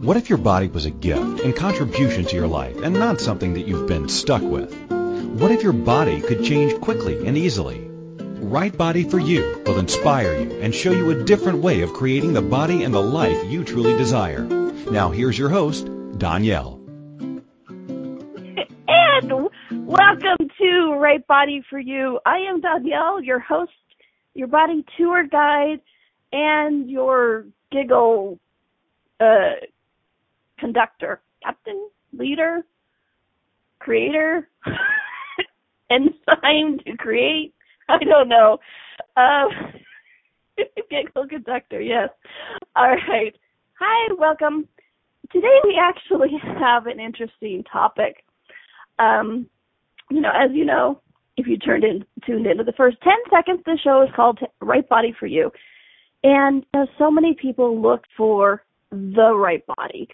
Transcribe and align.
What 0.00 0.16
if 0.16 0.30
your 0.30 0.38
body 0.38 0.68
was 0.68 0.86
a 0.86 0.90
gift 0.90 1.40
and 1.40 1.54
contribution 1.54 2.24
to 2.24 2.34
your 2.34 2.46
life 2.46 2.74
and 2.78 2.94
not 2.94 3.20
something 3.20 3.52
that 3.52 3.68
you've 3.68 3.86
been 3.86 4.08
stuck 4.08 4.40
with? 4.40 4.72
What 4.90 5.50
if 5.50 5.62
your 5.62 5.74
body 5.74 6.22
could 6.22 6.42
change 6.42 6.80
quickly 6.80 7.26
and 7.26 7.36
easily? 7.36 7.86
Right 8.16 8.74
Body 8.74 9.04
for 9.04 9.18
You 9.18 9.62
will 9.66 9.78
inspire 9.78 10.40
you 10.40 10.58
and 10.62 10.74
show 10.74 10.90
you 10.90 11.10
a 11.10 11.24
different 11.24 11.58
way 11.58 11.82
of 11.82 11.92
creating 11.92 12.32
the 12.32 12.40
body 12.40 12.82
and 12.82 12.94
the 12.94 13.02
life 13.02 13.44
you 13.44 13.62
truly 13.62 13.94
desire. 13.98 14.40
Now 14.40 15.10
here's 15.10 15.38
your 15.38 15.50
host, 15.50 15.86
Danielle. 16.16 16.80
And 18.88 19.50
welcome 19.70 20.48
to 20.62 20.94
Right 20.94 21.26
Body 21.26 21.62
for 21.68 21.78
You. 21.78 22.20
I 22.24 22.38
am 22.38 22.62
Danielle, 22.62 23.22
your 23.22 23.38
host, 23.38 23.72
your 24.32 24.48
body 24.48 24.82
tour 24.96 25.26
guide, 25.26 25.82
and 26.32 26.88
your 26.88 27.44
giggle 27.70 28.38
uh, 29.20 29.56
conductor, 30.60 31.22
captain, 31.42 31.88
leader, 32.12 32.64
creator, 33.78 34.48
enzyme 35.90 36.78
to 36.86 36.96
create. 36.98 37.54
I 37.88 37.98
don't 38.04 38.28
know. 38.28 38.58
Um, 39.16 39.48
giggle 40.90 41.26
conductor, 41.28 41.80
yes. 41.80 42.10
All 42.76 42.94
right. 43.08 43.34
Hi, 43.80 44.14
welcome. 44.18 44.68
Today 45.32 45.58
we 45.64 45.80
actually 45.80 46.30
have 46.58 46.86
an 46.86 47.00
interesting 47.00 47.64
topic. 47.72 48.24
Um, 48.98 49.48
you 50.10 50.20
know, 50.20 50.30
as 50.30 50.50
you 50.52 50.64
know, 50.64 51.00
if 51.36 51.46
you 51.46 51.56
turned 51.56 51.84
in, 51.84 52.04
tuned 52.26 52.46
into 52.46 52.64
the 52.64 52.72
first 52.72 52.98
10 53.02 53.12
seconds, 53.30 53.62
the 53.64 53.78
show 53.82 54.02
is 54.02 54.10
called 54.14 54.38
Right 54.60 54.86
Body 54.88 55.14
for 55.18 55.26
You. 55.26 55.50
And 56.22 56.66
uh, 56.74 56.84
so 56.98 57.10
many 57.10 57.34
people 57.40 57.80
look 57.80 58.02
for 58.16 58.62
the 58.90 59.32
right 59.34 59.64
body 59.66 60.08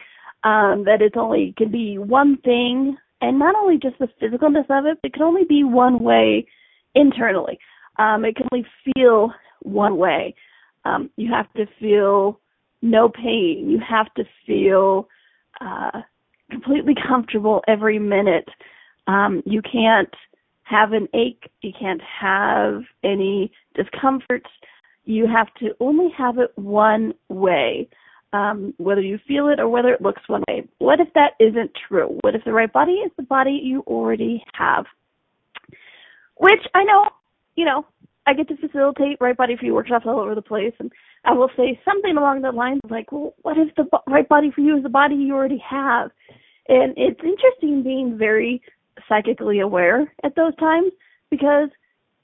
um, 0.47 0.85
that 0.85 1.03
it's 1.03 1.17
only 1.19 1.53
can 1.57 1.73
be 1.73 1.99
one 1.99 2.39
thing, 2.39 2.97
and 3.21 3.37
not 3.37 3.57
only 3.57 3.79
just 3.79 3.99
the 3.99 4.09
physicalness 4.23 4.71
of 4.71 4.87
it, 4.87 4.99
but 5.03 5.09
it 5.09 5.13
can 5.13 5.23
only 5.23 5.43
be 5.45 5.65
one 5.65 5.99
way 5.99 6.47
internally. 6.95 7.59
Um, 7.99 8.25
it 8.25 8.37
can 8.37 8.47
only 8.53 8.65
feel 8.85 9.33
one 9.63 9.97
way. 9.97 10.37
Um, 10.85 11.11
you 11.17 11.33
have 11.33 11.53
to 11.55 11.67
feel 11.81 12.39
no 12.81 13.09
pain. 13.09 13.69
You 13.69 13.81
have 13.81 14.07
to 14.15 14.25
feel 14.47 15.09
uh, 15.61 16.03
completely 16.53 16.95
comfortable 16.95 17.65
every 17.67 17.99
minute. 17.99 18.49
Um, 19.09 19.43
you 19.45 19.63
can't 19.63 20.15
have 20.63 20.93
an 20.93 21.09
ache. 21.13 21.51
You 21.63 21.73
can't 21.77 22.03
have 22.21 22.83
any 23.03 23.51
discomforts. 23.75 24.51
You 25.07 25.27
have 25.27 25.53
to 25.59 25.71
only 25.81 26.11
have 26.17 26.39
it 26.39 26.53
one 26.55 27.15
way 27.29 27.89
um, 28.37 28.75
whether 28.77 29.01
you 29.01 29.19
feel 29.27 29.49
it 29.49 29.59
or 29.59 29.69
whether 29.69 29.89
it 29.89 30.03
looks 30.03 30.23
one 30.27 30.45
way. 30.49 30.69
What 30.79 31.01
if 31.01 31.09
that 31.15 31.33
isn't 31.41 31.71
true? 31.89 32.19
What 32.21 32.35
if 32.35 32.45
the 32.45 32.53
right 32.53 32.73
body 32.73 32.93
is 32.93 33.11
the 33.17 33.23
body 33.23 33.61
you 33.63 33.83
already 33.87 34.43
have? 34.55 34.85
Which 36.37 36.61
I 36.75 36.85
know, 36.85 37.09
you 37.55 37.65
know, 37.65 37.87
I 38.27 38.35
get 38.35 38.49
to 38.49 38.57
facilitate 38.57 39.19
right 39.21 39.37
body 39.37 39.57
for 39.57 39.65
you 39.65 39.75
workshops 39.75 40.05
all 40.07 40.21
over 40.21 40.35
the 40.35 40.43
place, 40.43 40.75
and 40.81 40.93
I 41.25 41.33
will 41.33 41.51
say 41.57 41.81
something 41.85 42.17
along 42.17 42.43
the 42.43 42.51
lines 42.53 42.81
like, 42.91 43.11
well, 43.11 43.35
what 43.43 43.57
if 43.57 43.75
the 43.77 43.87
right 44.07 44.29
body 44.29 44.51
for 44.55 44.61
you 44.61 44.77
is 44.77 44.83
the 44.83 44.89
body 44.89 45.15
you 45.15 45.35
already 45.35 45.63
have? 45.69 46.11
And 46.69 46.93
it's 46.97 47.21
interesting 47.23 47.83
being 47.83 48.19
very 48.19 48.61
psychically 49.09 49.61
aware 49.61 50.13
at 50.25 50.35
those 50.35 50.55
times 50.57 50.93
because 51.31 51.69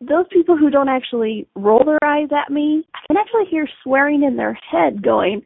those 0.01 0.27
people 0.33 0.57
who 0.57 0.69
don't 0.69 0.89
actually 0.89 1.47
roll 1.55 1.85
their 1.85 2.03
eyes 2.05 2.29
at 2.37 2.53
me, 2.53 2.85
I 2.95 2.99
can 3.07 3.17
actually 3.17 3.47
hear 3.49 3.69
swearing 3.85 4.25
in 4.25 4.37
their 4.37 4.59
head 4.71 5.03
going, 5.03 5.43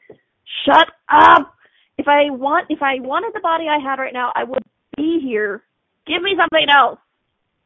Shut 0.64 0.88
up. 1.08 1.54
If 1.98 2.08
I 2.08 2.30
want, 2.30 2.66
if 2.68 2.82
I 2.82 3.00
wanted 3.00 3.32
the 3.34 3.40
body 3.40 3.66
I 3.68 3.78
had 3.78 3.98
right 3.98 4.12
now, 4.12 4.32
I 4.34 4.44
would 4.44 4.62
be 4.96 5.20
here. 5.22 5.62
Give 6.06 6.22
me 6.22 6.36
something 6.38 6.66
else. 6.74 6.98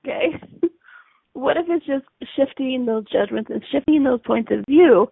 Okay. 0.04 0.40
what 1.32 1.56
if 1.56 1.66
it's 1.69 1.86
just 1.86 2.04
shifting 2.36 2.86
those 2.86 3.04
judgments 3.10 3.50
and 3.52 3.62
shifting 3.70 4.02
those 4.02 4.20
points 4.26 4.50
of 4.52 4.64
view 4.69 5.10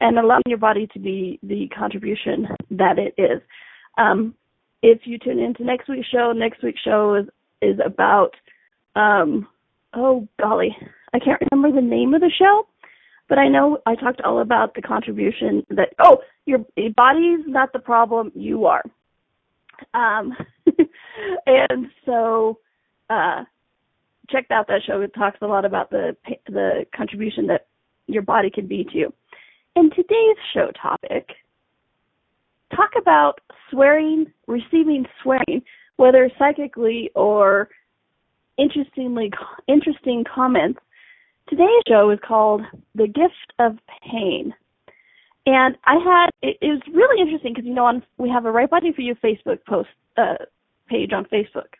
and 0.00 0.18
allowing 0.18 0.42
your 0.46 0.58
body 0.58 0.86
to 0.92 0.98
be 0.98 1.38
the 1.42 1.68
contribution 1.76 2.48
that 2.70 2.98
it 2.98 3.14
is? 3.20 3.40
Um, 3.98 4.34
if 4.82 5.00
you 5.04 5.18
tune 5.18 5.38
into 5.38 5.64
next 5.64 5.88
week's 5.88 6.08
show, 6.08 6.32
next 6.32 6.62
week's 6.62 6.80
show 6.80 7.14
is, 7.14 7.26
is 7.60 7.78
about, 7.84 8.30
um, 8.96 9.46
oh 9.94 10.26
golly, 10.40 10.76
I 11.12 11.18
can't 11.18 11.42
remember 11.50 11.80
the 11.80 11.86
name 11.86 12.14
of 12.14 12.20
the 12.20 12.30
show, 12.38 12.66
but 13.30 13.38
I 13.38 13.48
know 13.48 13.78
I 13.86 13.94
talked 13.94 14.20
all 14.22 14.40
about 14.40 14.74
the 14.74 14.82
contribution 14.82 15.64
that 15.70 15.94
oh 16.00 16.18
your 16.44 16.58
body's 16.96 17.46
not 17.46 17.72
the 17.72 17.78
problem, 17.78 18.32
you 18.34 18.66
are. 18.66 18.82
Um, 19.94 20.36
and 21.46 21.86
so 22.04 22.58
uh, 23.08 23.44
check 24.28 24.46
out 24.50 24.66
that 24.66 24.82
show. 24.86 25.00
It 25.00 25.14
talks 25.14 25.38
a 25.40 25.46
lot 25.46 25.64
about 25.64 25.90
the 25.90 26.16
the 26.46 26.84
contribution 26.94 27.46
that 27.46 27.68
your 28.08 28.22
body 28.22 28.50
can 28.50 28.66
be 28.66 28.84
to 28.84 28.98
you. 28.98 29.14
In 29.76 29.90
today's 29.90 30.36
show 30.52 30.72
topic, 30.82 31.28
talk 32.74 32.90
about 33.00 33.40
swearing, 33.70 34.26
receiving 34.48 35.06
swearing, 35.22 35.62
whether 35.96 36.28
psychically 36.36 37.12
or 37.14 37.68
interestingly 38.58 39.30
interesting 39.68 40.24
comments 40.24 40.80
Today's 41.50 41.82
show 41.88 42.10
is 42.10 42.18
called 42.26 42.62
The 42.94 43.08
Gift 43.08 43.52
of 43.58 43.76
Pain. 44.08 44.54
And 45.46 45.76
I 45.84 45.94
had, 45.94 46.30
it, 46.42 46.56
it 46.60 46.68
was 46.68 46.82
really 46.94 47.20
interesting 47.20 47.52
because, 47.52 47.66
you 47.66 47.74
know, 47.74 47.86
on, 47.86 48.04
we 48.18 48.30
have 48.30 48.44
a 48.44 48.52
Right 48.52 48.70
Body 48.70 48.92
for 48.94 49.00
You 49.00 49.16
Facebook 49.16 49.58
post, 49.68 49.88
uh, 50.16 50.44
page 50.86 51.10
on 51.12 51.24
Facebook. 51.24 51.74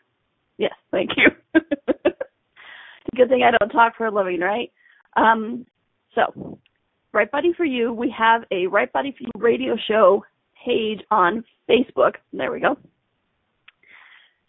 Yes, 0.57 0.73
thank 0.91 1.11
you. 1.15 1.61
Good 3.15 3.29
thing 3.29 3.43
I 3.43 3.57
don't 3.57 3.69
talk 3.69 3.95
for 3.95 4.07
a 4.07 4.11
living, 4.11 4.41
right? 4.41 4.71
Um, 5.15 5.65
so, 6.15 6.59
Right 7.13 7.31
Body 7.31 7.53
for 7.55 7.65
You, 7.65 7.93
we 7.93 8.13
have 8.17 8.43
a 8.51 8.67
Right 8.67 8.91
Body 8.91 9.15
for 9.17 9.23
You 9.23 9.31
radio 9.35 9.77
show 9.87 10.25
page 10.65 10.99
on 11.09 11.45
Facebook. 11.69 12.15
There 12.33 12.51
we 12.51 12.59
go. 12.59 12.77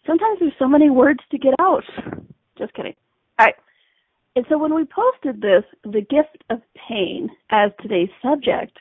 Sometimes 0.05 0.39
there's 0.41 0.53
so 0.59 0.67
many 0.67 0.89
words 0.89 1.21
to 1.31 1.37
get 1.37 1.53
out. 1.61 1.83
Just 2.57 2.73
kidding. 2.73 2.95
All 3.39 3.45
right. 3.45 3.55
And 4.35 4.45
so 4.49 4.57
when 4.57 4.73
we 4.73 4.85
posted 4.85 5.41
this, 5.41 5.63
the 5.83 6.01
gift 6.01 6.43
of 6.49 6.61
pain 6.87 7.29
as 7.51 7.71
today's 7.81 8.09
subject, 8.21 8.77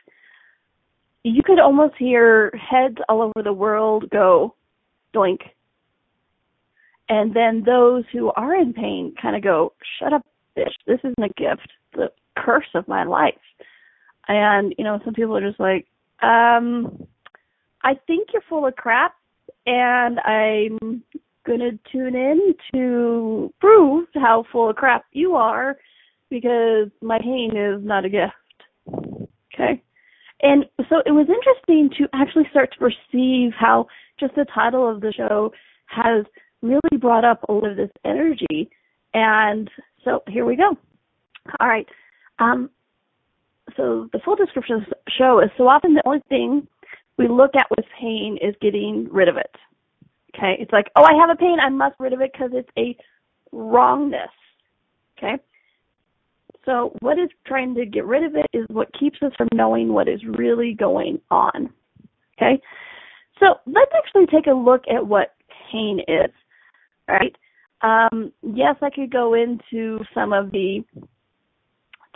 you 1.24 1.42
could 1.44 1.60
almost 1.60 1.94
hear 1.98 2.50
heads 2.52 2.96
all 3.08 3.22
over 3.22 3.42
the 3.42 3.52
world 3.52 4.08
go 4.10 4.54
doink. 5.14 5.40
And 7.08 7.34
then 7.36 7.62
those 7.64 8.04
who 8.12 8.32
are 8.32 8.54
in 8.54 8.72
pain 8.72 9.14
kind 9.20 9.36
of 9.36 9.42
go, 9.42 9.74
shut 9.98 10.12
up, 10.12 10.24
bitch. 10.56 10.72
This 10.86 11.00
isn't 11.00 11.18
a 11.18 11.28
gift. 11.36 11.68
The 11.94 12.10
curse 12.38 12.68
of 12.74 12.88
my 12.88 13.04
life. 13.04 13.34
And, 14.28 14.74
you 14.78 14.84
know, 14.84 15.00
some 15.04 15.12
people 15.12 15.36
are 15.36 15.46
just 15.46 15.60
like, 15.60 15.86
um, 16.22 17.06
I 17.82 17.94
think 18.06 18.28
you're 18.32 18.42
full 18.48 18.66
of 18.66 18.76
crap 18.76 19.14
and 19.66 20.18
I'm 20.20 21.02
to 21.46 21.78
tune 21.90 22.14
in 22.14 22.54
to 22.74 23.52
prove 23.60 24.08
how 24.14 24.44
full 24.52 24.70
of 24.70 24.76
crap 24.76 25.04
you 25.12 25.34
are 25.34 25.76
because 26.30 26.88
my 27.00 27.18
pain 27.18 27.56
is 27.56 27.84
not 27.84 28.04
a 28.04 28.08
gift. 28.08 28.32
Okay? 29.54 29.82
And 30.42 30.64
so 30.88 31.02
it 31.06 31.12
was 31.12 31.28
interesting 31.28 31.90
to 31.98 32.08
actually 32.12 32.48
start 32.50 32.72
to 32.72 32.78
perceive 32.78 33.52
how 33.58 33.86
just 34.18 34.34
the 34.34 34.46
title 34.52 34.88
of 34.90 35.00
the 35.00 35.12
show 35.12 35.52
has 35.86 36.24
really 36.62 36.98
brought 36.98 37.24
up 37.24 37.44
all 37.48 37.68
of 37.68 37.76
this 37.76 37.90
energy. 38.04 38.70
And 39.14 39.70
so 40.04 40.22
here 40.28 40.44
we 40.44 40.56
go. 40.56 40.76
All 41.60 41.68
right. 41.68 41.86
Um, 42.38 42.70
so 43.76 44.08
the 44.12 44.20
full 44.24 44.36
description 44.36 44.76
of 44.76 44.82
the 44.88 44.96
show 45.16 45.40
is 45.40 45.50
so 45.56 45.68
often 45.68 45.94
the 45.94 46.02
only 46.06 46.22
thing 46.28 46.66
we 47.18 47.28
look 47.28 47.52
at 47.56 47.66
with 47.70 47.84
pain 48.00 48.38
is 48.40 48.54
getting 48.60 49.08
rid 49.10 49.28
of 49.28 49.36
it. 49.36 49.54
Okay, 50.34 50.56
it's 50.58 50.72
like, 50.72 50.86
oh, 50.96 51.04
I 51.04 51.12
have 51.20 51.30
a 51.30 51.36
pain, 51.36 51.58
I 51.60 51.68
must 51.68 51.96
rid 51.98 52.12
of 52.12 52.20
it 52.20 52.32
because 52.32 52.50
it's 52.54 52.70
a 52.78 52.96
wrongness. 53.52 54.30
Okay, 55.18 55.36
so 56.64 56.94
what 57.00 57.18
is 57.18 57.28
trying 57.46 57.74
to 57.74 57.84
get 57.84 58.04
rid 58.04 58.24
of 58.24 58.34
it 58.34 58.46
is 58.52 58.66
what 58.68 58.88
keeps 58.98 59.18
us 59.22 59.32
from 59.36 59.48
knowing 59.52 59.92
what 59.92 60.08
is 60.08 60.20
really 60.24 60.74
going 60.74 61.20
on. 61.30 61.70
Okay, 62.36 62.60
so 63.40 63.56
let's 63.66 63.92
actually 63.96 64.26
take 64.26 64.46
a 64.46 64.56
look 64.56 64.82
at 64.94 65.06
what 65.06 65.34
pain 65.70 66.00
is. 66.08 66.30
Right? 67.08 67.36
Um, 67.82 68.32
yes, 68.42 68.76
I 68.80 68.90
could 68.90 69.12
go 69.12 69.34
into 69.34 69.98
some 70.14 70.32
of 70.32 70.50
the 70.52 70.84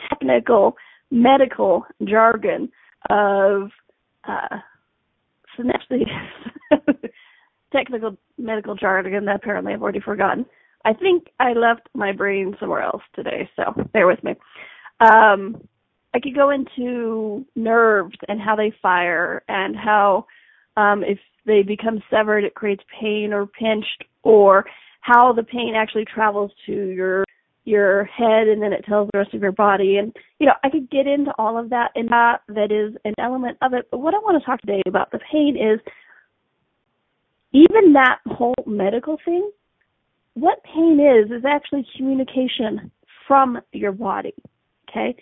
technical 0.08 0.76
medical 1.10 1.84
jargon 2.04 2.70
of 3.10 3.70
uh, 4.28 4.58
synesthesia 5.58 6.28
technical 7.76 8.16
medical 8.38 8.74
jargon 8.74 9.24
that 9.26 9.36
apparently 9.36 9.72
I've 9.72 9.82
already 9.82 10.00
forgotten. 10.00 10.46
I 10.84 10.92
think 10.92 11.28
I 11.40 11.52
left 11.52 11.88
my 11.94 12.12
brain 12.12 12.56
somewhere 12.60 12.82
else 12.82 13.02
today, 13.14 13.48
so 13.56 13.64
bear 13.92 14.06
with 14.06 14.22
me. 14.22 14.34
Um, 15.00 15.66
I 16.14 16.20
could 16.20 16.34
go 16.34 16.50
into 16.50 17.44
nerves 17.54 18.16
and 18.28 18.40
how 18.40 18.56
they 18.56 18.72
fire 18.80 19.42
and 19.48 19.76
how 19.76 20.26
um, 20.76 21.02
if 21.02 21.18
they 21.44 21.62
become 21.62 22.02
severed, 22.10 22.44
it 22.44 22.54
creates 22.54 22.82
pain 23.00 23.32
or 23.32 23.46
pinched, 23.46 24.04
or 24.22 24.64
how 25.00 25.32
the 25.32 25.42
pain 25.42 25.74
actually 25.76 26.04
travels 26.04 26.50
to 26.66 26.72
your 26.72 27.24
your 27.64 28.04
head 28.04 28.46
and 28.46 28.62
then 28.62 28.72
it 28.72 28.84
tells 28.84 29.08
the 29.12 29.18
rest 29.18 29.34
of 29.34 29.42
your 29.42 29.50
body. 29.50 29.96
And 29.96 30.14
you 30.38 30.46
know, 30.46 30.52
I 30.62 30.70
could 30.70 30.88
get 30.88 31.06
into 31.06 31.32
all 31.36 31.58
of 31.58 31.70
that, 31.70 31.90
and 31.94 32.08
that 32.10 32.42
that 32.48 32.70
is 32.70 32.96
an 33.04 33.14
element 33.18 33.58
of 33.62 33.74
it. 33.74 33.88
But 33.90 33.98
what 33.98 34.14
I 34.14 34.18
want 34.18 34.40
to 34.40 34.46
talk 34.46 34.60
today 34.60 34.82
about 34.86 35.10
the 35.10 35.20
pain 35.30 35.56
is 35.56 35.80
even 37.52 37.92
that 37.94 38.18
whole 38.26 38.54
medical 38.66 39.18
thing. 39.24 39.50
What 40.34 40.62
pain 40.64 41.00
is 41.00 41.30
is 41.30 41.44
actually 41.46 41.86
communication 41.96 42.90
from 43.26 43.58
your 43.72 43.92
body. 43.92 44.34
Okay. 44.88 45.16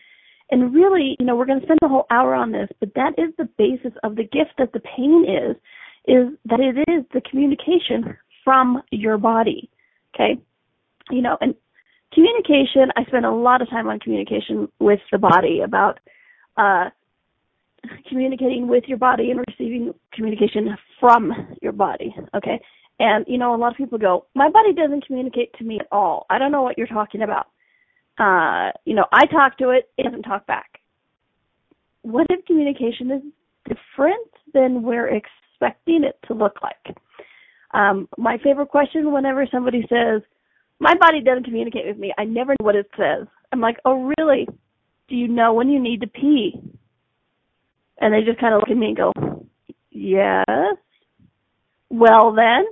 And 0.50 0.75
really, 0.75 1.17
you 1.19 1.26
know, 1.26 1.37
we're 1.37 1.47
going 1.47 1.61
to 1.61 1.67
spend 1.67 1.79
the 1.81 1.88
whole 1.88 2.06
hour 2.11 2.35
on 2.35 2.53
this, 2.53 2.69
but 2.81 2.94
that 2.94 3.12
is 3.17 3.32
the 3.38 3.49
basis 3.56 3.93
of 4.03 4.17
the 4.17 4.25
gift 4.25 4.53
that 4.59 4.73
the 4.73 4.81
pain 4.81 5.25
is, 5.25 5.56
is 6.06 6.37
that 6.44 6.61
it 6.61 6.79
is 6.91 7.05
the 7.15 7.23
communication 7.31 8.17
from 8.44 8.82
your 8.91 9.17
body. 9.17 9.70
Okay. 10.15 10.38
You 11.11 11.23
know, 11.23 11.38
and 11.41 11.55
communication, 12.12 12.91
I 12.97 13.05
spend 13.05 13.25
a 13.25 13.32
lot 13.32 13.62
of 13.62 13.70
time 13.70 13.88
on 13.88 13.99
communication 14.00 14.69
with 14.79 15.00
the 15.11 15.19
body 15.19 15.61
about, 15.65 15.99
uh, 16.56 16.91
communicating 18.09 18.69
with 18.69 18.85
your 18.87 18.99
body 18.99 19.31
and 19.31 19.44
receiving 19.49 19.93
communication 20.12 20.77
from 21.05 21.56
your 21.61 21.73
body. 21.73 22.15
Okay. 22.35 22.61
And, 22.99 23.25
you 23.29 23.39
know, 23.39 23.55
a 23.55 23.59
lot 23.59 23.73
of 23.73 23.77
people 23.77 23.99
go, 23.99 24.27
my 24.35 24.49
body 24.49 24.73
doesn't 24.73 25.06
communicate 25.06 25.53
to 25.59 25.65
me 25.65 25.79
at 25.81 25.89
all. 25.93 26.27
I 26.31 26.39
don't 26.39 26.53
know 26.53 26.62
what 26.62 26.79
you're 26.79 26.87
talking 26.87 27.23
about 27.23 27.49
uh, 28.19 28.71
you 28.85 28.95
know, 28.95 29.06
I 29.12 29.27
talk 29.27 29.59
to 29.59 29.71
it, 29.71 29.91
it 29.99 30.05
doesn't 30.05 30.23
talk 30.23 30.47
back. 30.47 30.81
What 32.03 32.27
if 32.31 32.45
communication 32.47 33.11
is 33.11 33.23
different 33.67 34.31
than 34.53 34.83
we're 34.83 35.09
expecting 35.09 36.05
it 36.05 36.19
to 36.29 36.35
look 36.35 36.59
like? 36.62 36.97
Um, 37.73 38.09
my 38.17 38.39
favorite 38.39 38.69
question 38.69 39.12
whenever 39.12 39.47
somebody 39.51 39.85
says, 39.89 40.23
my 40.79 40.95
body 41.01 41.23
doesn't 41.23 41.45
communicate 41.45 41.87
with 41.87 41.99
me, 41.99 42.12
I 42.19 42.25
never 42.25 42.53
know 42.53 42.65
what 42.65 42.77
it 42.77 42.89
says. 42.97 43.27
I'm 43.53 43.61
like, 43.61 43.79
oh 43.85 44.12
really? 44.19 44.47
Do 45.09 45.17
you 45.17 45.29
know 45.29 45.53
when 45.55 45.69
you 45.69 45.81
need 45.81 46.01
to 46.03 46.06
pee? 46.06 46.53
And 48.01 48.12
they 48.12 48.23
just 48.23 48.41
kind 48.41 48.55
of 48.55 48.61
look 48.61 48.71
at 48.71 48.77
me 48.77 48.89
and 48.89 48.97
go, 48.97 49.12
yes. 49.91 50.77
Well 51.94 52.32
then, 52.32 52.67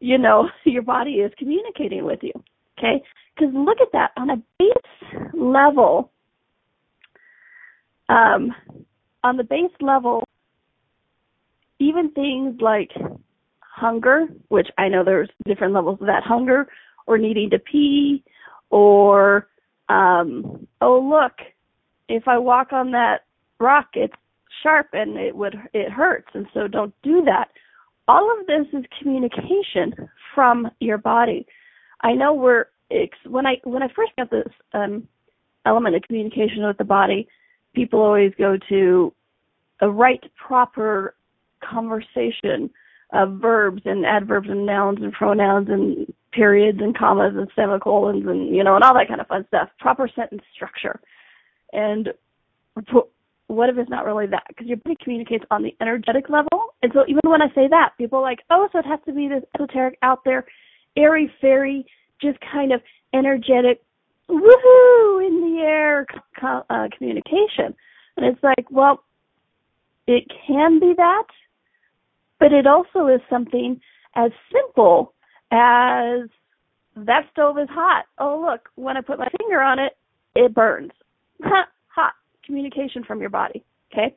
you 0.00 0.18
know, 0.18 0.48
your 0.64 0.82
body 0.82 1.12
is 1.14 1.32
communicating 1.38 2.04
with 2.04 2.20
you. 2.22 2.32
Okay? 2.78 3.02
Because 3.34 3.54
look 3.54 3.78
at 3.80 3.92
that 3.92 4.10
on 4.16 4.30
a 4.30 4.42
base 4.58 5.30
level. 5.32 6.10
Um, 8.08 8.54
on 9.22 9.36
the 9.36 9.44
base 9.44 9.70
level, 9.80 10.24
even 11.78 12.10
things 12.12 12.60
like 12.60 12.90
hunger, 13.60 14.26
which 14.48 14.68
I 14.78 14.88
know 14.88 15.04
there's 15.04 15.28
different 15.46 15.74
levels 15.74 15.98
of 16.00 16.06
that 16.06 16.22
hunger, 16.24 16.66
or 17.06 17.18
needing 17.18 17.50
to 17.50 17.58
pee, 17.58 18.24
or 18.70 19.48
um, 19.88 20.66
oh 20.80 21.00
look, 21.00 21.32
if 22.08 22.26
I 22.26 22.38
walk 22.38 22.72
on 22.72 22.90
that 22.92 23.24
rock, 23.60 23.88
it's 23.94 24.14
sharp 24.62 24.88
and 24.92 25.16
it 25.16 25.36
would 25.36 25.54
it 25.74 25.90
hurts, 25.90 26.28
and 26.34 26.46
so 26.54 26.66
don't 26.66 26.94
do 27.02 27.22
that. 27.24 27.48
All 28.08 28.34
of 28.40 28.46
this 28.46 28.66
is 28.72 28.84
communication 29.00 30.08
from 30.34 30.68
your 30.80 30.96
body. 30.98 31.46
I 32.00 32.14
know 32.14 32.32
we're 32.32 32.66
when 33.26 33.46
I 33.46 33.60
when 33.64 33.82
I 33.82 33.88
first 33.94 34.12
got 34.16 34.30
this 34.30 34.48
um, 34.72 35.06
element 35.66 35.94
of 35.94 36.02
communication 36.02 36.66
with 36.66 36.78
the 36.78 36.84
body, 36.84 37.28
people 37.74 38.00
always 38.00 38.32
go 38.38 38.56
to 38.70 39.12
a 39.80 39.90
right 39.90 40.24
proper 40.36 41.14
conversation 41.62 42.70
of 43.12 43.32
verbs 43.32 43.82
and 43.84 44.06
adverbs 44.06 44.48
and 44.50 44.64
nouns 44.64 44.98
and 45.02 45.12
pronouns 45.12 45.68
and 45.68 46.12
periods 46.32 46.78
and 46.80 46.96
commas 46.96 47.34
and 47.36 47.48
semicolons 47.54 48.24
and 48.26 48.54
you 48.54 48.64
know 48.64 48.74
and 48.74 48.84
all 48.84 48.94
that 48.94 49.08
kind 49.08 49.20
of 49.20 49.26
fun 49.26 49.44
stuff. 49.48 49.68
Proper 49.78 50.08
sentence 50.14 50.42
structure. 50.54 50.98
And 51.74 52.08
what 53.48 53.68
if 53.70 53.78
it's 53.78 53.90
not 53.90 54.04
really 54.04 54.26
that? 54.26 54.44
Because 54.48 54.66
your 54.66 54.76
body 54.76 54.96
communicates 55.02 55.44
on 55.50 55.62
the 55.62 55.74
energetic 55.80 56.28
level. 56.28 56.74
And 56.82 56.92
so 56.94 57.04
even 57.08 57.22
when 57.24 57.42
I 57.42 57.48
say 57.54 57.66
that, 57.68 57.90
people 57.98 58.20
are 58.20 58.22
like, 58.22 58.40
oh, 58.50 58.68
so 58.72 58.78
it 58.78 58.86
has 58.86 59.00
to 59.06 59.12
be 59.12 59.26
this 59.26 59.42
esoteric 59.54 59.98
out 60.02 60.20
there, 60.24 60.44
airy 60.96 61.32
fairy 61.40 61.84
just 62.20 62.38
kind 62.52 62.72
of 62.72 62.80
energetic, 63.14 63.82
woohoo, 64.28 65.26
in 65.26 65.40
the 65.40 65.62
air 65.62 66.06
uh, 66.42 66.88
communication. 66.96 67.74
And 68.16 68.26
it's 68.26 68.42
like, 68.42 68.66
well, 68.70 69.02
it 70.06 70.24
can 70.46 70.78
be 70.78 70.92
that, 70.96 71.26
but 72.38 72.52
it 72.52 72.66
also 72.66 73.06
is 73.06 73.20
something 73.30 73.80
as 74.14 74.30
simple 74.52 75.14
as 75.50 76.28
that 76.96 77.22
stove 77.30 77.58
is 77.58 77.68
hot. 77.70 78.04
Oh, 78.18 78.44
look, 78.50 78.68
when 78.74 78.96
I 78.96 79.00
put 79.00 79.18
my 79.18 79.28
finger 79.38 79.60
on 79.60 79.78
it, 79.78 79.96
it 80.34 80.54
burns. 80.54 80.92
Communication 82.48 83.04
from 83.04 83.20
your 83.20 83.30
body. 83.30 83.62
Okay. 83.92 84.16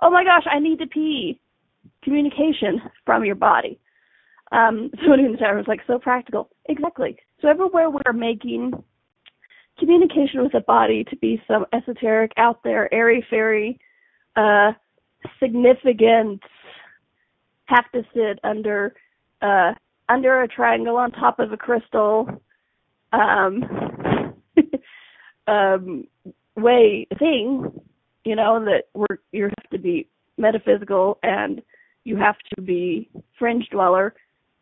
Oh 0.00 0.10
my 0.10 0.24
gosh, 0.24 0.44
I 0.50 0.58
need 0.58 0.78
to 0.78 0.86
pee. 0.86 1.38
Communication 2.02 2.80
from 3.04 3.24
your 3.24 3.34
body. 3.34 3.78
Um, 4.50 4.90
somebody 5.02 5.24
in 5.24 5.32
the 5.32 5.38
chat 5.38 5.50
room 5.50 5.58
was 5.58 5.68
like, 5.68 5.82
so 5.86 5.98
practical. 5.98 6.48
Exactly. 6.68 7.16
So 7.40 7.48
everywhere 7.48 7.90
we're 7.90 8.12
making 8.14 8.72
communication 9.78 10.42
with 10.42 10.52
the 10.52 10.60
body 10.60 11.04
to 11.10 11.16
be 11.16 11.40
some 11.46 11.66
esoteric, 11.74 12.32
out 12.38 12.62
there, 12.64 12.92
airy 12.92 13.24
fairy, 13.28 13.78
uh, 14.34 14.72
significant, 15.38 16.40
have 17.66 17.84
to 17.92 18.02
sit 18.14 18.38
under, 18.42 18.94
uh, 19.42 19.72
under 20.08 20.42
a 20.42 20.48
triangle 20.48 20.96
on 20.96 21.10
top 21.10 21.38
of 21.40 21.52
a 21.52 21.56
crystal, 21.58 22.26
um, 23.12 23.62
um, 25.46 26.04
way 26.56 27.06
thing, 27.18 27.70
you 28.24 28.36
know, 28.36 28.64
that 28.64 28.84
we're, 28.94 29.18
you 29.32 29.44
have 29.44 29.70
to 29.70 29.78
be 29.78 30.08
metaphysical 30.38 31.18
and 31.22 31.62
you 32.04 32.16
have 32.16 32.36
to 32.54 32.62
be 32.62 33.08
fringe 33.38 33.68
dweller 33.70 34.14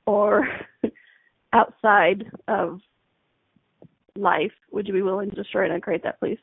or 0.07 0.47
outside 1.53 2.25
of 2.49 2.81
life, 4.17 4.53
would 4.71 4.87
you 4.87 4.95
be 4.95 5.03
willing 5.03 5.31
to 5.31 5.37
destroy 5.37 5.65
and 5.65 5.73
uncreate 5.73 6.03
that, 6.05 6.19
please? 6.21 6.39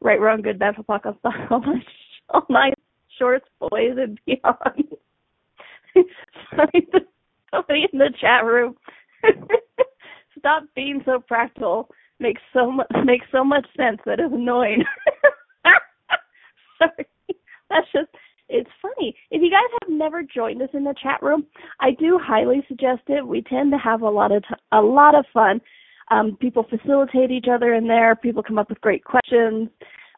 Right, 0.00 0.20
wrong, 0.20 0.42
good, 0.42 0.58
bad, 0.58 0.76
fuck, 0.86 1.04
all 1.50 1.60
my, 1.60 1.82
all 2.30 2.46
my 2.48 2.72
shorts, 3.18 3.46
boys, 3.58 3.96
and 3.98 4.18
beyond. 4.26 4.96
somebody 7.50 7.86
in 7.92 7.98
the 7.98 8.10
chat 8.20 8.44
room. 8.44 8.76
Stop 10.38 10.64
being 10.74 11.02
so 11.04 11.20
practical. 11.26 11.90
Makes 12.20 12.42
so 12.52 12.70
much 12.70 12.86
makes 13.04 13.26
so 13.32 13.42
much 13.42 13.66
sense 13.76 13.98
that 14.06 14.20
is 14.20 14.32
annoying. 14.32 14.84
Sorry, 16.78 17.06
that's 17.68 17.86
just 17.92 18.08
it's 18.48 18.70
funny. 18.82 19.14
If 19.30 19.42
you 19.42 19.50
guys 19.50 19.78
have 19.80 19.90
never 19.90 20.22
joined 20.22 20.60
us 20.60 20.68
in 20.74 20.84
the 20.84 20.94
chat 21.00 21.22
room, 21.22 21.46
I 21.80 21.92
do 21.92 22.18
highly 22.22 22.64
suggest 22.68 23.02
it. 23.06 23.26
We 23.26 23.42
tend 23.42 23.72
to 23.72 23.78
have 23.78 24.02
a 24.02 24.10
lot 24.10 24.32
of 24.32 24.42
t- 24.42 24.54
a 24.72 24.80
lot 24.80 25.14
of 25.14 25.24
fun. 25.32 25.60
Um, 26.10 26.36
people 26.40 26.66
facilitate 26.68 27.30
each 27.30 27.46
other 27.50 27.74
in 27.74 27.86
there. 27.86 28.16
People 28.16 28.42
come 28.42 28.58
up 28.58 28.68
with 28.68 28.80
great 28.80 29.04
questions, 29.04 29.68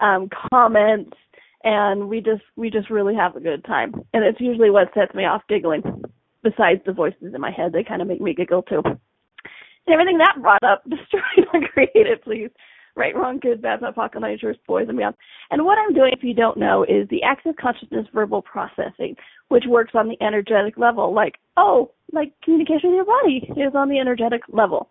um, 0.00 0.28
comments, 0.50 1.16
and 1.62 2.08
we 2.08 2.20
just 2.20 2.42
we 2.56 2.70
just 2.70 2.90
really 2.90 3.14
have 3.14 3.36
a 3.36 3.40
good 3.40 3.64
time. 3.64 3.94
And 4.14 4.24
it's 4.24 4.40
usually 4.40 4.70
what 4.70 4.88
sets 4.94 5.14
me 5.14 5.24
off 5.24 5.42
giggling. 5.48 5.82
Besides 6.42 6.80
the 6.84 6.92
voices 6.92 7.34
in 7.34 7.40
my 7.40 7.52
head, 7.52 7.72
they 7.72 7.84
kind 7.84 8.02
of 8.02 8.08
make 8.08 8.20
me 8.20 8.34
giggle 8.34 8.62
too. 8.62 8.82
And 9.86 9.94
everything 9.94 10.18
that 10.18 10.40
brought 10.40 10.62
up, 10.62 10.82
destroy 10.88 11.20
and 11.52 11.68
create 11.68 11.90
it, 11.94 12.22
please 12.24 12.50
right, 12.96 13.14
wrong, 13.14 13.38
good, 13.40 13.62
bad, 13.62 13.80
not 13.80 13.90
apocalypse, 13.90 14.42
boys, 14.66 14.86
and 14.88 14.96
beyond. 14.96 15.14
And 15.50 15.64
what 15.64 15.78
I'm 15.78 15.94
doing, 15.94 16.12
if 16.16 16.22
you 16.22 16.34
don't 16.34 16.58
know, 16.58 16.84
is 16.84 17.08
the 17.08 17.22
access 17.22 17.54
consciousness 17.60 18.06
verbal 18.12 18.42
processing, 18.42 19.16
which 19.48 19.64
works 19.66 19.92
on 19.94 20.08
the 20.08 20.22
energetic 20.24 20.76
level. 20.76 21.14
Like, 21.14 21.34
oh, 21.56 21.92
like 22.12 22.32
communication 22.42 22.90
with 22.90 22.96
your 22.96 23.04
body 23.04 23.50
is 23.56 23.74
on 23.74 23.88
the 23.88 23.98
energetic 23.98 24.42
level. 24.48 24.90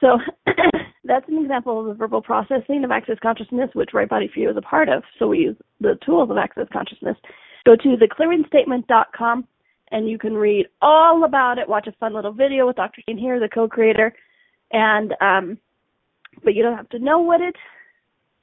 So 0.00 0.18
that's 1.04 1.28
an 1.28 1.38
example 1.42 1.80
of 1.80 1.86
the 1.86 1.94
verbal 1.94 2.22
processing 2.22 2.84
of 2.84 2.90
access 2.90 3.16
consciousness, 3.22 3.70
which 3.74 3.90
Right 3.92 4.08
Body 4.08 4.30
For 4.32 4.40
You 4.40 4.50
is 4.50 4.56
a 4.56 4.62
part 4.62 4.88
of. 4.88 5.02
So 5.18 5.28
we 5.28 5.38
use 5.38 5.56
the 5.80 5.98
tools 6.04 6.30
of 6.30 6.38
access 6.38 6.66
consciousness. 6.72 7.16
Go 7.64 7.76
to 7.76 7.96
theclearingstatement.com 7.96 9.46
and 9.92 10.08
you 10.08 10.18
can 10.18 10.34
read 10.34 10.66
all 10.80 11.24
about 11.24 11.58
it. 11.58 11.68
Watch 11.68 11.86
a 11.86 11.92
fun 11.92 12.14
little 12.14 12.32
video 12.32 12.66
with 12.66 12.76
Dr. 12.76 13.02
Dain 13.06 13.18
Heer, 13.18 13.38
the 13.38 13.48
co-creator, 13.48 14.12
and 14.72 15.14
um, 15.20 15.58
but 16.42 16.54
you 16.54 16.62
don't 16.62 16.76
have 16.76 16.88
to 16.88 16.98
know 16.98 17.20
what 17.20 17.40
it 17.40 17.54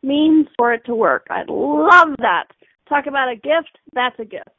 means 0.03 0.47
for 0.57 0.71
it 0.71 0.85
to 0.85 0.95
work. 0.95 1.27
I 1.29 1.43
love 1.47 2.15
that. 2.19 2.45
Talk 2.87 3.07
about 3.07 3.29
a 3.29 3.35
gift, 3.35 3.77
that's 3.93 4.17
a 4.19 4.25
gift. 4.25 4.49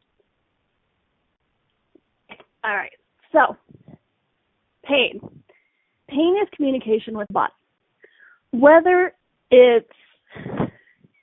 All 2.62 2.76
right. 2.76 2.92
So, 3.32 3.56
pain. 4.84 5.20
Pain 6.08 6.36
is 6.42 6.48
communication 6.54 7.16
with 7.16 7.28
body. 7.30 7.52
Whether 8.50 9.14
it's 9.50 9.88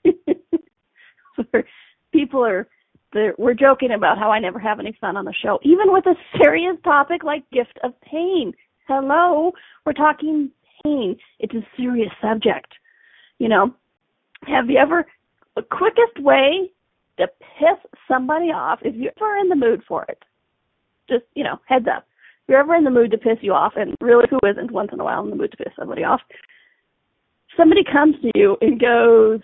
people 2.12 2.44
are 2.44 2.68
we're 3.14 3.54
joking 3.54 3.92
about 3.92 4.18
how 4.18 4.32
I 4.32 4.40
never 4.40 4.60
have 4.60 4.80
any 4.80 4.98
fun 5.00 5.18
on 5.18 5.26
the 5.26 5.34
show, 5.34 5.60
even 5.64 5.92
with 5.92 6.06
a 6.06 6.16
serious 6.42 6.76
topic 6.84 7.24
like 7.24 7.50
gift 7.52 7.80
of 7.84 8.00
pain. 8.02 8.54
Hello, 8.88 9.52
we're 9.86 9.94
talking 9.94 10.52
pain. 10.84 11.18
It's 11.40 11.54
a 11.54 11.66
serious 11.76 12.12
subject. 12.22 12.74
You 13.40 13.50
know, 13.50 13.74
have 14.48 14.70
you 14.70 14.78
ever, 14.78 15.06
the 15.56 15.62
quickest 15.64 16.20
way 16.20 16.72
to 17.18 17.28
piss 17.60 17.78
somebody 18.08 18.48
off, 18.48 18.80
if 18.84 18.96
you're 18.96 19.12
ever 19.18 19.38
in 19.38 19.50
the 19.50 19.56
mood 19.56 19.82
for 19.88 20.06
it, 20.06 20.24
just, 21.10 21.24
you 21.36 21.44
know, 21.44 21.60
heads 21.66 21.88
up. 21.94 22.06
If 22.44 22.50
you're 22.50 22.60
ever 22.60 22.76
in 22.76 22.84
the 22.84 22.92
mood 22.92 23.12
to 23.12 23.18
piss 23.18 23.38
you 23.42 23.54
off, 23.54 23.74
and 23.76 23.96
really 24.02 24.28
who 24.30 24.40
isn't 24.48 24.72
once 24.72 24.90
in 24.94 25.00
a 25.00 25.04
while 25.04 25.24
in 25.24 25.30
the 25.30 25.36
mood 25.36 25.52
to 25.52 25.58
piss 25.58 25.74
somebody 25.78 26.04
off, 26.04 26.22
somebody 27.56 27.84
comes 27.84 28.16
to 28.22 28.32
you 28.36 28.58
and 28.62 28.80
goes, 28.80 29.40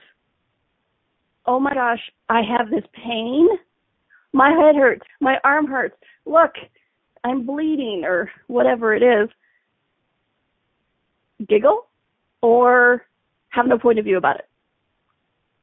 oh 1.45 1.59
my 1.59 1.73
gosh, 1.73 1.99
I 2.29 2.41
have 2.57 2.69
this 2.69 2.83
pain. 2.93 3.47
My 4.31 4.49
head 4.49 4.75
hurts. 4.75 5.05
My 5.21 5.37
arm 5.43 5.67
hurts. 5.67 5.95
Look, 6.25 6.51
I'm 7.23 7.45
bleeding 7.45 8.03
or 8.05 8.31
whatever 8.47 8.95
it 8.95 9.03
is. 9.03 9.29
Giggle 11.47 11.87
or 12.41 13.05
have 13.49 13.67
no 13.67 13.77
point 13.77 13.99
of 13.99 14.05
view 14.05 14.17
about 14.17 14.37
it. 14.37 14.47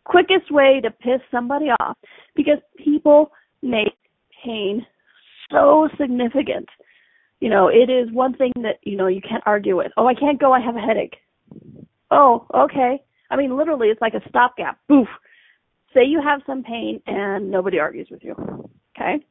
Quickest 0.04 0.50
way 0.50 0.80
to 0.82 0.90
piss 0.90 1.20
somebody 1.30 1.66
off 1.80 1.96
because 2.34 2.58
people 2.76 3.30
make 3.62 3.96
pain 4.44 4.84
so 5.50 5.88
significant. 6.00 6.68
You 7.40 7.48
know, 7.48 7.68
it 7.68 7.90
is 7.90 8.12
one 8.12 8.34
thing 8.34 8.52
that, 8.56 8.78
you 8.82 8.96
know, 8.96 9.06
you 9.06 9.20
can't 9.20 9.42
argue 9.46 9.76
with. 9.76 9.92
Oh, 9.96 10.06
I 10.06 10.14
can't 10.14 10.40
go, 10.40 10.52
I 10.52 10.60
have 10.60 10.76
a 10.76 10.80
headache. 10.80 11.16
Oh, 12.10 12.46
okay. 12.54 13.02
I 13.30 13.36
mean, 13.36 13.56
literally, 13.56 13.88
it's 13.88 14.00
like 14.00 14.14
a 14.14 14.28
stopgap. 14.28 14.78
Boof 14.88 15.08
say 15.94 16.04
you 16.04 16.20
have 16.22 16.40
some 16.46 16.62
pain 16.62 17.00
and 17.06 17.50
nobody 17.50 17.78
argues 17.78 18.08
with 18.10 18.22
you. 18.22 18.34
Okay? 18.96 19.24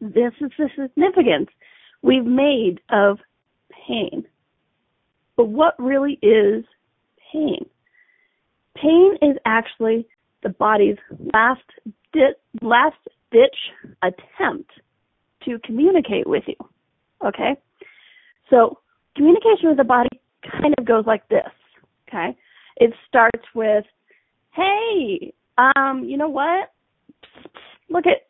This 0.00 0.32
is 0.40 0.50
the 0.56 0.68
significance 0.76 1.48
we've 2.02 2.24
made 2.24 2.80
of 2.90 3.18
pain. 3.86 4.24
But 5.36 5.46
what 5.46 5.74
really 5.78 6.18
is 6.22 6.64
pain? 7.32 7.66
Pain 8.76 9.16
is 9.22 9.36
actually 9.44 10.06
the 10.42 10.50
body's 10.50 10.96
last 11.32 11.62
di- 12.12 12.34
last 12.62 12.96
ditch 13.32 13.56
attempt 14.02 14.70
to 15.44 15.58
communicate 15.64 16.26
with 16.26 16.44
you. 16.46 16.56
Okay? 17.26 17.56
So, 18.48 18.78
communication 19.16 19.68
with 19.68 19.76
the 19.76 19.84
body 19.84 20.08
kind 20.50 20.74
of 20.78 20.84
goes 20.84 21.04
like 21.06 21.28
this. 21.28 21.50
Okay? 22.08 22.36
It 22.76 22.92
starts 23.08 23.44
with, 23.54 23.84
hey, 24.52 25.32
um, 25.76 26.04
you 26.04 26.16
know 26.16 26.28
what? 26.28 26.72
Look 27.88 28.06
at 28.06 28.26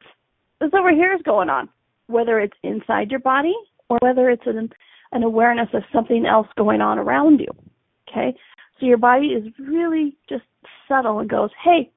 this 0.60 0.70
over 0.78 0.90
here 0.90 1.14
is 1.14 1.22
going 1.22 1.48
on. 1.48 1.68
Whether 2.06 2.40
it's 2.40 2.56
inside 2.62 3.10
your 3.10 3.20
body 3.20 3.54
or 3.88 3.98
whether 4.00 4.30
it's 4.30 4.46
an 4.46 4.70
an 5.12 5.22
awareness 5.22 5.68
of 5.74 5.82
something 5.92 6.24
else 6.24 6.46
going 6.56 6.80
on 6.80 6.98
around 6.98 7.40
you. 7.40 7.48
Okay? 8.08 8.36
So 8.78 8.86
your 8.86 8.98
body 8.98 9.28
is 9.28 9.52
really 9.58 10.16
just 10.28 10.44
subtle 10.88 11.18
and 11.18 11.28
goes, 11.28 11.50
Hey, 11.62 11.90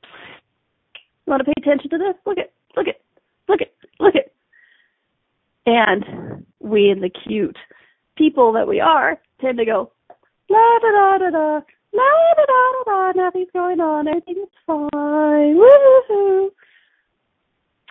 you 1.25 1.31
want 1.31 1.41
to 1.41 1.45
pay 1.45 1.53
attention 1.61 1.89
to 1.91 1.97
this? 1.97 2.15
Look 2.25 2.37
at 2.37 2.51
look 2.75 2.87
at 2.87 3.01
look 3.47 3.61
at 3.61 3.71
look 3.99 4.15
at 4.15 4.31
and 5.65 6.45
we 6.59 6.89
in 6.89 7.01
the 7.01 7.09
cute 7.09 7.57
people 8.15 8.51
that 8.53 8.67
we 8.67 8.79
are 8.79 9.19
tend 9.41 9.57
to 9.57 9.65
go 9.65 9.91
la 10.49 10.79
da 10.81 10.91
da 10.91 11.17
da 11.17 11.29
da 11.29 11.61
la 11.93 12.33
da 12.37 12.45
da 12.45 12.83
da 12.85 13.13
da, 13.13 13.23
nothing's 13.23 13.51
going 13.53 13.79
on, 13.79 14.07
everything's 14.07 14.47
fine, 14.65 15.55
woohoo. 15.55 16.49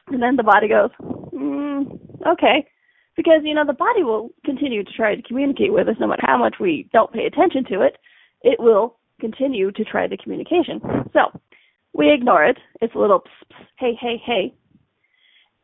And 0.09 0.23
then 0.23 0.37
the 0.37 0.43
body 0.43 0.69
goes, 0.69 0.91
mm, 1.01 1.99
okay. 2.27 2.67
Because, 3.17 3.43
you 3.45 3.55
know, 3.55 3.67
the 3.67 3.73
body 3.73 4.03
will 4.03 4.31
continue 4.45 4.83
to 4.83 4.93
try 4.93 5.15
to 5.15 5.23
communicate 5.23 5.73
with 5.73 5.89
us 5.89 5.97
no 6.01 6.07
matter 6.07 6.23
how 6.25 6.39
much 6.39 6.57
we 6.59 6.89
don't 6.93 7.13
pay 7.13 7.27
attention 7.27 7.65
to 7.67 7.83
it. 7.83 7.99
It 8.43 8.59
will 8.59 8.97
continue 9.21 9.71
to 9.71 9.85
try 9.85 10.09
the 10.09 10.17
communication. 10.17 10.81
So, 11.13 11.41
we 11.93 12.13
ignore 12.13 12.45
it. 12.45 12.59
It's 12.81 12.95
a 12.95 12.99
little 12.99 13.21
pss, 13.21 13.67
hey, 13.79 13.95
hey, 14.01 14.21
hey. 14.25 14.55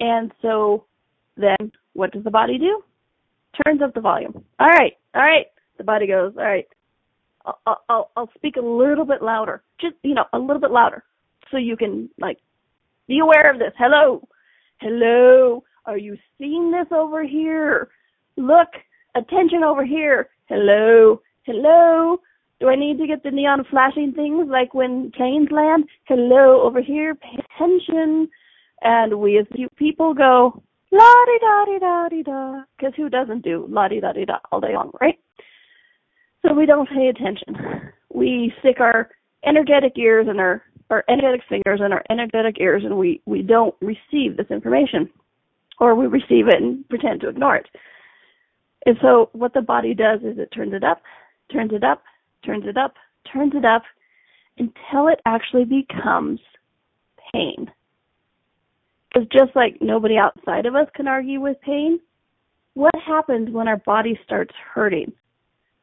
And 0.00 0.33
so 0.42 0.85
then 1.37 1.73
what 1.95 2.12
does 2.12 2.25
the 2.25 2.30
body 2.30 2.59
do? 2.59 2.83
Turns 3.64 3.83
up 3.83 3.95
the 3.95 4.00
volume. 4.00 4.45
All 4.61 4.68
right, 4.68 4.92
all 5.14 5.23
right. 5.23 5.47
The 5.78 5.85
body 5.85 6.07
goes, 6.07 6.35
all 6.37 6.45
right, 6.45 6.66
I'll, 7.45 7.83
I'll, 7.88 8.11
I'll 8.16 8.30
speak 8.37 8.57
a 8.57 8.61
little 8.61 9.04
bit 9.04 9.23
louder, 9.23 9.62
just 9.80 9.95
you 10.02 10.14
know, 10.14 10.25
a 10.33 10.38
little 10.38 10.61
bit 10.61 10.71
louder, 10.71 11.04
so 11.50 11.57
you 11.57 11.76
can 11.76 12.09
like 12.18 12.38
be 13.07 13.21
aware 13.21 13.50
of 13.50 13.59
this. 13.59 13.73
Hello, 13.78 14.26
hello, 14.80 15.64
are 15.87 15.99
you 15.99 16.16
seeing 16.38 16.71
this 16.71 16.87
over 16.92 17.25
here? 17.25 17.88
Look, 18.37 18.68
attention 19.14 19.64
over 19.64 19.85
here. 19.85 20.28
Hello, 20.49 21.21
hello. 21.45 22.18
Do 22.61 22.68
I 22.68 22.75
need 22.75 22.99
to 22.99 23.07
get 23.07 23.23
the 23.23 23.30
neon 23.30 23.64
flashing 23.71 24.12
things 24.12 24.49
like 24.50 24.75
when 24.75 25.12
planes 25.16 25.49
land? 25.50 25.85
Hello, 26.04 26.62
over 26.62 26.83
here, 26.83 27.14
pay 27.14 27.38
attention. 27.54 28.28
And 28.83 29.21
we 29.21 29.38
as 29.38 29.47
people 29.76 30.12
go, 30.12 30.62
la 30.90 31.25
di 31.26 31.38
da 31.40 31.64
di 31.64 31.78
da 31.78 32.09
di 32.09 32.23
da, 32.23 32.62
because 32.76 32.95
who 32.97 33.09
doesn't 33.09 33.42
do 33.42 33.66
la 33.68 33.88
di 33.88 34.00
da 34.00 34.12
di 34.12 34.25
da 34.25 34.38
all 34.50 34.61
day 34.61 34.75
long, 34.75 34.90
right? 35.00 35.18
So 36.47 36.54
we 36.54 36.66
don't 36.66 36.88
pay 36.88 37.09
attention. 37.09 37.92
We 38.12 38.52
stick 38.61 38.80
our 38.80 39.11
energetic 39.45 39.92
ears 39.97 40.26
and 40.28 40.40
our, 40.40 40.62
our 40.90 41.04
energetic 41.09 41.42
fingers 41.49 41.80
and 41.83 41.92
our 41.92 42.02
energetic 42.11 42.57
ears 42.61 42.83
and 42.85 42.97
we, 42.97 43.21
we 43.26 43.42
don't 43.42 43.75
receive 43.80 44.37
this 44.37 44.50
information. 44.50 45.11
Or 45.80 45.95
we 45.95 46.07
receive 46.07 46.49
it 46.49 46.61
and 46.61 46.88
pretend 46.88 47.21
to 47.21 47.28
ignore 47.28 47.57
it. 47.57 47.68
And 48.87 48.97
so 49.00 49.30
what 49.33 49.54
the 49.54 49.61
body 49.61 49.95
does 49.95 50.21
is 50.21 50.38
it 50.38 50.50
turns 50.52 50.73
it 50.75 50.83
up, 50.83 51.02
turns 51.52 51.73
it 51.73 51.85
up, 51.85 52.02
turns 52.45 52.64
it 52.66 52.76
up, 52.76 52.95
turns 53.33 53.52
it 53.54 53.64
up 53.64 53.83
until 54.59 55.09
it 55.09 55.21
actually 55.25 55.64
becomes 55.64 56.40
pain. 57.33 57.71
Because 59.09 59.28
just 59.33 59.54
like 59.54 59.78
nobody 59.80 60.16
outside 60.16 60.66
of 60.66 60.75
us 60.75 60.88
can 60.95 61.07
argue 61.07 61.40
with 61.40 61.61
pain, 61.61 62.00
what 62.75 62.95
happens 63.07 63.50
when 63.50 63.68
our 63.68 63.78
body 63.78 64.18
starts 64.25 64.54
hurting? 64.75 65.12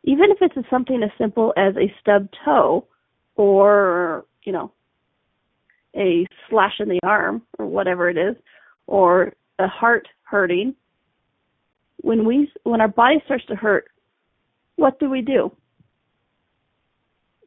Even 0.05 0.29
if 0.29 0.37
it's 0.39 0.69
something 0.69 1.01
as 1.03 1.09
simple 1.17 1.51
as 1.57 1.75
a 1.75 1.91
stubbed 1.99 2.35
toe 2.45 2.87
or, 3.35 4.25
you 4.43 4.53
know, 4.53 4.71
a 5.95 6.27
slash 6.49 6.73
in 6.79 6.87
the 6.87 6.99
arm 7.03 7.41
or 7.57 7.65
whatever 7.65 8.09
it 8.09 8.17
is, 8.17 8.35
or 8.87 9.33
a 9.57 9.67
heart 9.67 10.07
hurting, 10.23 10.75
when 11.97 12.23
we 12.25 12.51
when 12.63 12.81
our 12.81 12.87
body 12.87 13.15
starts 13.25 13.45
to 13.47 13.55
hurt, 13.55 13.85
what 14.75 14.99
do 14.99 15.09
we 15.09 15.21
do? 15.21 15.51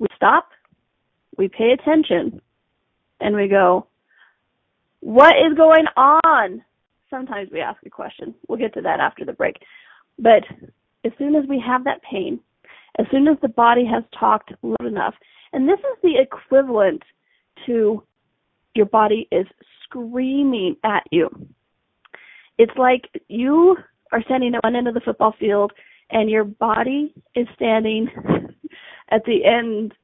We 0.01 0.09
stop, 0.17 0.49
we 1.37 1.49
pay 1.49 1.71
attention, 1.73 2.41
and 3.21 3.37
we 3.37 3.47
go, 3.47 3.87
what 5.01 5.35
is 5.37 5.57
going 5.57 5.87
on? 5.97 6.65
Sometimes 7.09 7.51
we 7.53 7.61
ask 7.61 7.79
a 7.87 7.91
question. 7.91 8.35
We'll 8.49 8.59
get 8.59 8.75
to 8.75 8.83
that 8.83 8.99
after 8.99 9.25
the 9.25 9.33
break. 9.33 9.57
But 10.19 10.43
as 11.05 11.13
soon 11.19 11.37
as 11.37 11.45
we 11.49 11.63
have 11.65 11.85
that 11.85 12.03
pain, 12.03 12.41
as 12.99 13.07
soon 13.11 13.29
as 13.29 13.37
the 13.43 13.49
body 13.49 13.85
has 13.85 14.03
talked 14.19 14.53
loud 14.63 14.87
enough. 14.87 15.15
And 15.53 15.69
this 15.69 15.79
is 15.79 15.99
the 16.03 16.19
equivalent 16.21 17.03
to 17.67 18.03
your 18.75 18.87
body 18.87 19.29
is 19.33 19.47
screaming 19.85 20.77
at 20.85 21.05
you. 21.11 21.29
It's 22.59 22.77
like 22.77 23.09
you 23.29 23.77
are 24.13 24.23
standing 24.23 24.55
at 24.55 24.65
one 24.65 24.77
end 24.77 24.89
of 24.89 24.95
the 24.95 25.01
football 25.01 25.35
field 25.39 25.73
and 26.11 26.31
your 26.31 26.45
body 26.45 27.15
is 27.35 27.47
standing 27.55 28.09
at 29.11 29.25
the 29.25 29.45
end 29.45 29.95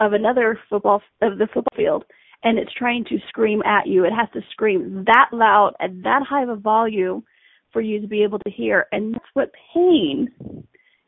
of 0.00 0.12
another 0.12 0.58
football 0.68 1.02
of 1.22 1.38
the 1.38 1.46
football 1.46 1.76
field 1.76 2.04
and 2.42 2.58
it's 2.58 2.72
trying 2.74 3.04
to 3.06 3.18
scream 3.28 3.62
at 3.62 3.86
you. 3.86 4.04
It 4.04 4.12
has 4.12 4.28
to 4.34 4.40
scream 4.50 5.04
that 5.06 5.30
loud 5.32 5.74
at 5.80 6.02
that 6.02 6.22
high 6.22 6.42
of 6.42 6.48
a 6.48 6.56
volume 6.56 7.24
for 7.72 7.80
you 7.80 8.00
to 8.00 8.06
be 8.06 8.22
able 8.22 8.38
to 8.40 8.50
hear. 8.50 8.86
And 8.92 9.14
that's 9.14 9.24
what 9.34 9.52
pain 9.74 10.28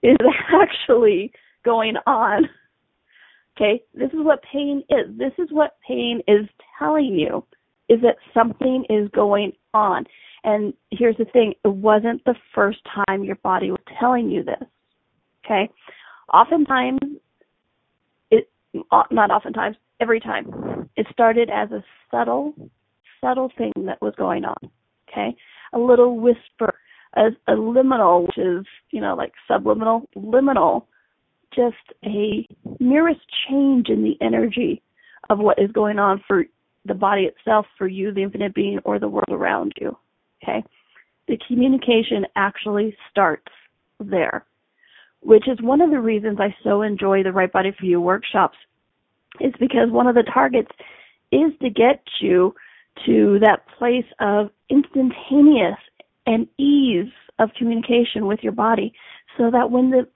is 0.02 0.16
actually 0.52 1.32
going 1.64 1.94
on. 2.06 2.48
Okay, 3.56 3.82
this 3.92 4.10
is 4.10 4.20
what 4.20 4.42
pain 4.52 4.84
is. 4.88 5.06
This 5.18 5.32
is 5.38 5.48
what 5.50 5.76
pain 5.86 6.20
is 6.28 6.46
telling 6.78 7.18
you 7.18 7.44
is 7.88 8.00
that 8.02 8.16
something 8.32 8.84
is 8.88 9.08
going 9.10 9.52
on. 9.74 10.04
And 10.44 10.72
here's 10.90 11.16
the 11.16 11.24
thing, 11.24 11.54
it 11.64 11.68
wasn't 11.68 12.24
the 12.24 12.34
first 12.54 12.78
time 13.06 13.24
your 13.24 13.36
body 13.36 13.70
was 13.70 13.80
telling 13.98 14.30
you 14.30 14.44
this. 14.44 14.68
Okay? 15.44 15.68
Oftentimes 16.32 17.00
it 18.30 18.48
not 19.10 19.30
oftentimes, 19.30 19.76
every 20.00 20.20
time. 20.20 20.88
It 20.96 21.06
started 21.10 21.50
as 21.50 21.70
a 21.72 21.82
subtle 22.10 22.54
subtle 23.20 23.50
thing 23.58 23.72
that 23.86 24.00
was 24.00 24.14
going 24.16 24.44
on. 24.44 24.70
Okay? 25.10 25.34
A 25.72 25.78
little 25.78 26.20
whisper 26.20 26.74
a, 27.14 27.28
a 27.46 27.56
liminal, 27.56 28.26
which 28.26 28.38
is, 28.38 28.66
you 28.90 29.00
know, 29.00 29.14
like 29.14 29.32
subliminal, 29.46 30.08
liminal, 30.16 30.84
just 31.54 31.76
a 32.04 32.46
merest 32.78 33.20
change 33.48 33.88
in 33.88 34.02
the 34.02 34.16
energy 34.20 34.82
of 35.30 35.38
what 35.38 35.58
is 35.58 35.70
going 35.72 35.98
on 35.98 36.22
for 36.26 36.44
the 36.84 36.94
body 36.94 37.22
itself 37.22 37.66
for 37.76 37.86
you, 37.86 38.12
the 38.12 38.22
infinite 38.22 38.54
being, 38.54 38.78
or 38.84 38.98
the 38.98 39.08
world 39.08 39.30
around 39.30 39.72
you. 39.80 39.96
Okay? 40.42 40.64
The 41.26 41.38
communication 41.46 42.24
actually 42.36 42.96
starts 43.10 43.52
there, 44.00 44.44
which 45.20 45.48
is 45.48 45.60
one 45.60 45.80
of 45.80 45.90
the 45.90 46.00
reasons 46.00 46.38
I 46.40 46.54
so 46.62 46.82
enjoy 46.82 47.22
the 47.22 47.32
Right 47.32 47.52
Body 47.52 47.72
for 47.78 47.84
You 47.84 48.00
workshops, 48.00 48.56
is 49.40 49.52
because 49.60 49.90
one 49.90 50.06
of 50.06 50.14
the 50.14 50.22
targets 50.22 50.70
is 51.30 51.52
to 51.60 51.68
get 51.68 52.02
you 52.20 52.54
to 53.06 53.38
that 53.40 53.66
place 53.78 54.06
of 54.20 54.50
instantaneous 54.70 55.76
and 56.28 56.46
ease 56.58 57.10
of 57.38 57.50
communication 57.58 58.26
with 58.26 58.40
your 58.42 58.52
body 58.52 58.92
so 59.36 59.50
that 59.50 59.70
when 59.70 59.90
the 59.90 60.06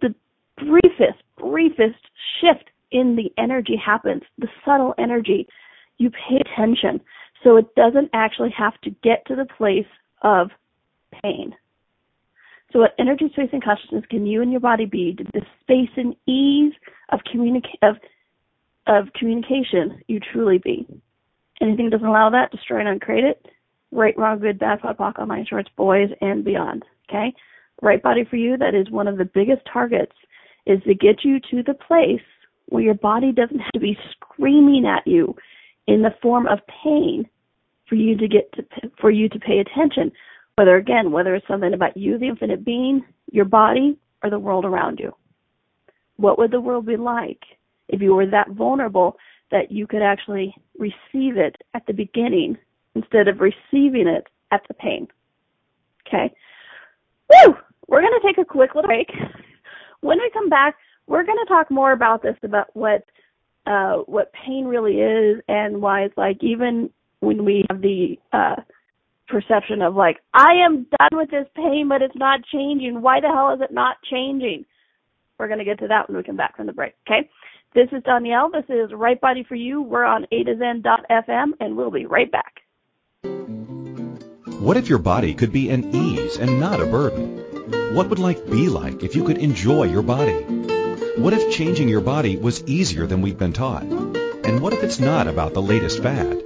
the 0.00 0.14
briefest 0.56 1.22
briefest 1.38 2.00
shift 2.40 2.70
in 2.90 3.14
the 3.14 3.30
energy 3.40 3.76
happens 3.76 4.22
the 4.38 4.48
subtle 4.64 4.94
energy 4.98 5.46
you 5.98 6.10
pay 6.10 6.40
attention. 6.40 7.00
So 7.44 7.58
it 7.58 7.74
doesn't 7.74 8.08
actually 8.14 8.54
have 8.56 8.80
to 8.82 8.90
get 9.02 9.24
to 9.26 9.36
the 9.36 9.46
place 9.58 9.86
of 10.22 10.48
pain. 11.22 11.54
So 12.72 12.80
what 12.80 12.94
energy 12.98 13.28
space 13.32 13.50
and 13.52 13.62
consciousness 13.62 14.04
can 14.08 14.26
you 14.26 14.40
and 14.40 14.50
your 14.50 14.60
body 14.60 14.86
be 14.86 15.14
to 15.14 15.24
the 15.34 15.42
space 15.60 15.90
and 15.96 16.16
ease 16.26 16.72
of 17.10 17.20
communica- 17.32 17.82
of 17.82 17.96
of 18.86 19.12
communication 19.12 20.00
you 20.08 20.20
truly 20.32 20.58
be? 20.58 20.86
Anything 21.60 21.86
that 21.86 21.98
doesn't 21.98 22.06
allow 22.06 22.30
that 22.30 22.50
destroy 22.50 22.80
and 22.80 22.88
uncreate 22.88 23.24
it 23.24 23.46
right, 23.92 24.16
wrong, 24.16 24.38
good, 24.38 24.58
bad, 24.58 24.80
POD, 24.80 24.96
POC, 24.96 25.18
online 25.18 25.46
shorts, 25.48 25.70
boys, 25.76 26.08
and 26.20 26.44
beyond. 26.44 26.84
Okay? 27.08 27.34
Right 27.82 28.02
body 28.02 28.24
for 28.28 28.36
you, 28.36 28.56
that 28.58 28.74
is 28.74 28.90
one 28.90 29.08
of 29.08 29.18
the 29.18 29.24
biggest 29.24 29.62
targets, 29.70 30.12
is 30.66 30.82
to 30.84 30.94
get 30.94 31.24
you 31.24 31.40
to 31.50 31.62
the 31.62 31.74
place 31.74 32.20
where 32.66 32.82
your 32.82 32.94
body 32.94 33.32
doesn't 33.32 33.58
have 33.58 33.72
to 33.72 33.80
be 33.80 33.98
screaming 34.12 34.86
at 34.86 35.06
you 35.06 35.34
in 35.86 36.02
the 36.02 36.14
form 36.22 36.46
of 36.46 36.60
pain 36.84 37.28
for 37.88 37.96
you 37.96 38.16
to 38.16 38.28
get 38.28 38.52
to, 38.52 38.64
for 39.00 39.10
you 39.10 39.28
to 39.28 39.38
pay 39.40 39.58
attention. 39.58 40.12
Whether 40.56 40.76
again, 40.76 41.10
whether 41.10 41.34
it's 41.34 41.48
something 41.48 41.74
about 41.74 41.96
you, 41.96 42.18
the 42.18 42.28
infinite 42.28 42.64
being, 42.64 43.04
your 43.32 43.46
body, 43.46 43.98
or 44.22 44.30
the 44.30 44.38
world 44.38 44.64
around 44.64 45.00
you. 45.00 45.12
What 46.16 46.38
would 46.38 46.50
the 46.50 46.60
world 46.60 46.86
be 46.86 46.96
like 46.96 47.40
if 47.88 48.00
you 48.02 48.14
were 48.14 48.26
that 48.26 48.50
vulnerable 48.50 49.16
that 49.50 49.72
you 49.72 49.86
could 49.86 50.02
actually 50.02 50.54
receive 50.78 51.36
it 51.36 51.56
at 51.74 51.86
the 51.86 51.92
beginning 51.92 52.56
instead 52.94 53.28
of 53.28 53.40
receiving 53.40 54.06
it 54.06 54.26
at 54.50 54.62
the 54.68 54.74
pain. 54.74 55.08
Okay. 56.06 56.32
Woo! 57.28 57.54
We're 57.88 58.02
going 58.02 58.18
to 58.20 58.26
take 58.26 58.38
a 58.38 58.44
quick 58.44 58.74
little 58.74 58.88
break. 58.88 59.10
When 60.00 60.18
we 60.18 60.30
come 60.32 60.48
back, 60.48 60.76
we're 61.06 61.24
going 61.24 61.38
to 61.44 61.48
talk 61.48 61.70
more 61.70 61.92
about 61.92 62.22
this 62.22 62.36
about 62.42 62.74
what 62.74 63.04
uh, 63.66 63.98
what 64.06 64.32
pain 64.32 64.64
really 64.64 65.00
is 65.00 65.40
and 65.48 65.82
why 65.82 66.02
it's 66.02 66.16
like 66.16 66.42
even 66.42 66.88
when 67.20 67.44
we 67.44 67.64
have 67.68 67.82
the 67.82 68.16
uh, 68.32 68.56
perception 69.28 69.82
of 69.82 69.94
like 69.94 70.18
I 70.32 70.54
am 70.64 70.86
done 70.98 71.18
with 71.18 71.30
this 71.30 71.46
pain, 71.54 71.86
but 71.88 72.02
it's 72.02 72.16
not 72.16 72.40
changing. 72.52 73.02
Why 73.02 73.20
the 73.20 73.28
hell 73.28 73.52
is 73.52 73.60
it 73.60 73.72
not 73.72 73.96
changing? 74.10 74.64
We're 75.38 75.48
going 75.48 75.58
to 75.58 75.64
get 75.64 75.78
to 75.80 75.88
that 75.88 76.08
when 76.08 76.16
we 76.16 76.22
come 76.22 76.36
back 76.36 76.56
from 76.56 76.66
the 76.66 76.72
break. 76.72 76.94
Okay. 77.06 77.28
This 77.74 77.88
is 77.92 78.02
Danielle. 78.02 78.50
This 78.50 78.64
is 78.68 78.92
Right 78.92 79.20
Body 79.20 79.44
for 79.48 79.54
You. 79.54 79.80
We're 79.80 80.04
on 80.04 80.26
A 80.32 80.42
to 80.42 80.58
Zen.fm, 80.58 81.52
and 81.60 81.76
we'll 81.76 81.90
be 81.90 82.04
right 82.04 82.30
back. 82.30 82.54
What 84.60 84.76
if 84.76 84.90
your 84.90 84.98
body 84.98 85.32
could 85.32 85.52
be 85.52 85.70
an 85.70 85.94
ease 85.94 86.36
and 86.36 86.60
not 86.60 86.82
a 86.82 86.84
burden? 86.86 87.38
What 87.94 88.10
would 88.10 88.18
life 88.18 88.44
be 88.44 88.68
like 88.68 89.02
if 89.02 89.16
you 89.16 89.24
could 89.24 89.38
enjoy 89.38 89.84
your 89.84 90.02
body? 90.02 90.42
What 91.16 91.32
if 91.32 91.50
changing 91.50 91.88
your 91.88 92.02
body 92.02 92.36
was 92.36 92.62
easier 92.64 93.06
than 93.06 93.22
we've 93.22 93.38
been 93.38 93.54
taught? 93.54 93.84
And 93.84 94.60
what 94.60 94.74
if 94.74 94.82
it's 94.82 95.00
not 95.00 95.28
about 95.28 95.54
the 95.54 95.62
latest 95.62 96.02
fad? 96.02 96.42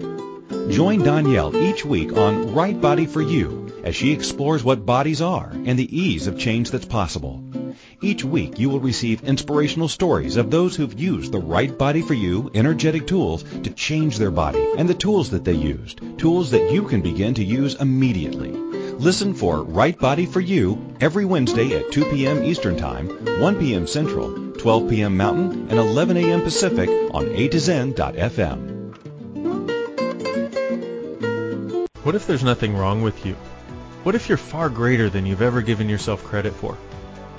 Join 0.70 1.00
Danielle 1.00 1.56
each 1.56 1.84
week 1.84 2.12
on 2.16 2.54
Right 2.54 2.80
Body 2.80 3.06
for 3.06 3.20
You 3.20 3.82
as 3.82 3.96
she 3.96 4.12
explores 4.12 4.62
what 4.62 4.86
bodies 4.86 5.20
are 5.20 5.50
and 5.50 5.76
the 5.76 6.00
ease 6.00 6.28
of 6.28 6.38
change 6.38 6.70
that's 6.70 6.86
possible. 6.86 7.42
Each 8.04 8.22
week 8.22 8.58
you 8.58 8.68
will 8.68 8.80
receive 8.80 9.24
inspirational 9.24 9.88
stories 9.88 10.36
of 10.36 10.50
those 10.50 10.76
who've 10.76 11.00
used 11.00 11.32
the 11.32 11.38
right 11.38 11.76
body 11.78 12.02
for 12.02 12.12
you 12.12 12.50
energetic 12.52 13.06
tools 13.06 13.44
to 13.62 13.70
change 13.70 14.18
their 14.18 14.30
body 14.30 14.62
and 14.76 14.86
the 14.86 14.92
tools 14.92 15.30
that 15.30 15.42
they 15.42 15.54
used, 15.54 16.02
tools 16.18 16.50
that 16.50 16.70
you 16.70 16.82
can 16.82 17.00
begin 17.00 17.32
to 17.32 17.42
use 17.42 17.76
immediately. 17.76 18.50
Listen 18.50 19.32
for 19.32 19.62
Right 19.62 19.98
Body 19.98 20.26
for 20.26 20.40
You 20.40 20.94
every 21.00 21.24
Wednesday 21.24 21.78
at 21.78 21.92
2 21.92 22.04
p.m. 22.10 22.44
Eastern 22.44 22.76
Time, 22.76 23.08
1 23.40 23.58
p.m. 23.58 23.86
Central, 23.86 24.52
12 24.52 24.90
p.m. 24.90 25.16
Mountain, 25.16 25.70
and 25.70 25.78
11 25.78 26.18
a.m. 26.18 26.42
Pacific 26.42 26.90
on 27.14 27.28
A 27.28 27.48
to 27.48 27.58
Zen.fm. 27.58 28.70
What 32.02 32.14
if 32.14 32.26
there's 32.26 32.44
nothing 32.44 32.76
wrong 32.76 33.00
with 33.00 33.24
you? 33.24 33.32
What 34.02 34.14
if 34.14 34.28
you're 34.28 34.36
far 34.36 34.68
greater 34.68 35.08
than 35.08 35.24
you've 35.24 35.40
ever 35.40 35.62
given 35.62 35.88
yourself 35.88 36.22
credit 36.22 36.52
for? 36.52 36.76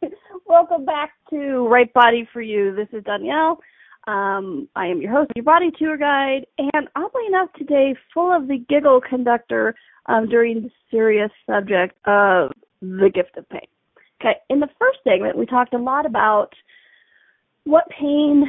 Welcome 0.46 0.86
back 0.86 1.12
to 1.28 1.68
Right 1.68 1.92
Body 1.92 2.26
for 2.32 2.40
You. 2.40 2.74
This 2.74 2.88
is 2.94 3.04
Danielle. 3.04 3.60
Um, 4.06 4.66
I 4.74 4.86
am 4.86 5.02
your 5.02 5.12
host, 5.12 5.32
your 5.36 5.44
body 5.44 5.70
tour 5.78 5.98
guide, 5.98 6.46
and 6.56 6.88
oddly 6.96 7.26
enough 7.28 7.52
today, 7.58 7.94
full 8.14 8.34
of 8.34 8.48
the 8.48 8.64
giggle 8.66 9.02
conductor 9.06 9.74
um, 10.06 10.30
during 10.30 10.62
the 10.62 10.70
serious 10.90 11.30
subject 11.44 11.98
of 12.06 12.50
the 12.80 13.10
gift 13.12 13.36
of 13.36 13.46
pain. 13.50 13.68
Okay, 14.22 14.38
in 14.48 14.60
the 14.60 14.70
first 14.78 15.00
segment, 15.04 15.36
we 15.36 15.44
talked 15.44 15.74
a 15.74 15.78
lot 15.78 16.06
about 16.06 16.54
what 17.64 17.84
pain 17.88 18.46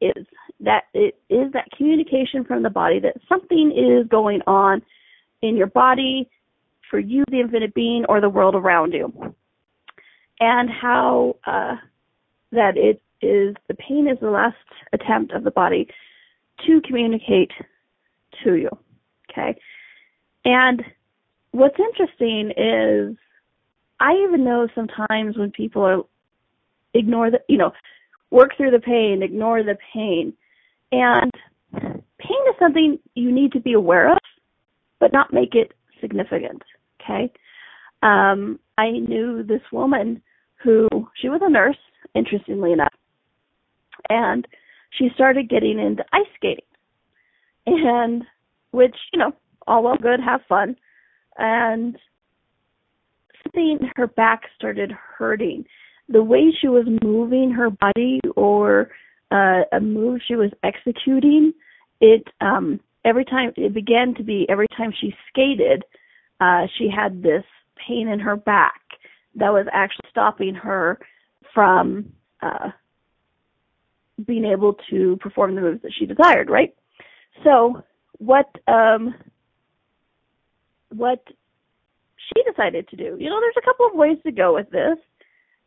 is. 0.00 0.26
That 0.60 0.84
it 0.94 1.18
is 1.28 1.52
that 1.52 1.68
communication 1.76 2.44
from 2.44 2.62
the 2.62 2.70
body 2.70 2.98
that 3.00 3.16
something 3.28 3.70
is 3.70 4.08
going 4.08 4.40
on 4.46 4.80
in 5.42 5.56
your 5.56 5.66
body 5.66 6.30
for 6.90 6.98
you, 6.98 7.24
the 7.30 7.40
infinite 7.40 7.74
being, 7.74 8.04
or 8.08 8.20
the 8.20 8.28
world 8.30 8.54
around 8.54 8.92
you, 8.92 9.12
and 10.40 10.70
how 10.70 11.36
uh, 11.46 11.74
that 12.52 12.76
it 12.76 13.02
is 13.20 13.54
the 13.68 13.74
pain 13.74 14.08
is 14.08 14.18
the 14.20 14.30
last 14.30 14.56
attempt 14.92 15.32
of 15.32 15.44
the 15.44 15.50
body 15.50 15.88
to 16.66 16.80
communicate 16.82 17.50
to 18.42 18.54
you. 18.54 18.70
Okay, 19.30 19.58
and 20.44 20.82
what's 21.50 21.78
interesting 21.78 22.52
is 22.56 23.16
I 24.00 24.14
even 24.26 24.44
know 24.44 24.68
sometimes 24.74 25.36
when 25.36 25.50
people 25.50 25.82
are 25.82 26.02
ignore 26.94 27.30
the 27.30 27.40
you 27.48 27.58
know 27.58 27.72
work 28.34 28.56
through 28.56 28.72
the 28.72 28.80
pain, 28.80 29.22
ignore 29.22 29.62
the 29.62 29.78
pain. 29.94 30.34
And 30.90 31.30
pain 31.72 32.42
is 32.48 32.56
something 32.58 32.98
you 33.14 33.30
need 33.30 33.52
to 33.52 33.60
be 33.60 33.74
aware 33.74 34.10
of, 34.10 34.18
but 34.98 35.12
not 35.12 35.32
make 35.32 35.54
it 35.54 35.72
significant. 36.00 36.62
Okay. 37.00 37.32
Um, 38.02 38.58
I 38.76 38.90
knew 38.90 39.44
this 39.44 39.62
woman 39.72 40.20
who 40.62 40.88
she 41.20 41.28
was 41.28 41.40
a 41.44 41.50
nurse, 41.50 41.78
interestingly 42.14 42.72
enough, 42.72 42.92
and 44.08 44.46
she 44.98 45.10
started 45.14 45.48
getting 45.48 45.78
into 45.78 46.04
ice 46.12 46.26
skating, 46.34 46.64
and 47.66 48.24
which 48.72 48.96
you 49.12 49.18
know, 49.18 49.32
all 49.66 49.82
well 49.82 49.96
good, 50.00 50.20
have 50.20 50.40
fun, 50.48 50.76
and 51.38 51.96
something 53.42 53.90
her 53.96 54.06
back 54.06 54.42
started 54.56 54.92
hurting. 54.92 55.64
The 56.08 56.22
way 56.22 56.52
she 56.60 56.68
was 56.68 56.86
moving 57.02 57.50
her 57.52 57.70
body 57.70 58.20
or 58.36 58.90
uh, 59.30 59.62
a 59.72 59.80
move 59.80 60.20
she 60.26 60.36
was 60.36 60.50
executing, 60.62 61.52
it 62.00 62.24
um 62.40 62.80
every 63.04 63.24
time 63.24 63.52
it 63.56 63.72
began 63.72 64.14
to 64.14 64.22
be 64.22 64.46
every 64.48 64.66
time 64.76 64.92
she 65.00 65.14
skated, 65.28 65.82
uh 66.40 66.66
she 66.76 66.88
had 66.94 67.22
this 67.22 67.44
pain 67.86 68.08
in 68.08 68.20
her 68.20 68.36
back 68.36 68.80
that 69.36 69.52
was 69.52 69.66
actually 69.72 70.08
stopping 70.10 70.54
her 70.54 70.98
from 71.54 72.12
uh 72.42 72.70
being 74.26 74.44
able 74.44 74.76
to 74.90 75.16
perform 75.20 75.54
the 75.54 75.60
moves 75.60 75.82
that 75.82 75.92
she 75.98 76.06
desired, 76.06 76.50
right? 76.50 76.74
So 77.42 77.82
what 78.18 78.48
um 78.68 79.14
what 80.90 81.22
she 82.16 82.42
decided 82.50 82.88
to 82.88 82.96
do. 82.96 83.16
You 83.18 83.28
know, 83.28 83.40
there's 83.40 83.56
a 83.58 83.64
couple 83.64 83.86
of 83.86 83.94
ways 83.94 84.18
to 84.24 84.32
go 84.32 84.54
with 84.54 84.70
this. 84.70 84.98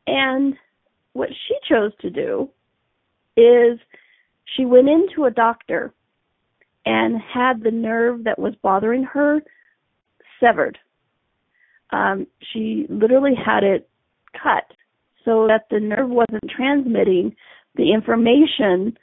And 0.08 0.56
what 1.13 1.30
she 1.30 1.56
chose 1.70 1.91
to 2.02 2.10
do 2.10 2.50
is 3.36 3.80
she 4.56 4.65
went 4.65 4.89
into 4.89 5.26
a 5.26 5.32
doctor 5.32 5.93
and 6.86 7.22
had 7.22 7.62
the 7.62 7.72
nerve 7.72 8.24
that 8.24 8.39
was 8.39 8.54
bothering 8.63 9.04
her 9.04 9.41
severed. 10.39 10.78
Um, 11.91 12.28
she 12.52 12.86
literally 12.89 13.36
had 13.36 13.63
it 13.63 13.89
cut 14.41 14.63
so 15.26 15.48
that 15.48 15.65
the 15.70 15.80
nerve 15.80 16.10
wasn't 16.10 16.50
transmitting 16.50 17.36
the 17.76 17.91
information 17.91 18.98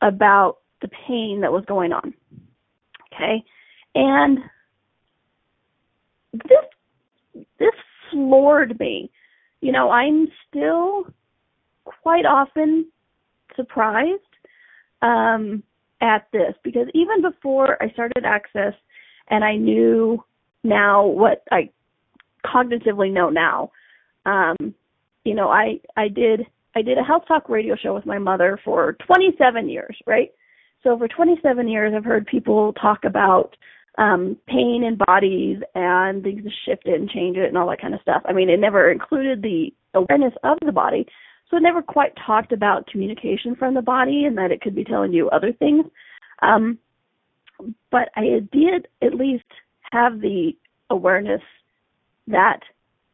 about 0.00 0.58
the 0.80 0.88
pain 1.06 1.40
that 1.42 1.52
was 1.52 1.64
going 1.66 1.92
on. 1.92 2.14
Okay? 3.12 3.44
And 3.94 4.38
this 6.32 7.44
this 7.58 7.74
floored 8.10 8.78
me. 8.78 9.10
You 9.66 9.72
know, 9.72 9.90
I'm 9.90 10.28
still 10.48 11.12
quite 11.84 12.24
often 12.24 12.86
surprised 13.56 14.22
um, 15.02 15.64
at 16.00 16.28
this 16.32 16.54
because 16.62 16.86
even 16.94 17.20
before 17.20 17.76
I 17.82 17.90
started 17.90 18.24
Access 18.24 18.74
and 19.28 19.42
I 19.42 19.56
knew 19.56 20.22
now 20.62 21.04
what 21.04 21.42
I 21.50 21.70
cognitively 22.44 23.12
know 23.12 23.28
now, 23.28 23.72
um, 24.24 24.72
you 25.24 25.34
know, 25.34 25.48
I 25.48 25.80
I 25.96 26.06
did 26.06 26.46
I 26.76 26.82
did 26.82 26.96
a 26.96 27.02
health 27.02 27.24
talk 27.26 27.48
radio 27.48 27.74
show 27.74 27.92
with 27.92 28.06
my 28.06 28.20
mother 28.20 28.60
for 28.64 28.96
27 29.04 29.68
years, 29.68 29.96
right? 30.06 30.30
So 30.84 30.96
for 30.96 31.08
27 31.08 31.66
years, 31.66 31.92
I've 31.92 32.04
heard 32.04 32.24
people 32.28 32.72
talk 32.74 33.04
about 33.04 33.56
um, 33.98 34.36
pain 34.46 34.84
in 34.84 34.98
bodies 35.06 35.58
and 35.74 36.22
things 36.22 36.42
to 36.44 36.50
shift 36.64 36.86
it 36.86 37.00
and 37.00 37.08
change 37.08 37.36
it 37.36 37.48
and 37.48 37.56
all 37.56 37.68
that 37.70 37.80
kind 37.80 37.94
of 37.94 38.00
stuff. 38.00 38.22
I 38.26 38.32
mean, 38.32 38.50
it 38.50 38.60
never 38.60 38.90
included 38.90 39.42
the 39.42 39.72
awareness 39.94 40.34
of 40.44 40.58
the 40.64 40.72
body, 40.72 41.06
so 41.50 41.56
it 41.56 41.62
never 41.62 41.82
quite 41.82 42.12
talked 42.26 42.52
about 42.52 42.86
communication 42.88 43.54
from 43.56 43.74
the 43.74 43.82
body 43.82 44.24
and 44.24 44.36
that 44.36 44.50
it 44.50 44.60
could 44.60 44.74
be 44.74 44.84
telling 44.84 45.12
you 45.12 45.28
other 45.30 45.52
things. 45.52 45.86
Um, 46.42 46.78
but 47.90 48.10
I 48.16 48.40
did 48.52 48.88
at 49.02 49.14
least 49.14 49.44
have 49.92 50.20
the 50.20 50.52
awareness 50.90 51.40
that 52.26 52.60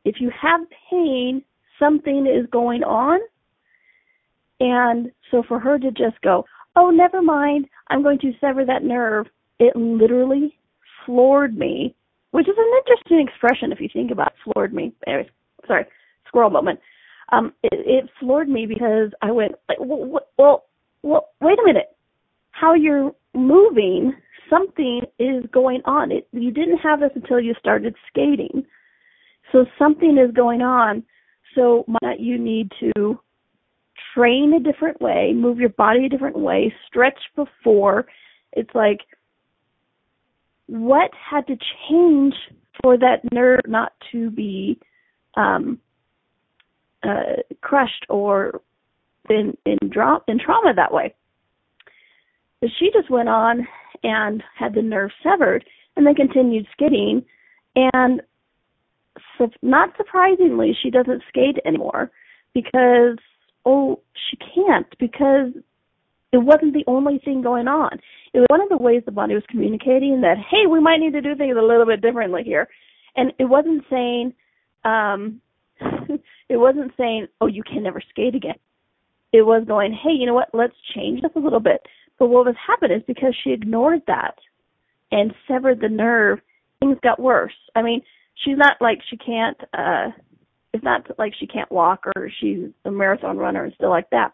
if 0.05 0.17
you 0.21 0.31
have 0.41 0.61
pain, 0.91 1.43
something 1.79 2.27
is 2.27 2.49
going 2.51 2.83
on. 2.83 3.21
And 4.59 5.13
so 5.31 5.43
for 5.47 5.59
her 5.59 5.79
to 5.79 5.91
just 5.91 6.21
go, 6.23 6.45
oh, 6.75 6.91
never 6.91 7.23
mind, 7.23 7.67
I'm 7.89 8.03
going 8.03 8.19
to 8.21 8.33
sever 8.41 8.65
that 8.65 8.83
nerve, 8.83 9.27
it 9.59 9.77
literally 9.77 10.57
floored 11.07 11.57
me, 11.57 11.95
which 12.31 12.49
is 12.49 12.55
an 12.57 12.73
interesting 12.79 13.27
expression 13.27 13.73
if 13.73 13.81
you 13.81 13.89
think 13.93 14.11
about 14.11 14.33
floored 14.45 14.73
me. 14.73 14.93
Anyways, 15.07 15.29
sorry, 15.67 15.85
squirrel 16.27 16.51
moment. 16.51 16.81
Um, 17.31 17.53
it, 17.63 17.73
it 17.73 18.11
floored 18.21 18.49
me 18.49 18.67
because 18.67 19.11
I 19.23 19.31
went 19.31 19.53
like, 19.69 19.79
well, 19.81 20.21
well, 20.39 20.65
well, 21.03 21.29
wait 21.41 21.59
a 21.59 21.67
minute. 21.67 21.97
How 22.51 22.75
you're 22.75 23.13
moving, 23.35 24.13
something 24.51 25.03
is 25.19 25.45
going 25.53 25.81
on. 25.85 26.13
It, 26.13 26.29
you 26.33 26.51
didn't 26.51 26.79
have 26.79 27.01
this 27.01 27.11
until 27.15 27.41
you 27.41 27.55
started 27.59 27.95
skating, 28.09 28.65
so 29.51 29.65
something 29.79 30.19
is 30.19 30.35
going 30.35 30.63
on. 30.63 31.03
So 31.55 31.85
you 32.19 32.39
need 32.39 32.71
to 32.81 33.19
train 34.15 34.55
a 34.55 34.61
different 34.61 35.01
way, 35.01 35.33
move 35.35 35.59
your 35.59 35.71
body 35.71 36.07
a 36.07 36.09
different 36.09 36.39
way, 36.39 36.73
stretch 36.87 37.19
before. 37.37 38.07
It's 38.53 38.75
like 38.75 39.01
what 40.67 41.11
had 41.31 41.47
to 41.47 41.57
change 41.89 42.35
for 42.83 42.97
that 42.99 43.21
nerve 43.33 43.61
not 43.67 43.93
to 44.13 44.31
be 44.31 44.79
um, 45.37 45.79
uh, 47.03 47.43
crushed 47.61 48.07
or 48.09 48.61
in 49.29 49.57
in, 49.67 49.79
dra- 49.89 50.23
in 50.29 50.39
trauma 50.39 50.73
that 50.75 50.93
way. 50.93 51.15
But 52.61 52.71
she 52.79 52.91
just 52.93 53.11
went 53.11 53.29
on 53.29 53.67
and 54.03 54.43
had 54.59 54.75
the 54.75 54.83
nerve 54.83 55.11
severed, 55.23 55.65
and 55.97 56.07
then 56.07 56.15
continued 56.15 56.67
skating. 56.73 57.25
And 57.75 58.23
so, 59.39 59.49
not 59.63 59.91
surprisingly, 59.97 60.77
she 60.83 60.91
doesn't 60.91 61.23
skate 61.29 61.59
anymore 61.65 62.11
because 62.55 63.19
oh, 63.65 64.01
she 64.15 64.37
can't 64.37 64.87
because 64.99 65.53
it 66.33 66.39
wasn't 66.39 66.73
the 66.73 66.85
only 66.87 67.21
thing 67.25 67.43
going 67.43 67.69
on. 67.69 67.93
It 68.33 68.39
was 68.39 68.47
one 68.49 68.63
of 68.63 68.71
the 68.71 68.79
ways 68.79 69.03
the 69.05 69.13
body 69.13 69.35
was 69.35 69.43
communicating 69.51 70.23
that, 70.23 70.37
hey, 70.51 70.67
we 70.69 70.81
might 70.81 70.99
need 70.99 71.13
to 71.13 71.21
do 71.21 71.35
things 71.37 71.57
a 71.59 71.63
little 71.63 71.85
bit 71.85 72.01
differently 72.01 72.43
here. 72.43 72.69
And 73.17 73.33
it 73.39 73.45
wasn't 73.45 73.85
saying, 73.91 74.33
um, 74.85 75.43
it 76.49 76.57
wasn't 76.57 76.93
saying, 76.97 77.27
oh, 77.43 77.47
you 77.47 77.63
can 77.63 77.83
never 77.83 78.01
skate 78.09 78.35
again. 78.35 78.57
It 79.33 79.43
was 79.43 79.65
going, 79.67 79.93
hey, 79.93 80.13
you 80.13 80.27
know 80.27 80.35
what, 80.35 80.49
let's 80.55 80.75
change 80.95 81.21
this 81.21 81.31
a 81.37 81.39
little 81.39 81.61
bit. 81.61 81.83
But 82.19 82.29
what 82.29 82.47
was 82.47 82.55
happening 82.67 82.99
is 82.99 83.05
because 83.07 83.37
she 83.45 83.51
ignored 83.51 84.01
that 84.07 84.37
and 85.11 85.35
severed 85.47 85.81
the 85.81 85.89
nerve, 85.89 86.41
things 86.81 86.97
got 87.03 87.21
worse. 87.21 87.53
I 87.77 87.83
mean, 87.83 88.01
she's 88.43 88.57
not 88.57 88.77
like 88.81 89.01
she 89.11 89.19
can't, 89.19 89.59
uh, 89.75 90.09
it's 90.73 90.85
not 90.85 91.07
like 91.19 91.35
she 91.39 91.47
can't 91.47 91.71
walk 91.71 92.07
or 92.17 92.31
she's 92.41 92.71
a 92.87 92.91
marathon 92.91 93.37
runner 93.37 93.65
and 93.65 93.75
still 93.75 93.91
like 93.91 94.09
that 94.11 94.33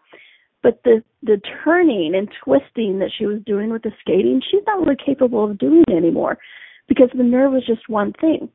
but 0.63 0.81
the 0.85 1.03
the 1.23 1.41
turning 1.65 2.15
and 2.15 2.29
twisting 2.45 2.99
that 2.99 3.11
she 3.17 3.27
was 3.27 3.41
doing 3.47 3.71
with 3.71 3.83
the 3.83 3.93
skating, 4.01 4.41
she's 4.51 4.63
not 4.67 4.81
really 4.81 4.97
capable 5.05 5.51
of 5.51 5.59
doing 5.59 5.85
anymore 5.91 6.39
because 6.89 7.09
the 7.17 7.23
nerve 7.23 7.53
was 7.53 7.67
just 7.67 7.89
one 7.89 8.13
thing. 8.21 8.49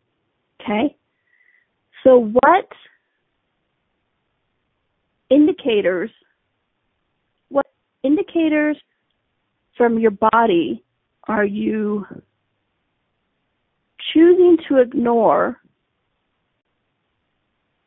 Okay? 0.62 0.96
So 2.04 2.32
what 2.42 2.68
indicators 5.30 6.12
what 7.50 7.66
indicators 8.04 8.78
from 9.78 9.98
your 9.98 10.12
body 10.12 10.84
are 11.28 11.46
you 11.46 12.06
choosing 14.14 14.58
to 14.68 14.78
ignore 14.78 15.58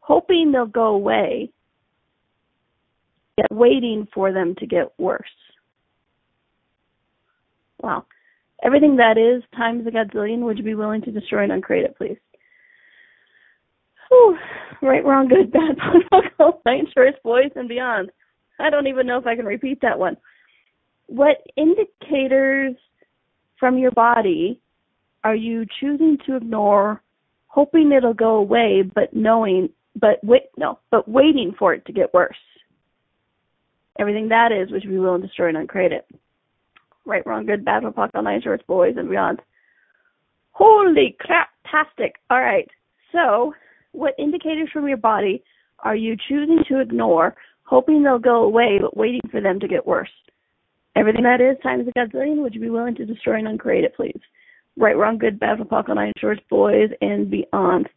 hoping 0.01 0.51
they'll 0.51 0.67
go 0.67 0.87
away 0.87 1.51
waiting 3.51 4.07
for 4.15 4.33
them 4.33 4.55
to 4.59 4.67
get 4.67 4.93
worse. 4.99 5.25
Wow. 7.83 8.07
Everything 8.63 8.97
that 8.97 9.19
is 9.19 9.43
times 9.57 9.87
a 9.87 9.91
godzillion, 9.91 10.41
would 10.41 10.59
you 10.59 10.65
be 10.65 10.75
willing 10.75 11.03
to 11.03 11.13
destroy 11.13 11.43
and 11.43 11.53
uncreate 11.53 11.85
it, 11.85 11.97
please? 11.99 12.17
Whew. 14.09 14.39
Right, 14.83 15.05
wrong, 15.05 15.29
good, 15.29 15.53
bad, 15.53 15.77
political, 16.11 16.63
night 16.65 16.85
shorts, 16.95 17.19
boys, 17.23 17.51
and 17.55 17.69
beyond. 17.69 18.11
I 18.59 18.71
don't 18.71 18.87
even 18.87 19.07
know 19.07 19.19
if 19.19 19.27
I 19.27 19.37
can 19.37 19.45
repeat 19.45 19.81
that 19.83 19.99
one. 19.99 20.17
What 21.07 21.37
indicators 21.57 22.75
from 23.61 23.79
your 23.79 23.91
body 23.91 24.61
are 25.25 25.35
you 25.37 25.67
choosing 25.81 26.19
to 26.27 26.37
ignore, 26.37 27.03
hoping 27.49 27.93
it'll 27.93 28.15
go 28.15 28.37
away, 28.37 28.83
but 28.95 29.15
knowing, 29.15 29.69
but 29.95 30.23
wait, 30.23 30.45
no, 30.57 30.79
but 30.91 31.09
waiting 31.09 31.55
for 31.59 31.75
it 31.75 31.85
to 31.87 31.93
get 31.93 32.15
worse? 32.15 32.37
Everything 33.99 34.29
that 34.29 34.53
is, 34.53 34.71
which 34.71 34.85
we 34.89 34.99
will 34.99 35.15
and 35.15 35.23
destroy 35.23 35.49
and 35.49 35.57
uncreate 35.57 35.93
it. 35.93 36.07
Right, 37.05 37.27
wrong, 37.27 37.47
good, 37.47 37.65
bad, 37.65 37.83
fuck, 37.95 38.11
all 38.15 38.23
nine 38.23 38.43
shorts, 38.43 38.65
boys, 38.67 38.95
and 38.97 39.09
beyond. 39.09 39.41
Holy 40.51 41.17
crap, 41.21 41.51
tastic. 41.71 42.17
All 42.31 42.41
right. 42.41 42.69
So, 43.13 43.55
what 43.93 44.15
indicators 44.19 44.69
from 44.73 44.89
your 44.89 44.97
body 44.97 45.43
are 45.81 45.95
you 45.95 46.17
choosing 46.29 46.65
to 46.69 46.81
ignore, 46.81 47.37
hoping 47.63 48.03
they'll 48.03 48.19
go 48.19 48.43
away, 48.43 48.79
but 48.81 48.97
waiting 48.97 49.21
for 49.31 49.41
them 49.41 49.61
to 49.61 49.69
get 49.69 49.87
worse? 49.87 50.11
Everything 50.97 51.23
that 51.25 51.43
is 51.43 51.57
times 51.63 51.87
a 51.87 51.99
gazillion, 51.99 52.43
would 52.43 52.55
you 52.55 52.61
be 52.61 52.71
willing 52.71 52.95
to 52.97 53.05
destroy 53.05 53.37
and 53.37 53.49
uncreate 53.49 53.85
it, 53.85 53.95
please? 53.95 54.19
Right, 54.79 54.97
wrong, 54.97 55.19
good, 55.19 55.39
bad, 55.39 55.61
apocalypse, 55.61 55.97
nine 55.97 56.13
shorts, 56.19 56.41
boys, 56.51 56.91
and 57.01 57.31
beyond. 57.31 57.89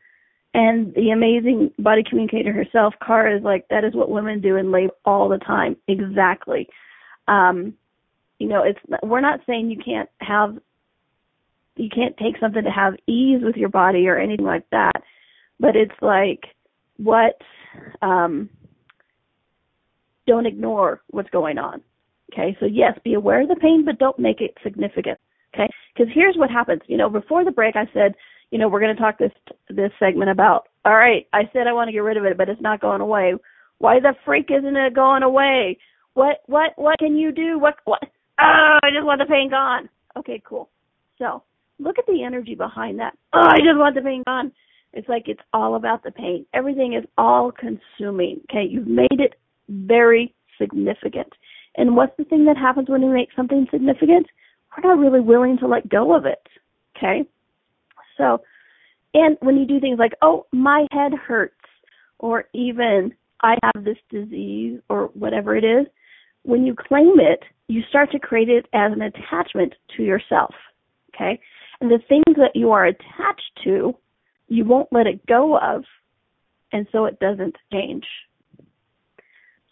And 0.53 0.93
the 0.95 1.11
amazing 1.11 1.71
body 1.77 2.03
communicator 2.07 2.51
herself, 2.51 2.95
Cara, 3.05 3.37
is 3.37 3.43
like, 3.43 3.67
that 3.69 3.83
is 3.83 3.93
what 3.93 4.09
women 4.09 4.41
do 4.41 4.55
in 4.55 4.71
labor 4.71 4.93
all 5.05 5.29
the 5.29 5.37
time. 5.37 5.77
Exactly. 5.87 6.67
Um, 7.27 7.75
you 8.39 8.47
know, 8.47 8.63
it's 8.63 8.79
we're 9.03 9.21
not 9.21 9.41
saying 9.45 9.69
you 9.69 9.77
can't 9.83 10.09
have 10.21 10.57
you 11.75 11.89
can't 11.89 12.17
take 12.17 12.37
something 12.39 12.63
to 12.63 12.71
have 12.71 12.95
ease 13.05 13.41
with 13.43 13.55
your 13.55 13.69
body 13.69 14.07
or 14.07 14.17
anything 14.17 14.45
like 14.45 14.65
that, 14.71 15.03
but 15.59 15.75
it's 15.75 15.93
like 16.01 16.43
what 16.97 17.37
um 18.01 18.49
don't 20.25 20.45
ignore 20.45 21.01
what's 21.09 21.29
going 21.29 21.57
on. 21.57 21.81
Okay, 22.31 22.55
so 22.59 22.65
yes, 22.65 22.97
be 23.03 23.15
aware 23.15 23.41
of 23.41 23.49
the 23.49 23.55
pain, 23.55 23.83
but 23.85 23.99
don't 23.99 24.19
make 24.19 24.41
it 24.41 24.57
significant. 24.63 25.19
Okay, 25.53 25.69
because 25.93 26.11
here's 26.13 26.37
what 26.37 26.49
happens. 26.49 26.81
You 26.87 26.97
know, 26.97 27.09
before 27.09 27.43
the 27.43 27.51
break, 27.51 27.75
I 27.75 27.89
said, 27.93 28.13
you 28.51 28.57
know, 28.57 28.67
we're 28.67 28.79
going 28.79 28.95
to 28.95 29.01
talk 29.01 29.17
this 29.17 29.31
this 29.69 29.91
segment 29.99 30.29
about. 30.29 30.67
All 30.85 30.95
right, 30.95 31.27
I 31.33 31.43
said 31.53 31.67
I 31.67 31.73
want 31.73 31.87
to 31.87 31.91
get 31.91 31.99
rid 31.99 32.17
of 32.17 32.25
it, 32.25 32.37
but 32.37 32.49
it's 32.49 32.61
not 32.61 32.81
going 32.81 33.01
away. 33.01 33.33
Why 33.77 33.99
the 33.99 34.13
freak 34.25 34.49
isn't 34.49 34.75
it 34.75 34.95
going 34.95 35.23
away? 35.23 35.77
What 36.13 36.41
what 36.47 36.71
what 36.75 36.99
can 36.99 37.15
you 37.15 37.31
do? 37.31 37.59
What 37.59 37.75
what? 37.85 38.01
Oh, 38.41 38.77
I 38.83 38.89
just 38.93 39.05
want 39.05 39.19
the 39.19 39.25
pain 39.25 39.49
gone. 39.49 39.89
Okay, 40.17 40.41
cool. 40.45 40.69
So 41.17 41.43
look 41.77 41.99
at 41.99 42.05
the 42.07 42.23
energy 42.23 42.55
behind 42.55 42.99
that. 42.99 43.13
Oh, 43.33 43.39
I 43.41 43.57
just 43.57 43.77
want 43.77 43.95
the 43.95 44.01
pain 44.01 44.23
gone. 44.25 44.51
It's 44.93 45.07
like 45.07 45.23
it's 45.27 45.41
all 45.53 45.75
about 45.75 46.03
the 46.03 46.11
pain. 46.11 46.45
Everything 46.53 46.93
is 46.93 47.05
all 47.17 47.51
consuming. 47.51 48.41
Okay, 48.49 48.65
you've 48.69 48.87
made 48.87 49.19
it 49.19 49.35
very 49.69 50.33
significant. 50.59 51.31
And 51.75 51.95
what's 51.95 52.15
the 52.17 52.23
thing 52.23 52.45
that 52.45 52.57
happens 52.57 52.89
when 52.89 53.01
we 53.01 53.13
make 53.13 53.29
something 53.35 53.67
significant? 53.71 54.27
We're 54.75 54.89
not 54.89 54.99
really 54.99 55.21
willing 55.21 55.57
to 55.59 55.67
let 55.67 55.89
go 55.89 56.15
of 56.15 56.25
it. 56.25 56.41
Okay? 56.97 57.23
So, 58.19 58.41
and 59.15 59.37
when 59.41 59.57
you 59.57 59.65
do 59.65 59.79
things 59.79 59.97
like, 59.97 60.13
oh, 60.21 60.45
my 60.51 60.85
head 60.91 61.13
hurts, 61.13 61.55
or 62.19 62.45
even 62.53 63.13
I 63.41 63.55
have 63.63 63.83
this 63.83 63.97
disease, 64.11 64.79
or 64.89 65.07
whatever 65.13 65.55
it 65.55 65.63
is, 65.63 65.87
when 66.43 66.65
you 66.65 66.75
claim 66.75 67.19
it, 67.19 67.39
you 67.67 67.81
start 67.89 68.11
to 68.11 68.19
create 68.19 68.49
it 68.49 68.67
as 68.73 68.91
an 68.91 69.01
attachment 69.01 69.73
to 69.95 70.03
yourself. 70.03 70.53
Okay? 71.15 71.39
And 71.81 71.89
the 71.89 71.99
things 72.07 72.35
that 72.37 72.55
you 72.55 72.71
are 72.71 72.85
attached 72.85 73.59
to, 73.63 73.95
you 74.47 74.65
won't 74.65 74.89
let 74.91 75.07
it 75.07 75.25
go 75.25 75.57
of, 75.57 75.83
and 76.71 76.85
so 76.91 77.05
it 77.05 77.19
doesn't 77.19 77.55
change. 77.71 78.05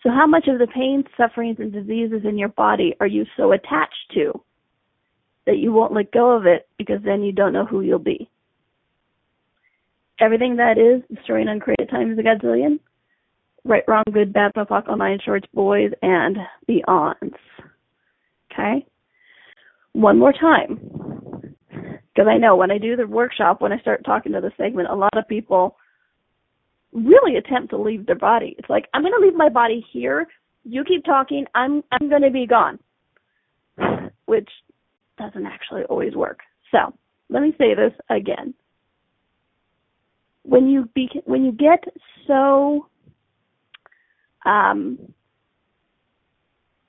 So, 0.04 0.10
how 0.10 0.28
much 0.28 0.48
of 0.48 0.60
the 0.60 0.68
pain, 0.68 1.04
sufferings, 1.18 1.58
and 1.60 1.74
diseases 1.74 2.22
in 2.24 2.38
your 2.38 2.50
body 2.50 2.96
are 3.00 3.08
you 3.08 3.26
so 3.36 3.52
attached 3.52 4.14
to 4.14 4.42
that 5.46 5.58
you 5.58 5.74
won't 5.74 5.94
let 5.94 6.12
go 6.12 6.32
of 6.32 6.46
it 6.46 6.68
because 6.78 7.00
then 7.04 7.24
you 7.24 7.32
don't 7.32 7.54
know 7.54 7.66
who 7.66 7.82
you'll 7.82 8.00
be? 8.00 8.30
Everything 10.20 10.56
that 10.58 10.78
is 10.78 11.04
destroying 11.16 11.48
uncreated 11.48 11.90
times 11.90 12.18
a 12.18 12.22
godzillion. 12.22 12.80
Right, 13.64 13.84
wrong, 13.88 14.04
good, 14.12 14.34
bad, 14.34 14.54
puff, 14.54 14.70
all 14.72 14.98
nine 14.98 15.20
shorts, 15.24 15.48
boys, 15.54 15.92
and 16.02 16.38
beyonds. 16.70 17.36
Okay? 18.52 18.86
One 19.94 20.18
more 20.18 20.34
time. 20.34 20.80
Because 21.70 22.28
I 22.30 22.38
know 22.38 22.56
when 22.56 22.72
I 22.72 22.78
do 22.78 22.96
the 22.96 23.06
workshop, 23.06 23.62
when 23.62 23.72
I 23.72 23.80
start 23.80 24.06
talking 24.06 24.32
to 24.32 24.42
the 24.42 24.52
segment, 24.58 24.90
a 24.90 24.96
lot 24.96 25.16
of 25.18 25.28
people 25.28 25.76
really 26.92 27.38
attempt 27.38 27.70
to 27.72 27.78
leave 27.78 28.06
their 28.06 28.16
body. 28.16 28.56
It's 28.58 28.70
like 28.70 28.86
I'm 28.94 29.02
going 29.04 29.14
to 29.14 29.26
leave 29.26 29.36
my 29.36 29.50
body 29.50 29.86
here. 29.92 30.28
You 30.64 30.84
keep 30.84 31.06
talking. 31.06 31.46
I'm 31.54 31.84
I'm 31.92 32.10
going 32.10 32.24
to 32.24 32.32
be 32.32 32.48
gone, 32.48 32.80
which 34.26 34.50
doesn't 35.18 35.46
actually 35.46 35.84
always 35.84 36.16
work. 36.16 36.40
So 36.72 36.94
let 37.30 37.42
me 37.44 37.54
say 37.58 37.76
this 37.76 37.94
again. 38.10 38.54
When 40.48 40.70
you 40.70 40.90
be 40.96 41.10
when 41.26 41.44
you 41.44 41.52
get 41.52 41.84
so 42.26 42.88
um, 44.46 44.98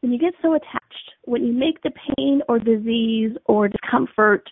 when 0.00 0.12
you 0.12 0.18
get 0.18 0.34
so 0.40 0.54
attached, 0.54 1.12
when 1.24 1.44
you 1.44 1.52
make 1.52 1.82
the 1.82 1.90
pain 2.16 2.40
or 2.48 2.58
disease 2.58 3.32
or 3.46 3.68
discomfort 3.68 4.48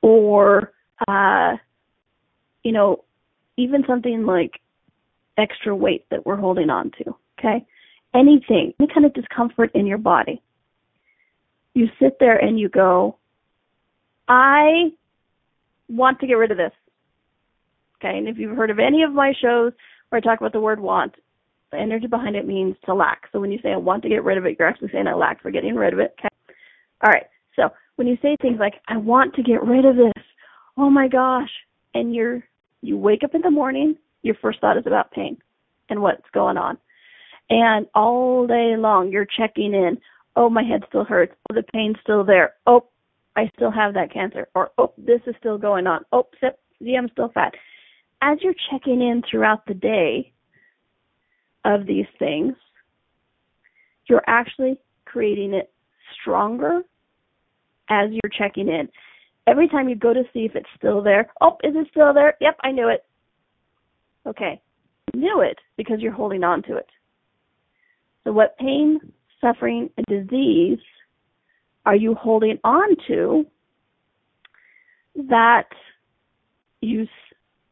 or 0.00 0.72
uh, 1.08 1.56
you 2.62 2.72
know 2.72 3.04
even 3.56 3.82
something 3.86 4.24
like 4.24 4.60
extra 5.38 5.74
weight 5.74 6.04
that 6.10 6.24
we're 6.24 6.36
holding 6.36 6.70
on 6.70 6.90
to. 6.98 7.14
Okay? 7.38 7.64
Anything, 8.14 8.72
any 8.80 8.88
kind 8.92 9.04
of 9.04 9.14
discomfort 9.14 9.70
in 9.74 9.86
your 9.86 9.98
body. 9.98 10.40
You 11.74 11.88
sit 12.00 12.16
there 12.18 12.36
and 12.36 12.58
you 12.58 12.68
go, 12.68 13.18
I 14.28 14.92
want 15.88 16.20
to 16.20 16.26
get 16.26 16.34
rid 16.34 16.50
of 16.50 16.56
this. 16.56 16.72
Okay, 17.96 18.16
and 18.18 18.28
if 18.28 18.36
you've 18.38 18.56
heard 18.56 18.70
of 18.70 18.78
any 18.78 19.02
of 19.02 19.12
my 19.12 19.32
shows 19.40 19.72
where 20.08 20.18
I 20.18 20.20
talk 20.20 20.40
about 20.40 20.52
the 20.52 20.60
word 20.60 20.80
want, 20.80 21.14
the 21.72 21.78
energy 21.78 22.06
behind 22.06 22.36
it 22.36 22.46
means 22.46 22.76
to 22.84 22.94
lack. 22.94 23.22
So 23.32 23.40
when 23.40 23.50
you 23.50 23.58
say 23.62 23.72
I 23.72 23.76
want 23.76 24.02
to 24.02 24.08
get 24.08 24.24
rid 24.24 24.38
of 24.38 24.46
it, 24.46 24.56
you're 24.58 24.68
actually 24.68 24.90
saying 24.92 25.06
I 25.06 25.14
lack 25.14 25.42
for 25.42 25.50
getting 25.50 25.74
rid 25.74 25.92
of 25.92 25.98
it. 25.98 26.14
Okay. 26.18 26.28
All 27.02 27.10
right. 27.10 27.26
So 27.56 27.70
when 27.96 28.06
you 28.06 28.16
say 28.22 28.36
things 28.40 28.58
like 28.60 28.74
I 28.88 28.96
want 28.96 29.34
to 29.34 29.42
get 29.42 29.62
rid 29.62 29.84
of 29.84 29.96
this, 29.96 30.24
oh 30.76 30.90
my 30.90 31.08
gosh, 31.08 31.50
and 31.94 32.14
you're 32.14 32.44
you 32.82 32.98
wake 32.98 33.24
up 33.24 33.34
in 33.34 33.40
the 33.40 33.50
morning 33.50 33.96
your 34.26 34.34
first 34.42 34.60
thought 34.60 34.76
is 34.76 34.86
about 34.86 35.12
pain 35.12 35.38
and 35.88 36.02
what's 36.02 36.28
going 36.34 36.56
on. 36.56 36.76
And 37.48 37.86
all 37.94 38.46
day 38.46 38.74
long, 38.76 39.10
you're 39.10 39.26
checking 39.38 39.72
in. 39.72 39.98
Oh, 40.34 40.50
my 40.50 40.64
head 40.64 40.82
still 40.88 41.04
hurts. 41.04 41.32
Oh, 41.48 41.54
the 41.54 41.62
pain's 41.62 41.96
still 42.02 42.24
there. 42.24 42.54
Oh, 42.66 42.86
I 43.36 43.50
still 43.54 43.70
have 43.70 43.94
that 43.94 44.12
cancer. 44.12 44.48
Or, 44.54 44.70
oh, 44.78 44.92
this 44.98 45.20
is 45.26 45.34
still 45.38 45.58
going 45.58 45.86
on. 45.86 46.04
Oh, 46.12 46.26
see, 46.40 46.96
I'm 46.96 47.08
still 47.12 47.30
fat. 47.32 47.54
As 48.22 48.38
you're 48.40 48.54
checking 48.70 49.02
in 49.02 49.22
throughout 49.30 49.66
the 49.66 49.74
day 49.74 50.32
of 51.64 51.86
these 51.86 52.06
things, 52.18 52.54
you're 54.08 54.24
actually 54.26 54.78
creating 55.04 55.52
it 55.52 55.72
stronger 56.20 56.82
as 57.88 58.10
you're 58.10 58.32
checking 58.36 58.68
in. 58.68 58.88
Every 59.46 59.68
time 59.68 59.88
you 59.88 59.96
go 59.96 60.12
to 60.12 60.22
see 60.32 60.40
if 60.40 60.56
it's 60.56 60.68
still 60.76 61.02
there, 61.02 61.30
oh, 61.40 61.58
is 61.62 61.74
it 61.76 61.86
still 61.90 62.12
there? 62.12 62.36
Yep, 62.40 62.56
I 62.64 62.72
knew 62.72 62.88
it. 62.88 63.04
Okay, 64.26 64.60
knew 65.14 65.40
it 65.40 65.58
because 65.76 66.00
you're 66.00 66.12
holding 66.12 66.42
on 66.42 66.62
to 66.64 66.76
it. 66.76 66.88
So, 68.24 68.32
what 68.32 68.58
pain, 68.58 68.98
suffering, 69.40 69.88
and 69.96 70.06
disease 70.06 70.80
are 71.84 71.94
you 71.94 72.14
holding 72.14 72.58
on 72.64 72.96
to 73.06 73.46
that 75.28 75.68
you 76.80 77.06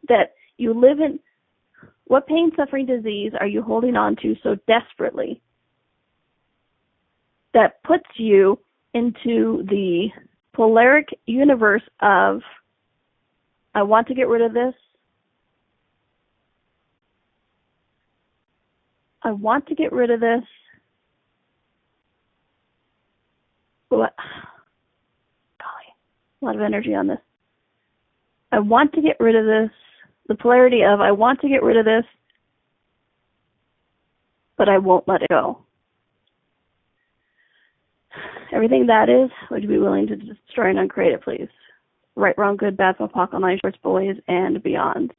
that 0.08 0.34
you 0.56 0.72
live 0.72 1.00
in? 1.00 1.18
What 2.06 2.26
pain, 2.26 2.50
suffering, 2.56 2.86
disease 2.86 3.32
are 3.40 3.46
you 3.46 3.62
holding 3.62 3.96
on 3.96 4.16
to 4.16 4.34
so 4.42 4.56
desperately 4.66 5.40
that 7.54 7.82
puts 7.82 8.04
you 8.16 8.58
into 8.92 9.64
the 9.68 10.08
polaric 10.56 11.06
universe 11.26 11.82
of 12.00 12.40
I 13.74 13.82
want 13.82 14.06
to 14.08 14.14
get 14.14 14.28
rid 14.28 14.42
of 14.42 14.52
this, 14.52 14.74
I 19.24 19.32
want 19.32 19.66
to 19.68 19.74
get 19.74 19.90
rid 19.90 20.10
of 20.10 20.20
this. 20.20 20.42
What? 23.88 24.14
Golly, 25.58 26.42
a 26.42 26.44
lot 26.44 26.56
of 26.56 26.60
energy 26.60 26.94
on 26.94 27.06
this. 27.06 27.18
I 28.52 28.58
want 28.58 28.92
to 28.92 29.00
get 29.00 29.16
rid 29.18 29.34
of 29.34 29.46
this. 29.46 29.70
The 30.28 30.34
polarity 30.34 30.82
of 30.82 31.00
I 31.00 31.12
want 31.12 31.40
to 31.40 31.48
get 31.48 31.62
rid 31.62 31.76
of 31.76 31.84
this, 31.84 32.04
but 34.56 34.68
I 34.68 34.78
won't 34.78 35.06
let 35.06 35.22
it 35.22 35.28
go. 35.28 35.58
Everything 38.52 38.86
that 38.86 39.08
is, 39.08 39.30
would 39.50 39.62
you 39.62 39.68
be 39.68 39.78
willing 39.78 40.06
to 40.06 40.16
destroy 40.16 40.70
and 40.70 40.78
uncreate 40.78 41.12
it, 41.12 41.22
please? 41.22 41.48
Right, 42.16 42.36
wrong, 42.38 42.56
good, 42.56 42.76
bad, 42.76 42.94
all 43.00 43.40
nine 43.40 43.58
shorts, 43.60 43.78
boys, 43.82 44.16
and 44.28 44.62
beyond. 44.62 45.12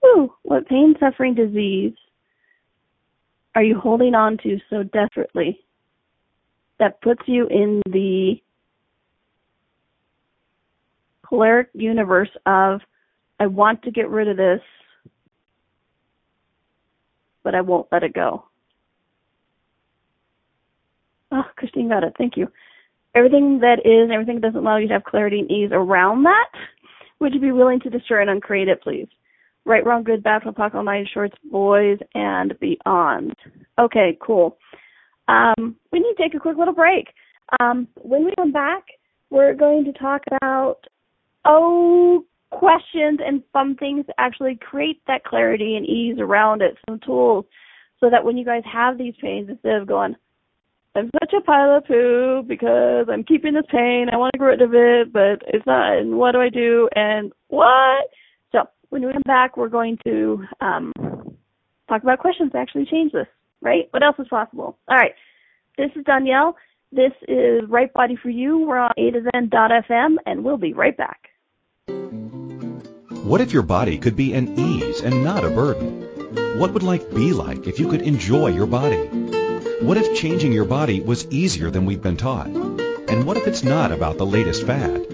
Whew, 0.00 0.32
what 0.42 0.66
pain, 0.66 0.94
suffering, 0.98 1.34
disease 1.34 1.92
are 3.54 3.62
you 3.62 3.78
holding 3.78 4.14
on 4.14 4.38
to 4.38 4.58
so 4.70 4.82
desperately 4.82 5.60
that 6.78 7.00
puts 7.02 7.22
you 7.26 7.46
in 7.48 7.82
the 7.90 8.36
polaric 11.24 11.66
universe 11.74 12.30
of 12.46 12.80
I 13.38 13.46
want 13.46 13.82
to 13.82 13.90
get 13.90 14.08
rid 14.08 14.28
of 14.28 14.36
this, 14.36 14.60
but 17.42 17.54
I 17.54 17.60
won't 17.60 17.88
let 17.92 18.02
it 18.02 18.14
go. 18.14 18.44
Oh, 21.32 21.42
Christine 21.56 21.88
got 21.88 22.04
it. 22.04 22.14
Thank 22.16 22.36
you. 22.36 22.48
Everything 23.14 23.60
that 23.60 23.80
is, 23.84 24.10
everything 24.12 24.36
that 24.36 24.48
doesn't 24.48 24.60
allow 24.60 24.76
you 24.76 24.88
to 24.88 24.94
have 24.94 25.04
clarity 25.04 25.40
and 25.40 25.50
ease 25.50 25.70
around 25.72 26.24
that, 26.24 26.50
would 27.18 27.34
you 27.34 27.40
be 27.40 27.52
willing 27.52 27.80
to 27.80 27.90
destroy 27.90 28.20
and 28.20 28.30
uncreate 28.30 28.68
it, 28.68 28.82
please? 28.82 29.08
Right, 29.64 29.84
Wrong, 29.84 30.04
Good, 30.04 30.22
Bad, 30.22 30.42
From 30.42 30.54
Puck, 30.54 30.74
All 30.74 31.04
Shorts, 31.12 31.34
Boys, 31.50 31.98
and 32.14 32.58
Beyond. 32.60 33.34
Okay, 33.78 34.16
cool. 34.22 34.58
Um, 35.28 35.76
we 35.90 35.98
need 35.98 36.14
to 36.16 36.22
take 36.22 36.34
a 36.34 36.38
quick 36.38 36.56
little 36.56 36.74
break. 36.74 37.08
Um, 37.58 37.88
when 37.96 38.24
we 38.24 38.32
come 38.36 38.52
back, 38.52 38.84
we're 39.30 39.54
going 39.54 39.84
to 39.84 39.92
talk 39.92 40.22
about 40.40 40.78
oh 41.44 42.24
questions 42.50 43.20
and 43.24 43.42
fun 43.52 43.76
things 43.76 44.06
to 44.06 44.14
actually 44.18 44.58
create 44.60 45.00
that 45.06 45.24
clarity 45.24 45.76
and 45.76 45.86
ease 45.86 46.16
around 46.18 46.62
it. 46.62 46.76
Some 46.88 47.00
tools 47.04 47.44
so 48.00 48.10
that 48.10 48.24
when 48.24 48.36
you 48.36 48.44
guys 48.44 48.62
have 48.70 48.98
these 48.98 49.14
pains, 49.20 49.48
instead 49.48 49.74
of 49.74 49.86
going, 49.86 50.16
I'm 50.94 51.10
such 51.20 51.32
a 51.36 51.42
pile 51.42 51.76
of 51.76 51.86
poo 51.86 52.42
because 52.46 53.06
I'm 53.10 53.24
keeping 53.24 53.54
this 53.54 53.64
pain. 53.70 54.06
I 54.12 54.16
want 54.16 54.32
to 54.32 54.38
get 54.38 54.44
rid 54.44 54.62
of 54.62 54.74
it, 54.74 55.12
but 55.12 55.46
it's 55.46 55.66
not. 55.66 55.98
And 55.98 56.16
what 56.16 56.32
do 56.32 56.40
I 56.40 56.48
do? 56.48 56.88
And 56.94 57.32
what? 57.48 58.08
So 58.52 58.60
when 58.88 59.04
we 59.04 59.12
come 59.12 59.22
back, 59.26 59.56
we're 59.56 59.68
going 59.68 59.98
to 60.06 60.44
um, 60.60 60.92
talk 61.88 62.02
about 62.02 62.18
questions 62.18 62.52
to 62.52 62.58
actually 62.58 62.86
change 62.86 63.12
this. 63.12 63.26
Right? 63.60 63.88
What 63.90 64.02
else 64.02 64.16
is 64.18 64.28
possible? 64.28 64.78
All 64.88 64.96
right. 64.96 65.12
This 65.76 65.90
is 65.96 66.04
Danielle. 66.04 66.56
This 66.92 67.12
is 67.28 67.68
Right 67.68 67.92
Body 67.92 68.16
for 68.22 68.30
You. 68.30 68.58
We're 68.66 68.78
on 68.78 68.92
A 68.96 69.10
to 69.10 69.22
Zen.fm, 69.22 70.16
and 70.24 70.44
we'll 70.44 70.56
be 70.56 70.72
right 70.72 70.96
back. 70.96 71.28
What 73.26 73.40
if 73.40 73.52
your 73.52 73.64
body 73.64 73.98
could 73.98 74.14
be 74.14 74.34
an 74.34 74.56
ease 74.56 75.00
and 75.00 75.24
not 75.24 75.44
a 75.44 75.50
burden? 75.50 76.60
What 76.60 76.72
would 76.72 76.84
life 76.84 77.12
be 77.12 77.32
like 77.32 77.66
if 77.66 77.80
you 77.80 77.88
could 77.88 78.02
enjoy 78.02 78.52
your 78.52 78.68
body? 78.68 79.08
What 79.80 79.96
if 79.96 80.16
changing 80.16 80.52
your 80.52 80.64
body 80.64 81.00
was 81.00 81.26
easier 81.26 81.68
than 81.68 81.86
we've 81.86 82.00
been 82.00 82.16
taught? 82.16 82.46
And 82.46 83.26
what 83.26 83.36
if 83.36 83.48
it's 83.48 83.64
not 83.64 83.90
about 83.90 84.18
the 84.18 84.24
latest 84.24 84.64
fad? 84.64 85.08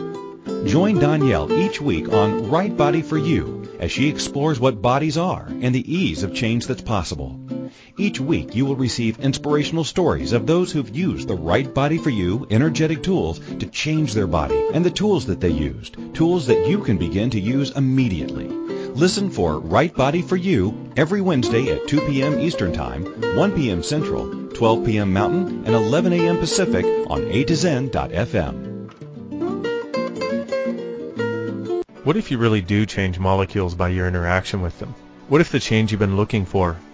Join 0.67 0.99
Donnielle 0.99 1.51
each 1.59 1.81
week 1.81 2.13
on 2.13 2.51
Right 2.51 2.77
Body 2.77 3.01
for 3.01 3.17
You 3.17 3.67
as 3.81 3.91
she 3.91 4.11
explores 4.11 4.61
what 4.61 4.83
bodies 4.83 5.17
are 5.17 5.47
and 5.49 5.75
the 5.75 5.91
ease 5.91 6.23
of 6.23 6.35
change 6.35 6.67
that's 6.67 6.83
possible. 6.83 7.42
Each 7.99 8.19
week 8.19 8.57
you 8.57 8.65
will 8.65 8.77
receive 8.77 9.21
inspirational 9.21 9.85
stories 9.85 10.33
of 10.33 10.47
those 10.47 10.73
who've 10.73 10.97
used 10.97 11.29
the 11.29 11.35
Right 11.35 11.73
Body 11.75 11.99
for 11.99 12.09
You 12.09 12.47
energetic 12.51 13.03
tools 13.03 13.39
to 13.39 13.67
change 13.67 14.15
their 14.15 14.27
body 14.27 14.59
and 14.73 14.83
the 14.83 14.91
tools 14.91 15.27
that 15.27 15.41
they 15.41 15.51
used, 15.51 15.99
tools 16.15 16.47
that 16.47 16.67
you 16.67 16.79
can 16.79 16.97
begin 16.97 17.29
to 17.31 17.41
use 17.41 17.71
immediately. 17.73 18.49
Listen 18.49 19.29
for 19.29 19.59
Right 19.59 19.95
Body 19.95 20.23
for 20.23 20.37
You 20.37 20.91
every 20.97 21.21
Wednesday 21.21 21.71
at 21.71 21.87
2 21.87 22.01
p.m. 22.07 22.41
Eastern 22.41 22.73
Time, 22.73 23.05
1 23.37 23.53
p.m. 23.53 23.83
Central, 23.83 24.49
12 24.49 24.87
p.m. 24.87 25.13
Mountain, 25.13 25.67
and 25.67 25.75
11 25.75 26.15
a.m. 26.15 26.39
Pacific 26.39 26.87
on 27.11 27.27
A 27.31 27.45
to 27.45 27.55
Zen.fm. 27.55 28.71
What 32.05 32.17
if 32.17 32.31
you 32.31 32.39
really 32.39 32.63
do 32.63 32.87
change 32.87 33.19
molecules 33.19 33.75
by 33.75 33.91
your 33.91 34.09
interaction 34.09 34.63
with 34.63 34.79
them? 34.79 34.95
What 35.29 35.43
if 35.43 35.53
the 35.53 35.61
change 35.61 35.93
you've 35.93 35.99
been 35.99 36.17
looking 36.17 36.47
for 36.47 36.79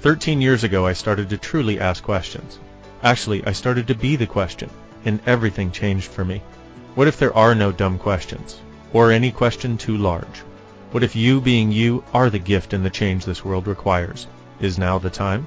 Thirteen 0.00 0.40
years 0.40 0.62
ago 0.62 0.86
I 0.86 0.92
started 0.92 1.30
to 1.30 1.38
truly 1.38 1.80
ask 1.80 2.04
questions. 2.04 2.58
Actually, 3.02 3.44
I 3.44 3.52
started 3.52 3.88
to 3.88 3.94
be 3.94 4.14
the 4.14 4.26
question, 4.26 4.70
and 5.04 5.18
everything 5.26 5.72
changed 5.72 6.08
for 6.08 6.24
me. 6.24 6.40
What 6.94 7.08
if 7.08 7.18
there 7.18 7.36
are 7.36 7.54
no 7.54 7.72
dumb 7.72 7.98
questions? 7.98 8.60
Or 8.92 9.10
any 9.10 9.32
question 9.32 9.76
too 9.76 9.96
large? 9.96 10.42
What 10.92 11.02
if 11.02 11.16
you 11.16 11.40
being 11.40 11.72
you 11.72 12.04
are 12.14 12.30
the 12.30 12.38
gift 12.38 12.72
and 12.72 12.84
the 12.84 12.90
change 12.90 13.24
this 13.24 13.44
world 13.44 13.66
requires? 13.66 14.26
Is 14.60 14.78
now 14.78 14.98
the 14.98 15.10
time? 15.10 15.46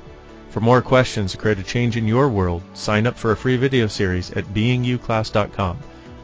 For 0.50 0.60
more 0.60 0.82
questions 0.82 1.32
to 1.32 1.38
create 1.38 1.60
a 1.60 1.64
change 1.64 1.96
in 1.96 2.08
your 2.08 2.28
world, 2.28 2.62
sign 2.74 3.08
up 3.08 3.18
for 3.18 3.32
a 3.32 3.38
free 3.38 3.56
video 3.56 3.88
series 3.88 4.32
at 4.32 4.54
beingyouclass.com. 4.54 5.80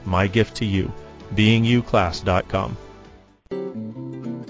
My 0.06 0.28
gift 0.28 0.58
to 0.58 0.66
you, 0.66 0.92
beingyouclass.com. 1.34 2.78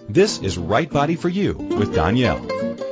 This 0.09 0.39
is 0.39 0.57
Right 0.57 0.89
Body 0.89 1.15
for 1.15 1.29
You 1.29 1.53
with 1.53 1.93
Donnielle. 1.93 2.76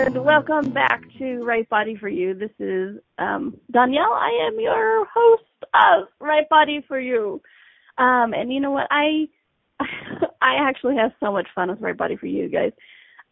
And 0.00 0.24
welcome 0.24 0.70
back 0.70 1.02
to 1.18 1.42
Right 1.42 1.68
Body 1.68 1.96
for 1.96 2.08
You. 2.08 2.32
This 2.32 2.52
is 2.60 3.00
um, 3.18 3.56
Donnielle. 3.74 4.14
I 4.14 4.46
am 4.46 4.60
your 4.60 5.04
host 5.12 5.42
of 5.74 6.06
Right 6.20 6.48
Body 6.48 6.84
for 6.86 7.00
You. 7.00 7.42
Um, 7.98 8.32
and 8.32 8.52
you 8.52 8.60
know 8.60 8.70
what? 8.70 8.86
I 8.92 9.26
I 9.80 10.54
actually 10.60 10.94
have 10.98 11.10
so 11.18 11.32
much 11.32 11.48
fun 11.52 11.68
with 11.68 11.80
Right 11.80 11.96
Body 11.96 12.14
for 12.14 12.26
You 12.26 12.48
guys. 12.48 12.70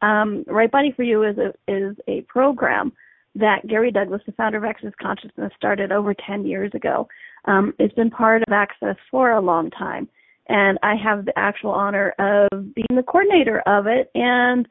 Um, 0.03 0.43
right 0.49 0.69
Body 0.69 0.93
for 0.97 1.05
You 1.05 1.23
is 1.23 1.37
a 1.39 1.53
is 1.73 1.95
a 2.09 2.23
program 2.23 2.93
that 3.37 3.69
Gary 3.69 3.93
Douglas, 3.93 4.23
the 4.27 4.33
founder 4.33 4.59
of 4.59 4.65
Access 4.65 4.93
Consciousness, 5.01 5.53
started 5.57 5.93
over 5.93 6.15
10 6.15 6.45
years 6.47 6.73
ago. 6.75 7.07
Um, 7.45 7.75
it's 7.79 7.95
been 7.95 8.11
part 8.11 8.43
of 8.43 8.53
Access 8.53 8.97
for 9.09 9.31
a 9.31 9.41
long 9.41 9.71
time, 9.71 10.09
and 10.49 10.81
I 10.83 10.97
have 10.97 11.27
the 11.27 11.39
actual 11.39 11.71
honor 11.71 12.13
of 12.19 12.75
being 12.75 12.97
the 12.97 13.05
coordinator 13.05 13.61
of 13.69 13.87
it 13.87 14.11
and 14.17 14.67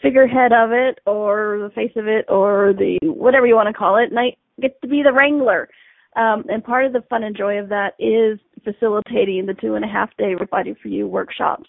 figurehead 0.00 0.52
of 0.52 0.70
it, 0.72 1.00
or 1.06 1.58
the 1.62 1.70
face 1.74 1.92
of 1.96 2.06
it, 2.06 2.24
or 2.28 2.72
the 2.72 2.98
whatever 3.02 3.46
you 3.46 3.56
want 3.56 3.68
to 3.68 3.72
call 3.72 3.96
it. 3.96 4.10
And 4.10 4.18
I 4.18 4.36
get 4.60 4.80
to 4.82 4.88
be 4.88 5.02
the 5.02 5.12
wrangler. 5.12 5.68
Um, 6.14 6.44
and 6.48 6.62
part 6.62 6.84
of 6.84 6.92
the 6.92 7.02
fun 7.08 7.22
and 7.22 7.36
joy 7.36 7.58
of 7.58 7.68
that 7.70 7.94
is 7.98 8.38
facilitating 8.64 9.46
the 9.46 9.54
two 9.54 9.74
and 9.74 9.84
a 9.84 9.88
half 9.88 10.14
day 10.18 10.34
Body 10.50 10.74
for 10.80 10.88
You 10.88 11.06
workshops. 11.06 11.68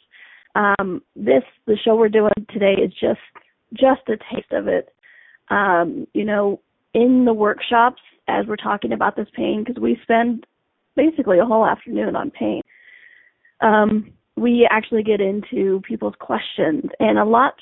Um, 0.56 1.02
this 1.15 1.43
the 1.65 1.78
show 1.84 1.95
we're 1.95 2.10
doing 2.10 2.32
today 2.52 2.73
is 2.73 2.91
just 2.91 3.21
just 3.73 4.02
a 4.08 4.17
taste 4.34 4.52
of 4.52 4.67
it. 4.67 4.89
Um, 5.49 6.08
you 6.13 6.26
know, 6.26 6.62
in 6.93 7.26
the 7.26 7.34
workshops 7.34 8.02
as 8.28 8.45
we're 8.47 8.56
talking 8.56 8.93
about 8.93 9.15
this 9.15 9.28
pain, 9.36 9.63
because 9.65 9.82
we 9.82 9.97
spend 10.04 10.45
basically 10.95 11.39
a 11.39 11.45
whole 11.45 11.65
afternoon 11.65 12.15
on 12.15 12.32
pain. 12.32 12.62
Um, 13.62 14.13
we 14.36 14.67
actually 14.69 15.04
get 15.04 15.21
into 15.21 15.82
people's 15.88 16.15
questions, 16.19 16.84
and 16.99 17.17
a 17.17 17.26
lot 17.26 17.56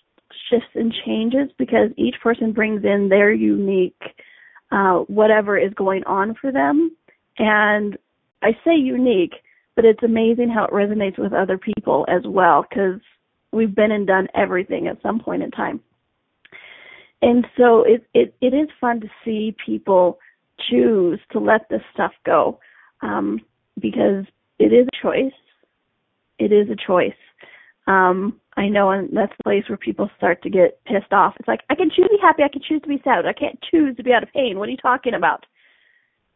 shifts 0.50 0.70
and 0.76 0.94
changes 1.06 1.50
because 1.58 1.90
each 1.98 2.16
person 2.22 2.52
brings 2.52 2.84
in 2.84 3.10
their 3.10 3.32
unique 3.32 4.02
uh, 4.72 5.00
whatever 5.08 5.58
is 5.58 5.74
going 5.74 6.04
on 6.06 6.36
for 6.40 6.52
them. 6.52 6.96
And 7.38 7.98
I 8.42 8.52
say 8.66 8.76
unique, 8.76 9.34
but 9.76 9.86
it's 9.86 10.04
amazing 10.04 10.50
how 10.50 10.66
it 10.66 10.72
resonates 10.72 11.18
with 11.18 11.34
other 11.34 11.58
people 11.58 12.06
as 12.08 12.22
well 12.26 12.66
because 12.70 13.00
we've 13.52 13.76
been 13.76 13.92
and 13.92 14.08
done 14.08 14.28
everything 14.34 14.88
at 14.88 15.02
some 15.02 15.20
point 15.20 15.44
in 15.44 15.52
time. 15.52 15.82
And 17.22 17.46
so 17.58 17.84
it, 17.84 18.06
it, 18.14 18.34
it 18.42 18.54
is 18.54 18.70
fun 18.80 19.02
to 19.02 19.08
see 19.24 19.56
people 19.64 20.20
choose 20.70 21.20
to 21.32 21.40
let 21.40 21.70
this 21.70 21.82
stuff 21.94 22.14
go 22.26 22.60
um, 23.02 23.40
because 23.80 24.26
it 24.58 24.74
is 24.74 24.88
a 24.88 25.02
choice. 25.02 25.34
It 26.40 26.52
is 26.52 26.68
a 26.70 26.76
choice. 26.76 27.14
Um, 27.88 28.40
I 28.58 28.68
know, 28.68 28.90
and 28.92 29.10
that's 29.16 29.34
the 29.38 29.44
place 29.44 29.64
where 29.70 29.78
people 29.78 30.10
start 30.18 30.42
to 30.44 30.50
get 30.50 30.84
pissed 30.86 31.14
off. 31.14 31.36
It's 31.40 31.48
like 31.48 31.62
I 31.70 31.76
can 31.76 31.90
choose 31.90 32.08
to 32.08 32.18
be 32.18 32.22
happy, 32.22 32.44
I 32.44 32.50
can 32.50 32.62
choose 32.62 32.82
to 32.82 32.88
be 32.90 33.02
sad, 33.04 33.26
I 33.26 33.34
can't 33.34 33.60
choose 33.72 33.96
to 33.96 34.04
be 34.04 34.14
out 34.14 34.24
of 34.24 34.34
pain. 34.34 34.60
What 34.60 34.68
are 34.68 34.72
you 34.72 34.78
talking 34.78 35.14
about? 35.14 35.46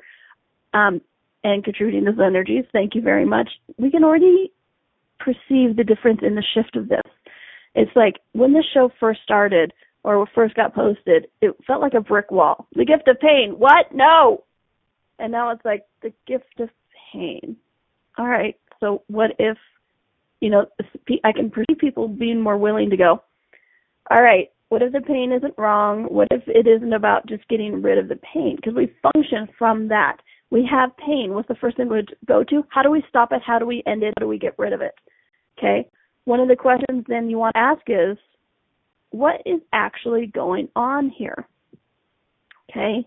um, 0.73 1.01
and 1.43 1.63
contributing 1.63 2.05
those 2.05 2.19
energies, 2.23 2.65
thank 2.71 2.93
you 2.95 3.01
very 3.01 3.25
much. 3.25 3.49
We 3.77 3.89
can 3.89 4.03
already 4.03 4.51
perceive 5.19 5.75
the 5.75 5.83
difference 5.83 6.19
in 6.21 6.35
the 6.35 6.43
shift 6.53 6.75
of 6.75 6.87
this. 6.87 7.01
It's 7.73 7.91
like 7.95 8.15
when 8.33 8.53
this 8.53 8.65
show 8.73 8.91
first 8.99 9.21
started 9.23 9.73
or 10.03 10.27
first 10.35 10.55
got 10.55 10.75
posted, 10.75 11.27
it 11.41 11.55
felt 11.65 11.81
like 11.81 11.93
a 11.93 12.01
brick 12.01 12.31
wall. 12.31 12.67
The 12.73 12.85
gift 12.85 13.07
of 13.07 13.19
pain. 13.19 13.55
What? 13.57 13.93
No. 13.93 14.43
And 15.19 15.31
now 15.31 15.51
it's 15.51 15.65
like 15.65 15.85
the 16.01 16.13
gift 16.27 16.59
of 16.59 16.69
pain. 17.11 17.55
All 18.17 18.27
right. 18.27 18.55
So 18.79 19.03
what 19.07 19.31
if, 19.39 19.57
you 20.39 20.49
know, 20.49 20.65
I 21.23 21.31
can 21.31 21.49
perceive 21.49 21.77
people 21.79 22.07
being 22.07 22.41
more 22.41 22.57
willing 22.57 22.89
to 22.89 22.97
go, 22.97 23.21
all 24.09 24.21
right, 24.21 24.49
what 24.69 24.81
if 24.81 24.91
the 24.93 25.01
pain 25.01 25.31
isn't 25.31 25.53
wrong? 25.57 26.05
What 26.05 26.29
if 26.31 26.43
it 26.47 26.67
isn't 26.67 26.93
about 26.93 27.27
just 27.27 27.47
getting 27.47 27.81
rid 27.81 27.97
of 27.97 28.07
the 28.07 28.19
pain? 28.33 28.55
Because 28.55 28.73
we 28.73 28.93
function 29.01 29.47
from 29.57 29.87
that. 29.89 30.17
We 30.49 30.67
have 30.69 30.95
pain. 30.97 31.33
What's 31.33 31.47
the 31.47 31.55
first 31.55 31.77
thing 31.77 31.89
we 31.89 31.97
would 31.97 32.15
go 32.27 32.43
to? 32.45 32.63
How 32.69 32.81
do 32.81 32.89
we 32.89 33.03
stop 33.07 33.31
it? 33.31 33.41
How 33.45 33.59
do 33.59 33.65
we 33.65 33.83
end 33.85 34.03
it? 34.03 34.13
How 34.17 34.25
do 34.25 34.27
we 34.27 34.39
get 34.39 34.57
rid 34.57 34.73
of 34.73 34.81
it? 34.81 34.93
Okay. 35.57 35.87
One 36.25 36.39
of 36.39 36.47
the 36.47 36.55
questions 36.55 37.05
then 37.07 37.29
you 37.29 37.37
want 37.37 37.53
to 37.55 37.59
ask 37.59 37.81
is, 37.87 38.17
what 39.11 39.41
is 39.45 39.59
actually 39.73 40.27
going 40.27 40.69
on 40.75 41.09
here? 41.09 41.47
Okay. 42.69 43.05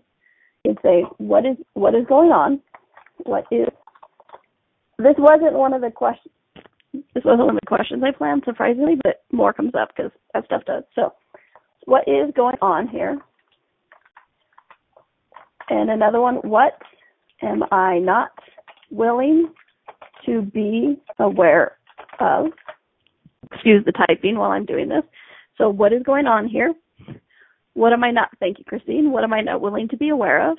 You 0.63 0.75
say, 0.83 1.03
what 1.17 1.45
is 1.45 1.57
what 1.73 1.95
is 1.95 2.05
going 2.07 2.31
on? 2.31 2.61
What 3.23 3.45
is 3.51 3.67
this 4.97 5.15
wasn't 5.17 5.53
one 5.53 5.73
of 5.73 5.81
the 5.81 5.91
questions 5.91 6.31
this 7.13 7.25
wasn't 7.25 7.47
one 7.47 7.55
of 7.55 7.61
the 7.61 7.67
questions 7.67 8.01
I 8.05 8.17
planned, 8.17 8.43
surprisingly, 8.45 8.95
but 9.03 9.23
more 9.31 9.51
comes 9.51 9.73
up 9.77 9.89
because 9.95 10.11
that 10.33 10.45
stuff 10.45 10.63
does. 10.65 10.83
So, 10.95 11.13
what 11.85 12.07
is 12.07 12.33
going 12.35 12.55
on 12.61 12.87
here? 12.87 13.19
And 15.69 15.89
another 15.89 16.21
one, 16.21 16.35
what 16.35 16.73
am 17.41 17.63
I 17.71 17.99
not 17.99 18.29
willing 18.91 19.51
to 20.25 20.41
be 20.41 20.97
aware 21.19 21.77
of? 22.19 22.47
Excuse 23.51 23.83
the 23.85 23.91
typing 23.91 24.37
while 24.37 24.51
I'm 24.51 24.65
doing 24.65 24.89
this. 24.89 25.03
So 25.57 25.69
what 25.69 25.93
is 25.93 26.03
going 26.03 26.27
on 26.27 26.47
here? 26.47 26.73
What 27.73 27.93
am 27.93 28.03
I 28.03 28.11
not, 28.11 28.29
thank 28.39 28.59
you, 28.59 28.65
Christine. 28.65 29.11
What 29.11 29.23
am 29.23 29.33
I 29.33 29.41
not 29.41 29.61
willing 29.61 29.87
to 29.89 29.97
be 29.97 30.09
aware 30.09 30.51
of? 30.51 30.57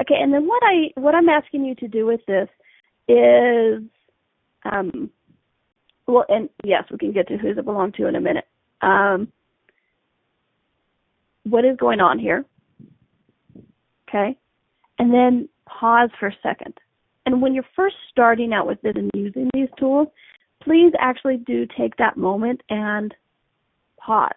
Okay, 0.00 0.16
and 0.20 0.32
then 0.32 0.46
what 0.46 0.62
I, 0.64 1.00
what 1.00 1.14
I'm 1.14 1.28
asking 1.28 1.64
you 1.64 1.74
to 1.76 1.88
do 1.88 2.06
with 2.06 2.20
this 2.26 2.48
is, 3.08 3.82
um, 4.64 5.10
well, 6.06 6.24
and 6.28 6.48
yes, 6.64 6.84
we 6.90 6.98
can 6.98 7.12
get 7.12 7.28
to 7.28 7.36
who's 7.36 7.58
it 7.58 7.64
belong 7.64 7.92
to 7.92 8.06
in 8.06 8.16
a 8.16 8.20
minute. 8.20 8.46
Um, 8.82 9.32
what 11.44 11.64
is 11.64 11.76
going 11.76 12.00
on 12.00 12.18
here? 12.18 12.44
Okay. 14.08 14.38
And 14.98 15.12
then 15.12 15.48
pause 15.66 16.10
for 16.18 16.28
a 16.28 16.36
second. 16.42 16.74
And 17.26 17.40
when 17.40 17.54
you're 17.54 17.64
first 17.74 17.96
starting 18.10 18.52
out 18.52 18.66
with 18.66 18.80
this 18.82 18.94
and 18.96 19.10
using 19.14 19.48
these 19.54 19.68
tools, 19.78 20.08
please 20.62 20.92
actually 20.98 21.38
do 21.38 21.66
take 21.76 21.96
that 21.96 22.16
moment 22.16 22.62
and 22.70 23.14
pause. 23.98 24.32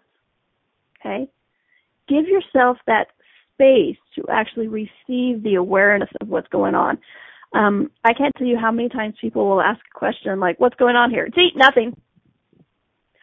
Okay? 1.00 1.30
Give 2.08 2.26
yourself 2.28 2.78
that 2.88 3.08
space 3.54 3.98
to 4.16 4.24
actually 4.30 4.68
receive 4.68 5.44
the 5.44 5.56
awareness 5.56 6.10
of 6.22 6.30
what's 6.30 6.48
going 6.50 6.76
on. 6.76 6.98
Um, 7.58 7.90
I 8.04 8.14
can't 8.14 8.36
tell 8.38 8.46
you 8.46 8.58
how 8.58 8.72
many 8.72 8.88
times 8.88 9.16
people 9.20 9.50
will 9.50 9.62
ask 9.62 9.80
a 9.80 9.98
question 9.98 10.40
like, 10.40 10.60
what's 10.60 10.76
going 10.76 10.96
on 10.96 11.10
here? 11.10 11.28
See, 11.36 11.50
nothing. 11.56 12.00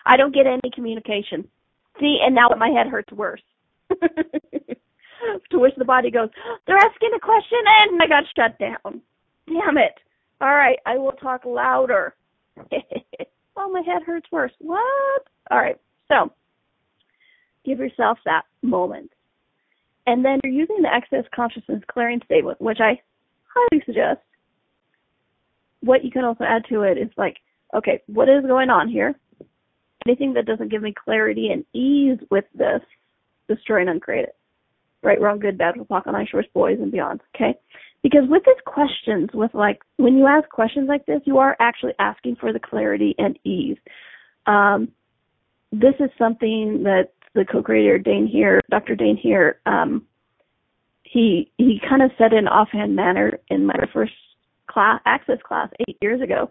I 0.05 0.17
don't 0.17 0.35
get 0.35 0.47
any 0.47 0.73
communication. 0.75 1.47
See, 2.01 2.19
and 2.21 2.35
now 2.35 2.49
my 2.59 2.69
head 2.69 2.89
hurts 2.89 3.13
worse. 3.13 3.43
to 3.91 5.59
which 5.59 5.75
the 5.77 5.85
body 5.85 6.11
goes, 6.11 6.31
they're 6.67 6.77
asking 6.77 7.11
a 7.17 7.21
question 7.21 7.59
and 7.65 8.03
I 8.03 8.07
got 8.09 8.25
shut 8.37 8.59
down. 8.59 9.01
Damn 9.47 9.79
it. 9.79 9.95
All 10.41 10.53
right, 10.53 10.79
I 10.85 10.99
will 10.99 11.13
talk 11.13 11.45
louder. 11.45 12.17
oh, 13.57 13.71
my 13.71 13.83
head 13.87 14.03
hurts 14.05 14.27
worse. 14.33 14.53
What? 14.59 15.23
All 15.53 15.59
right, 15.59 15.79
so 16.09 16.33
give 17.65 17.79
yourself 17.79 18.19
that 18.25 18.43
moment. 18.63 19.13
And 20.09 20.25
then 20.25 20.41
you're 20.43 20.53
using 20.53 20.83
the 20.83 20.93
Access 20.93 21.25
Consciousness 21.35 21.83
clearing 21.89 22.21
statement, 22.27 22.61
which 22.61 22.81
I 22.81 23.01
highly 23.55 23.83
suggest. 23.85 24.21
What 25.81 26.05
you 26.05 26.11
can 26.11 26.25
also 26.25 26.45
add 26.45 26.63
to 26.71 26.83
it 26.83 26.99
is 26.99 27.11
like, 27.17 27.37
okay, 27.75 28.03
what 28.07 28.29
is 28.29 28.45
going 28.47 28.71
on 28.71 28.89
here? 28.89 29.15
Anything 30.07 30.35
that 30.35 30.47
doesn't 30.47 30.71
give 30.71 30.83
me 30.83 30.93
clarity 30.93 31.49
and 31.51 31.65
ease 31.73 32.19
with 32.31 32.45
this, 32.55 32.81
destroy 33.49 33.81
and 33.81 33.91
uncreate 33.91 34.25
it 34.25 34.37
right, 35.05 35.21
wrong, 35.21 35.39
good, 35.39 35.59
bad, 35.59 35.75
walk 35.89 36.07
on 36.07 36.17
ice, 36.17 36.29
boys, 36.53 36.79
and 36.81 36.91
beyond. 36.91 37.21
Okay, 37.35 37.55
because 38.03 38.23
with 38.29 38.43
these 38.45 38.55
questions, 38.67 39.29
with 39.35 39.55
like 39.55 39.83
when 39.99 40.17
you 40.17 40.27
ask 40.27 40.49
questions 40.49 40.89
like 40.89 41.07
this, 41.07 41.21
you 41.25 41.39
are 41.39 41.57
actually 41.61 41.93
asking 41.99 42.37
for 42.37 42.53
the 42.53 42.59
clarity 42.59 43.15
and 43.19 43.39
ease. 43.45 43.77
Um, 44.47 44.89
this 45.71 45.95
is 46.01 46.11
something 46.19 46.83
that 46.85 47.11
the 47.35 47.45
co-creator 47.45 47.99
Dain 47.99 48.27
Heer, 48.27 48.61
Dr. 48.71 48.95
Dain 48.95 49.17
Heer, 49.17 49.61
um, 49.67 50.07
he 51.15 51.51
he 51.59 51.81
kind 51.89 52.03
of 52.03 52.11
said 52.19 52.33
in 52.33 52.49
offhand 52.49 52.97
manner 52.97 53.39
in 53.49 53.65
my 53.65 53.77
first 53.93 54.13
class 54.69 55.01
access 55.07 55.39
class 55.47 55.69
eight 55.89 55.97
years 56.03 56.21
ago, 56.21 56.51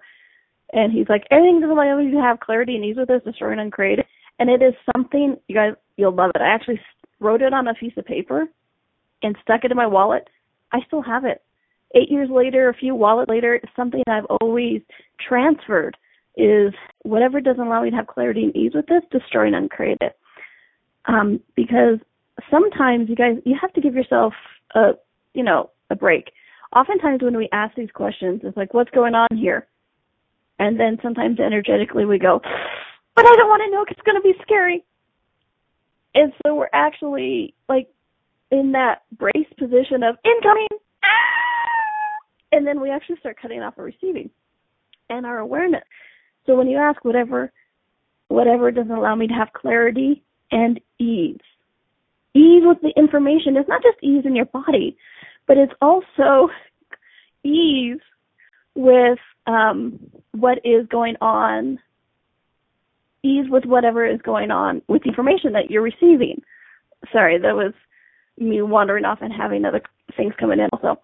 and 0.71 0.93
he's 0.93 1.09
like, 1.09 1.25
everything 1.29 1.59
doesn't 1.59 1.77
allow 1.77 1.99
you 1.99 2.11
to 2.11 2.21
have 2.21 2.39
clarity 2.39 2.75
and 2.75 2.85
ease 2.85 2.95
with 2.97 3.09
this, 3.09 3.21
destroy 3.25 3.51
and 3.51 3.59
uncreate. 3.59 3.99
And 4.39 4.49
it 4.49 4.61
is 4.63 4.73
something 4.95 5.35
you 5.47 5.55
guys 5.55 5.73
you'll 5.97 6.15
love 6.15 6.31
it. 6.33 6.41
I 6.41 6.47
actually 6.47 6.79
wrote 7.19 7.41
it 7.41 7.53
on 7.53 7.67
a 7.67 7.73
piece 7.73 7.93
of 7.97 8.05
paper 8.05 8.45
and 9.21 9.35
stuck 9.41 9.65
it 9.65 9.71
in 9.71 9.77
my 9.77 9.87
wallet, 9.87 10.29
I 10.71 10.79
still 10.87 11.01
have 11.01 11.25
it. 11.25 11.41
Eight 11.95 12.09
years 12.09 12.29
later, 12.31 12.69
a 12.69 12.73
few 12.73 12.95
wallet 12.95 13.29
later, 13.29 13.55
it's 13.55 13.71
something 13.75 14.01
I've 14.07 14.25
always 14.41 14.81
transferred 15.25 15.95
is 16.35 16.73
whatever 17.03 17.39
doesn't 17.39 17.61
allow 17.61 17.83
me 17.83 17.91
to 17.91 17.95
have 17.95 18.07
clarity 18.07 18.43
and 18.43 18.55
ease 18.55 18.71
with 18.73 18.87
this, 18.87 19.03
destroy 19.11 19.47
and 19.47 19.55
uncreate 19.55 19.99
it. 20.01 20.17
Um, 21.05 21.39
because 21.55 21.99
sometimes 22.49 23.09
you 23.09 23.15
guys, 23.15 23.35
you 23.45 23.55
have 23.61 23.73
to 23.73 23.81
give 23.81 23.93
yourself 23.93 24.33
a, 24.75 24.91
you 25.33 25.43
know, 25.43 25.71
a 25.89 25.95
break. 25.95 26.31
Oftentimes 26.75 27.21
when 27.21 27.37
we 27.37 27.49
ask 27.51 27.75
these 27.75 27.91
questions, 27.93 28.41
it's 28.43 28.57
like, 28.57 28.73
what's 28.73 28.89
going 28.91 29.15
on 29.15 29.27
here? 29.35 29.67
And 30.59 30.79
then 30.79 30.97
sometimes 31.01 31.39
energetically 31.39 32.05
we 32.05 32.19
go, 32.19 32.39
but 33.15 33.25
I 33.25 33.35
don't 33.35 33.49
want 33.49 33.61
to 33.65 33.71
know 33.71 33.83
because 33.83 33.97
it's 33.97 34.05
going 34.05 34.21
to 34.21 34.21
be 34.21 34.33
scary. 34.41 34.83
And 36.15 36.31
so 36.45 36.55
we're 36.55 36.69
actually 36.73 37.53
like 37.67 37.87
in 38.51 38.71
that 38.73 39.01
brace 39.17 39.51
position 39.57 40.03
of 40.03 40.15
incoming, 40.23 40.67
ah! 41.03 42.25
and 42.51 42.65
then 42.65 42.79
we 42.79 42.91
actually 42.91 43.17
start 43.17 43.37
cutting 43.41 43.61
off 43.61 43.75
our 43.77 43.85
receiving. 43.85 44.29
and 45.09 45.25
our 45.25 45.39
awareness. 45.39 45.83
So 46.45 46.55
when 46.55 46.67
you 46.67 46.77
ask 46.77 47.03
whatever 47.03 47.51
whatever 48.33 48.71
doesn't 48.71 48.91
allow 48.91 49.15
me 49.15 49.27
to 49.27 49.33
have 49.33 49.53
clarity 49.53 50.23
and 50.51 50.79
ease. 50.99 51.37
Ease 52.35 52.63
with 52.65 52.79
the 52.81 52.93
information. 52.97 53.57
It's 53.57 53.69
not 53.69 53.83
just 53.83 54.03
ease 54.03 54.23
in 54.25 54.35
your 54.35 54.45
body, 54.45 54.97
but 55.47 55.57
it's 55.57 55.73
also 55.81 56.49
ease 57.43 57.99
with 58.75 59.19
um, 59.45 59.99
what 60.31 60.59
is 60.63 60.87
going 60.89 61.15
on, 61.21 61.79
ease 63.23 63.45
with 63.49 63.65
whatever 63.65 64.05
is 64.05 64.21
going 64.21 64.51
on 64.51 64.81
with 64.87 65.03
the 65.03 65.09
information 65.09 65.53
that 65.53 65.69
you're 65.69 65.81
receiving. 65.81 66.41
Sorry, 67.11 67.37
that 67.37 67.55
was 67.55 67.73
me 68.37 68.61
wandering 68.61 69.05
off 69.05 69.19
and 69.21 69.31
having 69.31 69.65
other 69.65 69.81
things 70.17 70.33
coming 70.39 70.59
in 70.59 70.69
also. 70.73 70.99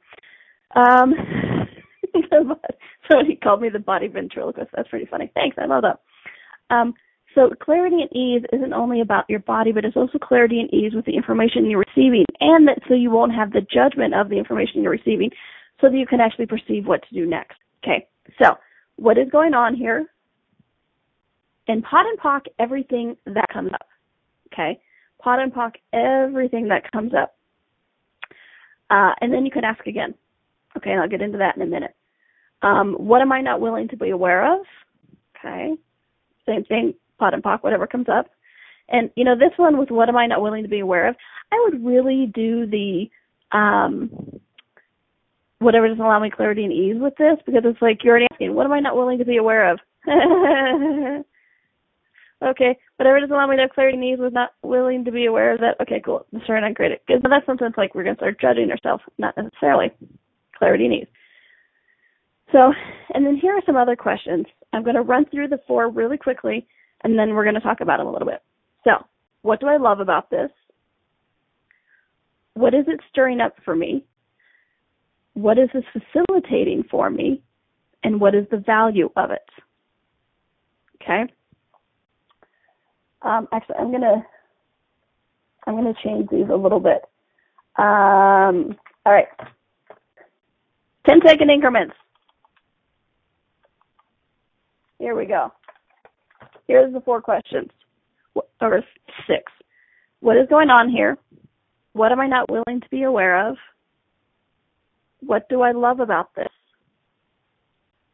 Um, 0.76 1.14
so 3.10 3.16
he 3.28 3.36
called 3.36 3.62
me 3.62 3.70
the 3.70 3.80
body 3.80 4.08
ventriloquist. 4.08 4.72
That's 4.76 4.90
pretty 4.90 5.06
funny. 5.06 5.32
Thanks, 5.34 5.58
I 5.60 5.66
love 5.66 5.84
that. 5.84 6.00
Um, 6.76 6.94
so 7.36 7.50
clarity 7.62 8.02
and 8.02 8.16
ease 8.16 8.44
isn't 8.52 8.74
only 8.74 9.02
about 9.02 9.30
your 9.30 9.40
body, 9.40 9.72
but 9.72 9.86
it's 9.86 9.98
also 9.98 10.18
clarity 10.18 10.60
and 10.60 10.74
ease 10.74 10.94
with 10.94 11.06
the 11.06 11.16
information 11.16 11.70
you're 11.70 11.84
receiving, 11.96 12.26
and 12.40 12.68
that 12.68 12.80
so 12.88 12.94
you 12.94 13.12
won't 13.12 13.34
have 13.34 13.52
the 13.52 13.62
judgment 13.62 14.14
of 14.14 14.30
the 14.30 14.38
information 14.38 14.82
you're 14.82 14.92
receiving, 14.92 15.30
so 15.80 15.90
that 15.90 15.98
you 15.98 16.06
can 16.06 16.20
actually 16.20 16.46
perceive 16.46 16.86
what 16.86 17.02
to 17.08 17.16
do 17.16 17.26
next. 17.26 17.58
Okay, 17.84 18.08
so 18.42 18.58
what 18.96 19.18
is 19.18 19.30
going 19.32 19.54
on 19.54 19.76
here? 19.76 20.08
And 21.68 21.84
POD 21.84 22.06
and 22.08 22.20
POC 22.20 22.42
everything 22.58 23.16
that 23.26 23.48
comes 23.54 23.72
up. 23.74 23.88
Okay, 24.52 24.80
POD 25.22 25.40
and 25.40 25.54
POC 25.54 25.72
everything 25.94 26.68
that 26.70 26.92
comes 26.92 27.14
up. 27.14 27.36
Uh, 28.90 29.14
and 29.22 29.32
then 29.32 29.46
you 29.46 29.52
can 29.52 29.64
ask 29.64 29.86
again. 29.86 30.16
Okay, 30.76 30.92
and 30.92 31.00
I'll 31.00 31.10
get 31.10 31.22
into 31.22 31.38
that 31.38 31.56
in 31.56 31.62
a 31.62 31.66
minute. 31.66 31.96
Um, 32.62 32.94
what 32.94 33.22
am 33.22 33.32
I 33.32 33.42
not 33.42 33.62
willing 33.62 33.88
to 33.90 33.98
be 33.98 34.10
aware 34.10 34.54
of? 34.54 34.66
Okay, 35.38 35.76
same 36.46 36.64
thing, 36.66 36.94
POD 37.20 37.34
and 37.36 37.44
POC, 37.44 37.64
whatever 37.64 37.88
comes 37.88 38.08
up. 38.10 38.28
And 38.90 39.12
you 39.16 39.24
know, 39.24 39.36
this 39.36 39.52
one 39.58 39.78
with 39.78 39.92
what 39.92 40.10
am 40.10 40.18
I 40.18 40.26
not 40.26 40.42
willing 40.42 40.64
to 40.64 40.70
be 40.70 40.80
aware 40.80 41.08
of? 41.08 41.16
I 41.52 41.62
would 41.66 41.86
really 41.86 42.32
do 42.34 42.66
the 42.66 43.10
um, 43.52 44.40
whatever 45.60 45.88
doesn't 45.88 46.04
allow 46.04 46.20
me 46.20 46.32
clarity 46.32 46.64
and 46.64 46.74
ease 46.74 46.98
with 47.00 47.16
this 47.18 47.38
because 47.46 47.64
it's 47.66 47.82
like 47.82 48.04
you're 48.04 48.14
already 48.14 48.28
asking, 48.32 48.56
what 48.56 48.66
am 48.66 48.74
I 48.74 48.80
not 48.80 48.96
willing 48.96 49.20
to 49.20 49.26
be 49.26 49.38
aware 49.38 49.72
of? 49.72 49.80
okay, 52.44 52.78
whatever 52.98 53.20
doesn't 53.20 53.36
allow 53.36 53.48
me 53.48 53.58
to 53.58 53.68
clarity 53.74 53.98
and 53.98 54.06
ease 54.06 54.20
was 54.20 54.34
not 54.34 54.52
willing 54.64 55.04
to 55.06 55.12
be 55.12 55.26
aware 55.26 55.54
of 55.54 55.60
that. 55.60 55.76
Okay, 55.82 56.02
cool. 56.04 56.26
Sorry, 56.46 56.62
not 56.62 56.74
great. 56.74 57.00
Because 57.06 57.22
that's 57.24 57.46
sometimes 57.46 57.76
like 57.78 57.94
we're 57.94 58.04
gonna 58.04 58.16
start 58.16 58.40
judging 58.40 58.72
ourselves, 58.72 59.04
not 59.18 59.36
necessarily 59.38 59.92
clarity 60.58 60.86
and 60.86 60.94
ease. 60.94 61.08
So, 62.52 62.74
and 63.14 63.26
then 63.26 63.38
here 63.38 63.54
are 63.54 63.62
some 63.66 63.76
other 63.76 63.96
questions. 63.96 64.46
I'm 64.74 64.84
going 64.84 64.96
to 64.96 65.02
run 65.02 65.26
through 65.26 65.50
the 65.50 65.60
four 65.68 65.90
really 65.90 66.18
quickly, 66.18 66.68
and 67.04 67.18
then 67.18 67.34
we're 67.34 67.44
going 67.44 67.56
to 67.56 67.62
talk 67.62 67.82
about 67.82 67.98
them 67.98 68.08
a 68.08 68.12
little 68.12 68.28
bit. 68.28 68.42
So, 68.84 68.92
what 69.42 69.60
do 69.60 69.68
I 69.68 69.78
love 69.78 70.00
about 70.00 70.30
this? 70.30 70.50
What 72.54 72.74
is 72.74 72.86
it 72.88 73.00
stirring 73.10 73.40
up 73.40 73.56
for 73.64 73.76
me? 73.76 74.06
what 75.42 75.58
is 75.58 75.70
this 75.74 75.84
facilitating 75.94 76.84
for 76.90 77.10
me? 77.10 77.42
And 78.04 78.20
what 78.20 78.36
is 78.36 78.46
the 78.52 78.58
value 78.58 79.10
of 79.16 79.32
it? 79.32 79.50
Okay? 81.02 81.32
Um, 83.22 83.50
actually 83.52 83.76
i'm 83.78 83.92
to 83.92 84.24
i'm 85.68 85.84
to 85.84 85.94
change 86.02 86.30
these 86.30 86.48
a 86.52 86.56
little 86.56 86.80
bit. 86.80 87.02
Um, 87.78 88.78
all 89.06 89.14
right. 89.14 89.28
10 91.06 91.20
second 91.26 91.50
increments. 91.50 91.94
Here 95.00 95.16
we 95.16 95.26
go 95.26 95.52
here's 96.70 96.94
the 96.94 97.02
four 97.02 97.22
questions 97.22 97.70
or 98.62 98.82
six 99.28 99.52
what 100.22 100.38
is 100.38 100.48
going 100.50 100.70
on 100.70 100.90
here 100.90 101.18
what 101.94 102.12
am 102.12 102.20
i 102.20 102.28
not 102.28 102.50
willing 102.50 102.80
to 102.80 102.90
be 102.90 103.04
aware 103.04 103.50
of 103.50 103.58
what 105.22 105.50
do 105.50 105.62
I 105.62 105.72
love 105.72 106.00
about 106.00 106.34
this? 106.36 106.48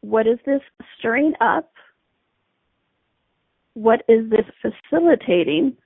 What 0.00 0.26
is 0.26 0.38
this 0.44 0.60
stirring 0.98 1.34
up? 1.40 1.70
What 3.74 4.02
is 4.08 4.30
this 4.30 4.46
facilitating? 4.60 5.76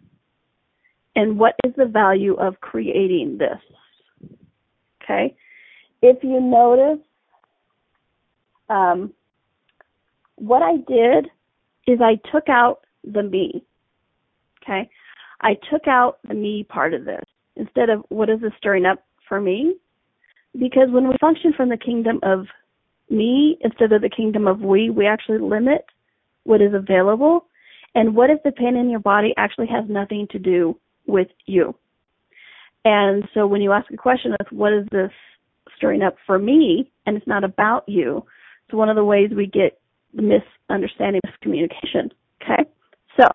And 1.16 1.38
what 1.38 1.54
is 1.64 1.72
the 1.76 1.86
value 1.86 2.34
of 2.34 2.60
creating 2.60 3.38
this? 3.38 3.58
Okay. 5.02 5.36
If 6.02 6.22
you 6.22 6.40
notice, 6.40 7.04
um, 8.68 9.12
what 10.36 10.62
I 10.62 10.76
did 10.76 11.28
is 11.90 12.00
I 12.00 12.18
took 12.30 12.48
out 12.48 12.80
the 13.04 13.22
me. 13.22 13.64
Okay. 14.62 14.88
I 15.40 15.54
took 15.70 15.86
out 15.86 16.18
the 16.26 16.34
me 16.34 16.64
part 16.68 16.94
of 16.94 17.04
this. 17.04 17.24
Instead 17.56 17.90
of 17.90 18.04
what 18.08 18.30
is 18.30 18.40
this 18.40 18.52
stirring 18.58 18.86
up 18.86 19.04
for 19.28 19.40
me, 19.40 19.74
because 20.58 20.88
when 20.90 21.08
we 21.08 21.14
function 21.20 21.52
from 21.56 21.68
the 21.68 21.76
kingdom 21.76 22.20
of 22.22 22.46
me 23.08 23.58
instead 23.62 23.92
of 23.92 24.02
the 24.02 24.08
kingdom 24.08 24.46
of 24.46 24.60
we, 24.60 24.90
we 24.90 25.06
actually 25.06 25.38
limit 25.38 25.84
what 26.44 26.60
is 26.60 26.72
available. 26.74 27.46
And 27.94 28.14
what 28.14 28.30
if 28.30 28.42
the 28.44 28.52
pain 28.52 28.76
in 28.76 28.90
your 28.90 29.00
body 29.00 29.34
actually 29.36 29.66
has 29.68 29.84
nothing 29.88 30.28
to 30.30 30.38
do 30.38 30.78
with 31.06 31.28
you? 31.46 31.74
And 32.84 33.24
so 33.34 33.46
when 33.46 33.60
you 33.60 33.72
ask 33.72 33.90
a 33.92 33.96
question 33.96 34.32
of 34.38 34.46
what 34.50 34.72
is 34.72 34.86
this 34.90 35.10
stirring 35.76 36.02
up 36.02 36.16
for 36.26 36.38
me, 36.38 36.90
and 37.06 37.16
it's 37.16 37.26
not 37.26 37.44
about 37.44 37.88
you, 37.88 38.24
it's 38.66 38.74
one 38.74 38.88
of 38.88 38.96
the 38.96 39.04
ways 39.04 39.30
we 39.34 39.46
get 39.46 39.80
misunderstanding, 40.12 41.20
miscommunication. 41.26 42.10
Okay? 42.42 42.64
So 43.18 43.26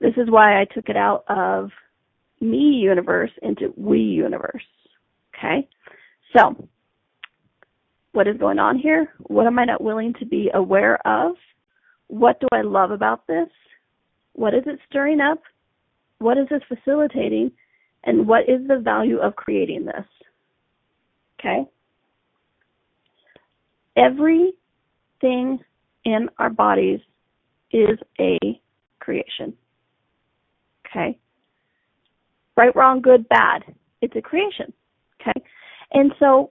this 0.00 0.12
is 0.16 0.30
why 0.30 0.60
I 0.60 0.64
took 0.66 0.88
it 0.88 0.96
out 0.96 1.24
of 1.28 1.70
me 2.40 2.80
universe 2.82 3.30
into 3.42 3.72
we 3.76 3.98
universe. 3.98 4.64
Okay? 5.36 5.68
So, 6.36 6.68
what 8.12 8.28
is 8.28 8.36
going 8.36 8.58
on 8.58 8.78
here? 8.78 9.12
What 9.20 9.46
am 9.46 9.58
I 9.58 9.64
not 9.64 9.82
willing 9.82 10.14
to 10.20 10.26
be 10.26 10.50
aware 10.54 11.04
of? 11.06 11.36
What 12.08 12.38
do 12.40 12.46
I 12.52 12.62
love 12.62 12.90
about 12.90 13.26
this? 13.26 13.48
What 14.34 14.54
is 14.54 14.62
it 14.66 14.78
stirring 14.88 15.20
up? 15.20 15.42
What 16.18 16.38
is 16.38 16.46
this 16.48 16.62
facilitating? 16.68 17.52
And 18.04 18.26
what 18.26 18.42
is 18.48 18.66
the 18.68 18.78
value 18.78 19.18
of 19.18 19.36
creating 19.36 19.86
this? 19.86 20.04
Okay? 21.40 21.64
Everything 23.96 25.60
in 26.04 26.28
our 26.38 26.50
bodies 26.50 27.00
is 27.70 27.98
a 28.20 28.38
creation. 29.00 29.54
Okay? 30.86 31.18
Right, 32.56 32.74
wrong, 32.76 33.00
good, 33.00 33.28
bad. 33.28 33.62
It's 34.00 34.14
a 34.16 34.22
creation. 34.22 34.72
Okay? 35.20 35.42
And 35.92 36.12
so, 36.18 36.50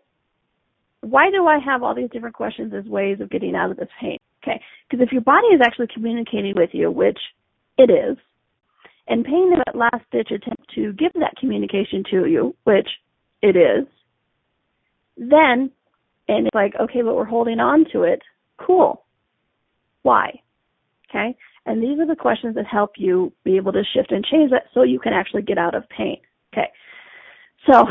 why 1.02 1.30
do 1.32 1.46
I 1.48 1.60
have 1.60 1.84
all 1.84 1.96
these 1.96 2.10
different 2.12 2.36
questions 2.36 2.74
as 2.74 2.86
ways 2.86 3.20
of 3.20 3.30
getting 3.30 3.56
out 3.56 3.72
of 3.72 3.78
this 3.78 3.90
pain? 4.00 4.18
Okay, 4.44 4.62
because 4.90 5.06
if 5.06 5.12
your 5.12 5.22
body 5.22 5.48
is 5.48 5.62
actually 5.66 5.88
communicating 5.94 6.54
with 6.56 6.72
you, 6.74 6.92
which 6.92 7.20
it 7.78 7.90
is, 7.90 8.18
and 9.08 9.24
pain 9.24 9.34
paying 9.34 9.62
that 9.66 9.76
last 9.76 10.04
ditch 10.12 10.32
attempt 10.32 10.64
to 10.76 10.94
give 10.94 11.12
that 11.16 11.36
communication 11.40 12.04
to 12.12 12.26
you, 12.26 12.56
which 12.64 12.88
it 13.42 13.56
is, 13.56 13.88
then, 15.18 15.72
and 16.28 16.48
it's 16.48 16.56
like, 16.56 16.74
okay, 16.80 17.02
but 17.02 17.16
we're 17.16 17.26
holding 17.26 17.60
on 17.60 17.86
to 17.92 18.04
it, 18.04 18.22
cool. 18.58 19.04
Why? 20.04 20.40
Okay, 21.10 21.36
and 21.66 21.82
these 21.82 22.00
are 22.00 22.08
the 22.08 22.16
questions 22.16 22.56
that 22.56 22.66
help 22.66 22.92
you 22.98 23.34
be 23.44 23.58
able 23.58 23.72
to 23.74 23.84
shift 23.94 24.12
and 24.12 24.24
change 24.26 24.52
that 24.52 24.64
so 24.74 24.84
you 24.84 25.00
can 25.00 25.14
actually 25.14 25.42
get 25.42 25.58
out 25.58 25.76
of 25.76 25.88
pain. 25.90 26.18
Okay, 26.54 26.70
so 27.70 27.86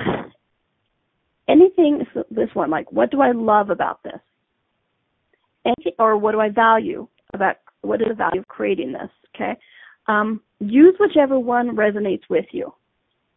anything 1.48 2.04
this 2.30 2.48
one 2.54 2.70
like 2.70 2.90
what 2.92 3.10
do 3.10 3.20
I 3.20 3.32
love 3.32 3.70
about 3.70 4.02
this? 4.02 4.20
Anything, 5.64 5.92
or 5.98 6.16
what 6.16 6.32
do 6.32 6.40
I 6.40 6.48
value 6.48 7.06
about 7.34 7.56
what 7.82 8.00
is 8.00 8.08
the 8.08 8.14
value 8.14 8.40
of 8.40 8.48
creating 8.48 8.92
this? 8.92 9.10
Okay. 9.34 9.56
Um, 10.08 10.40
use 10.58 10.94
whichever 10.98 11.38
one 11.38 11.76
resonates 11.76 12.22
with 12.28 12.46
you. 12.52 12.72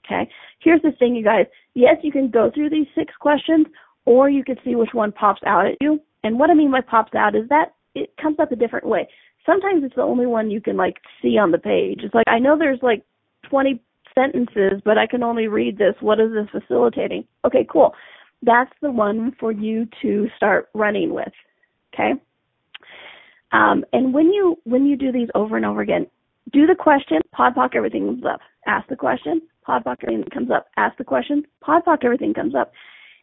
Okay. 0.05 0.29
Here's 0.59 0.81
the 0.81 0.91
thing, 0.97 1.15
you 1.15 1.23
guys. 1.23 1.45
Yes, 1.73 1.97
you 2.03 2.11
can 2.11 2.29
go 2.29 2.51
through 2.53 2.69
these 2.69 2.87
six 2.95 3.13
questions, 3.19 3.67
or 4.05 4.29
you 4.29 4.43
can 4.43 4.57
see 4.63 4.75
which 4.75 4.93
one 4.93 5.11
pops 5.11 5.41
out 5.45 5.65
at 5.65 5.77
you. 5.81 5.99
And 6.23 6.39
what 6.39 6.49
I 6.49 6.53
mean 6.53 6.71
by 6.71 6.81
pops 6.81 7.13
out 7.15 7.35
is 7.35 7.47
that 7.49 7.74
it 7.95 8.11
comes 8.21 8.37
up 8.39 8.51
a 8.51 8.55
different 8.55 8.85
way. 8.85 9.07
Sometimes 9.45 9.83
it's 9.83 9.95
the 9.95 10.01
only 10.01 10.25
one 10.25 10.51
you 10.51 10.61
can 10.61 10.77
like 10.77 10.97
see 11.21 11.37
on 11.37 11.51
the 11.51 11.57
page. 11.57 12.01
It's 12.03 12.13
like 12.13 12.27
I 12.27 12.39
know 12.39 12.57
there's 12.57 12.79
like 12.81 13.03
20 13.49 13.81
sentences, 14.13 14.81
but 14.83 14.97
I 14.97 15.07
can 15.07 15.23
only 15.23 15.47
read 15.47 15.77
this. 15.77 15.95
What 15.99 16.19
is 16.19 16.31
this 16.31 16.61
facilitating? 16.61 17.25
Okay, 17.45 17.67
cool. 17.71 17.93
That's 18.41 18.71
the 18.81 18.91
one 18.91 19.33
for 19.39 19.51
you 19.51 19.87
to 20.01 20.27
start 20.35 20.69
running 20.73 21.13
with. 21.13 21.31
Okay. 21.93 22.13
Um, 23.51 23.85
and 23.93 24.13
when 24.13 24.31
you 24.33 24.57
when 24.63 24.85
you 24.85 24.97
do 24.97 25.11
these 25.11 25.29
over 25.35 25.55
and 25.55 25.65
over 25.65 25.81
again, 25.81 26.07
do 26.51 26.65
the 26.65 26.75
question, 26.75 27.21
POD 27.31 27.55
POC, 27.55 27.75
everything 27.75 28.05
comes 28.05 28.23
up. 28.25 28.39
Ask 28.67 28.87
the 28.89 28.95
question, 28.95 29.41
POD 29.65 29.83
POC, 29.83 29.95
everything 30.03 30.29
comes 30.31 30.51
up. 30.51 30.67
Ask 30.77 30.97
the 30.97 31.03
question, 31.03 31.43
POD 31.61 31.83
POC, 31.85 32.03
everything 32.03 32.33
comes 32.33 32.55
up. 32.55 32.71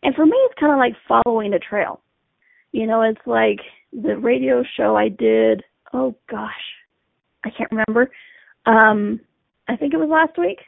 And 0.02 0.14
for 0.14 0.26
me, 0.26 0.36
it's 0.46 0.58
kind 0.58 0.72
of 0.72 0.78
like 0.78 0.94
following 1.06 1.52
a 1.54 1.58
trail. 1.58 2.00
You 2.72 2.86
know, 2.86 3.02
it's 3.02 3.20
like 3.26 3.60
the 3.92 4.16
radio 4.16 4.62
show 4.76 4.96
I 4.96 5.08
did. 5.08 5.62
Oh 5.92 6.14
gosh, 6.30 6.50
I 7.44 7.50
can't 7.50 7.70
remember. 7.70 8.10
Um, 8.66 9.20
I 9.68 9.76
think 9.76 9.94
it 9.94 9.98
was 9.98 10.08
last 10.10 10.38
week. 10.38 10.58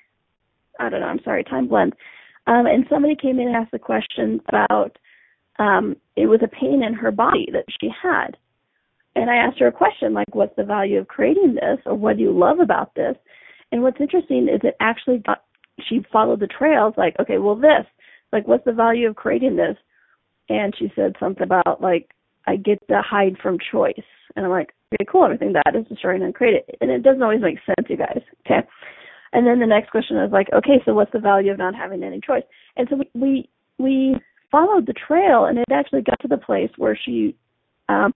I 0.79 0.89
don't 0.89 1.01
know. 1.01 1.07
I'm 1.07 1.21
sorry. 1.25 1.45
Time 1.45 1.69
blends. 1.69 1.95
Um, 2.47 2.67
and 2.67 2.85
somebody 2.91 3.17
came 3.17 3.39
in 3.39 3.49
and 3.49 3.57
asked 3.57 3.73
a 3.73 3.79
question 3.79 4.41
about 4.49 4.97
um, 5.59 5.97
it 6.17 6.27
was 6.27 6.41
a 6.43 6.49
pain 6.49 6.83
in 6.83 6.93
her 6.95 7.11
body 7.11 7.49
that 7.53 7.65
she 7.81 7.89
had. 8.03 8.37
And 9.17 9.31
I 9.31 9.37
asked 9.37 9.61
her 9.61 9.69
a 9.69 9.73
question 9.73 10.13
like, 10.13 10.35
"What's 10.35 10.57
the 10.57 10.65
value 10.65 10.99
of 10.99 11.09
creating 11.09 11.55
this, 11.55 11.79
or 11.87 11.95
what 11.95 12.17
do 12.17 12.23
you 12.23 12.37
love 12.37 12.61
about 12.61 12.95
this?" 12.95 13.17
And 13.73 13.83
what's 13.83 14.01
interesting 14.01 14.49
is 14.49 14.61
it 14.63 14.77
actually 14.81 15.19
got 15.19 15.45
she 15.89 16.05
followed 16.13 16.41
the 16.41 16.47
trails 16.47 16.95
like, 16.97 17.17
okay, 17.21 17.39
well 17.39 17.57
this, 17.57 17.87
like 18.33 18.47
what's 18.47 18.65
the 18.65 18.73
value 18.73 19.09
of 19.09 19.17
creating 19.17 19.57
this? 19.57 19.77
And 20.49 20.75
she 20.79 20.93
said 20.95 21.17
something 21.19 21.43
about 21.43 21.81
like 21.81 22.11
I 22.47 22.57
get 22.57 22.87
to 22.89 23.03
hide 23.03 23.37
from 23.43 23.59
choice. 23.73 23.95
And 24.37 24.45
I'm 24.45 24.51
like, 24.51 24.75
okay, 24.93 25.07
cool, 25.11 25.25
everything 25.25 25.55
that 25.55 25.77
is 25.77 25.87
destroying 25.87 26.23
and 26.23 26.35
create 26.35 26.65
it. 26.69 26.77
And 26.81 26.91
it 26.91 27.03
doesn't 27.03 27.23
always 27.23 27.41
make 27.41 27.59
sense, 27.65 27.89
you 27.89 27.97
guys. 27.97 28.21
Okay. 28.47 28.67
And 29.33 29.47
then 29.47 29.59
the 29.59 29.67
next 29.67 29.91
question 29.91 30.17
is 30.19 30.33
like, 30.33 30.49
okay, 30.53 30.81
so 30.85 30.95
what's 30.95 31.13
the 31.13 31.19
value 31.19 31.51
of 31.51 31.59
not 31.59 31.75
having 31.75 32.03
any 32.05 32.21
choice? 32.21 32.45
And 32.77 32.89
so 32.89 32.97
we 32.97 33.11
we, 33.15 33.49
we 33.79 34.17
followed 34.51 34.87
the 34.87 34.93
trail 34.93 35.47
and 35.47 35.59
it 35.59 35.65
actually 35.73 36.03
got 36.03 36.21
to 36.21 36.29
the 36.29 36.37
place 36.37 36.71
where 36.77 36.97
she 37.05 37.35
um 37.89 38.13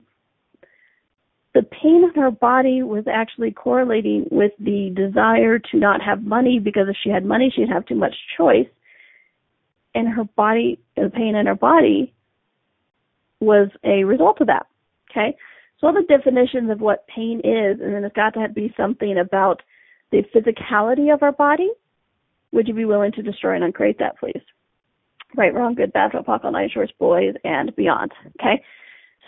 the 1.55 1.63
pain 1.63 2.05
in 2.05 2.23
her 2.23 2.31
body 2.31 2.85
was 2.85 3.05
actually 3.13 3.51
correlating 3.51 4.29
with 4.31 4.53
the 4.61 4.93
desire 4.95 5.59
to 5.59 5.77
not 5.77 6.01
have 6.01 6.23
money 6.23 6.61
because 6.61 6.87
if 6.89 6.97
she 7.03 7.11
had 7.11 7.25
money 7.25 7.53
she'd 7.55 7.69
have 7.69 7.85
too 7.87 7.97
much 7.97 8.15
choice 8.37 8.69
and 9.97 10.09
her 10.09 10.23
body 10.37 10.79
the 10.95 11.11
pain 11.13 11.35
in 11.35 11.47
her 11.47 11.57
body 11.57 12.15
was 13.41 13.69
a 13.85 14.05
result 14.05 14.41
of 14.41 14.47
that 14.47 14.67
okay 15.11 15.37
so 15.79 15.87
all 15.87 15.93
the 15.93 16.03
definitions 16.09 16.71
of 16.71 16.81
what 16.81 17.07
pain 17.07 17.39
is 17.39 17.81
and 17.81 17.95
then 17.95 18.05
it's 18.05 18.17
got 18.17 18.35
to 18.35 18.49
be 18.49 18.73
something 18.77 19.19
about 19.19 19.63
the 20.11 20.23
physicality 20.35 21.13
of 21.13 21.23
our 21.23 21.33
body 21.33 21.71
would 22.53 22.67
you 22.67 22.75
be 22.75 22.85
willing 22.85 23.13
to 23.13 23.23
destroy 23.23 23.55
and 23.55 23.65
uncreate 23.65 23.99
that 23.99 24.19
please 24.19 24.43
right 25.37 25.55
wrong 25.55 25.75
good 25.75 25.93
bad 25.93 26.15
apocalypse 26.15 26.53
night 26.53 26.71
shorts 26.73 26.93
boys 26.99 27.35
and 27.45 27.75
beyond 27.77 28.11
okay 28.41 28.63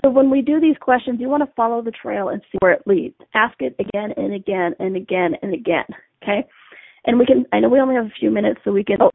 so 0.03 0.11
when 0.11 0.31
we 0.31 0.41
do 0.41 0.61
these 0.61 0.77
questions, 0.81 1.21
you 1.21 1.29
want 1.29 1.43
to 1.43 1.55
follow 1.55 1.83
the 1.83 1.91
trail 1.91 2.31
and 2.31 2.41
see 2.51 2.59
where 2.61 2.73
it 2.73 2.87
leads. 2.87 3.17
Ask 3.35 3.61
it 3.61 3.75
again 3.79 4.13
and 4.17 4.33
again 4.33 4.75
and 4.79 4.97
again 4.97 5.35
and 5.43 5.53
again. 5.53 5.85
Okay? 6.23 6.47
And 7.05 7.19
we 7.19 7.27
can 7.27 7.45
I 7.53 7.61
know 7.61 7.69
we 7.69 7.81
only 7.81 7.97
have 7.97 8.07
a 8.07 8.19
few 8.19 8.31
minutes 8.31 8.61
so 8.65 8.73
we 8.73 8.85
can 8.85 8.99
oh, 9.01 9.11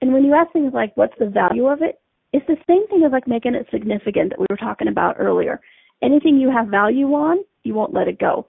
and 0.00 0.12
when 0.12 0.24
you 0.24 0.34
ask 0.34 0.52
things 0.52 0.72
like 0.74 0.96
what's 0.96 1.14
the 1.18 1.26
value 1.26 1.66
of 1.66 1.80
it, 1.82 2.00
it's 2.32 2.46
the 2.46 2.56
same 2.66 2.86
thing 2.88 3.02
as 3.04 3.12
like 3.12 3.28
making 3.28 3.54
it 3.54 3.66
significant 3.70 4.30
that 4.30 4.40
we 4.40 4.46
were 4.48 4.56
talking 4.56 4.88
about 4.88 5.16
earlier. 5.18 5.60
Anything 6.02 6.38
you 6.38 6.50
have 6.50 6.68
value 6.68 7.12
on, 7.14 7.38
you 7.62 7.74
won't 7.74 7.94
let 7.94 8.08
it 8.08 8.18
go. 8.18 8.46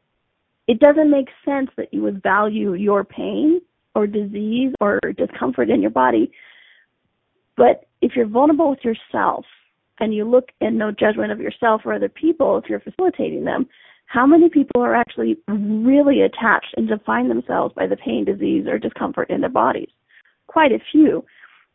It 0.67 0.79
doesn't 0.79 1.11
make 1.11 1.27
sense 1.43 1.69
that 1.75 1.93
you 1.93 2.01
would 2.03 2.23
value 2.23 2.73
your 2.73 3.03
pain 3.03 3.61
or 3.95 4.07
disease 4.07 4.73
or 4.79 4.99
discomfort 5.17 5.69
in 5.69 5.81
your 5.81 5.91
body. 5.91 6.31
But 7.57 7.85
if 8.01 8.15
you're 8.15 8.27
vulnerable 8.27 8.69
with 8.69 8.83
yourself 8.83 9.45
and 9.99 10.13
you 10.13 10.25
look 10.25 10.49
in 10.61 10.77
no 10.77 10.91
judgment 10.91 11.31
of 11.31 11.39
yourself 11.39 11.81
or 11.85 11.93
other 11.93 12.09
people 12.09 12.57
if 12.57 12.69
you're 12.69 12.79
facilitating 12.79 13.43
them, 13.43 13.67
how 14.05 14.25
many 14.25 14.49
people 14.49 14.81
are 14.81 14.95
actually 14.95 15.37
really 15.47 16.21
attached 16.21 16.73
and 16.77 16.87
define 16.87 17.27
themselves 17.27 17.73
by 17.75 17.87
the 17.87 17.97
pain, 17.97 18.25
disease, 18.25 18.65
or 18.67 18.77
discomfort 18.77 19.29
in 19.29 19.41
their 19.41 19.49
bodies? 19.49 19.89
Quite 20.47 20.71
a 20.71 20.79
few. 20.91 21.25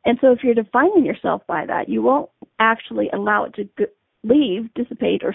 And 0.05 0.19
so 0.21 0.33
if 0.33 0.41
you're 0.43 0.55
defining 0.55 1.05
yourself 1.05 1.43
by 1.47 1.67
that, 1.67 1.89
you 1.89 2.03
won't 2.03 2.31
actually 2.59 3.11
allow 3.13 3.45
it 3.45 3.55
to 3.55 3.89
leave, 4.25 4.73
dissipate, 4.75 5.23
or 5.23 5.35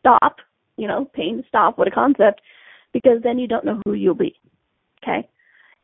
stop, 0.00 0.36
you 0.76 0.88
know, 0.88 1.04
pain, 1.14 1.44
stop, 1.48 1.78
what 1.78 1.88
a 1.88 1.90
concept, 1.90 2.40
because 2.92 3.22
then 3.22 3.38
you 3.38 3.46
don't 3.46 3.64
know 3.64 3.80
who 3.84 3.92
you'll 3.92 4.14
be. 4.14 4.34
Okay? 5.02 5.28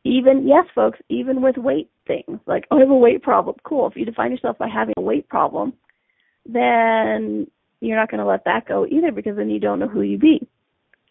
Even, 0.03 0.47
yes, 0.47 0.65
folks, 0.73 0.99
even 1.09 1.41
with 1.41 1.57
weight 1.57 1.89
things, 2.05 2.39
like, 2.45 2.65
oh, 2.71 2.77
I 2.77 2.81
have 2.81 2.89
a 2.89 2.95
weight 2.95 3.21
problem. 3.21 3.55
Cool. 3.63 3.87
If 3.87 3.95
you 3.95 4.05
define 4.05 4.31
yourself 4.31 4.57
by 4.57 4.67
having 4.67 4.93
a 4.97 5.01
weight 5.01 5.27
problem, 5.27 5.73
then 6.45 7.47
you're 7.81 7.97
not 7.97 8.09
going 8.09 8.19
to 8.19 8.25
let 8.25 8.45
that 8.45 8.67
go 8.67 8.85
either 8.87 9.11
because 9.11 9.35
then 9.35 9.49
you 9.49 9.59
don't 9.59 9.79
know 9.79 9.87
who 9.87 10.01
you 10.01 10.17
be. 10.17 10.47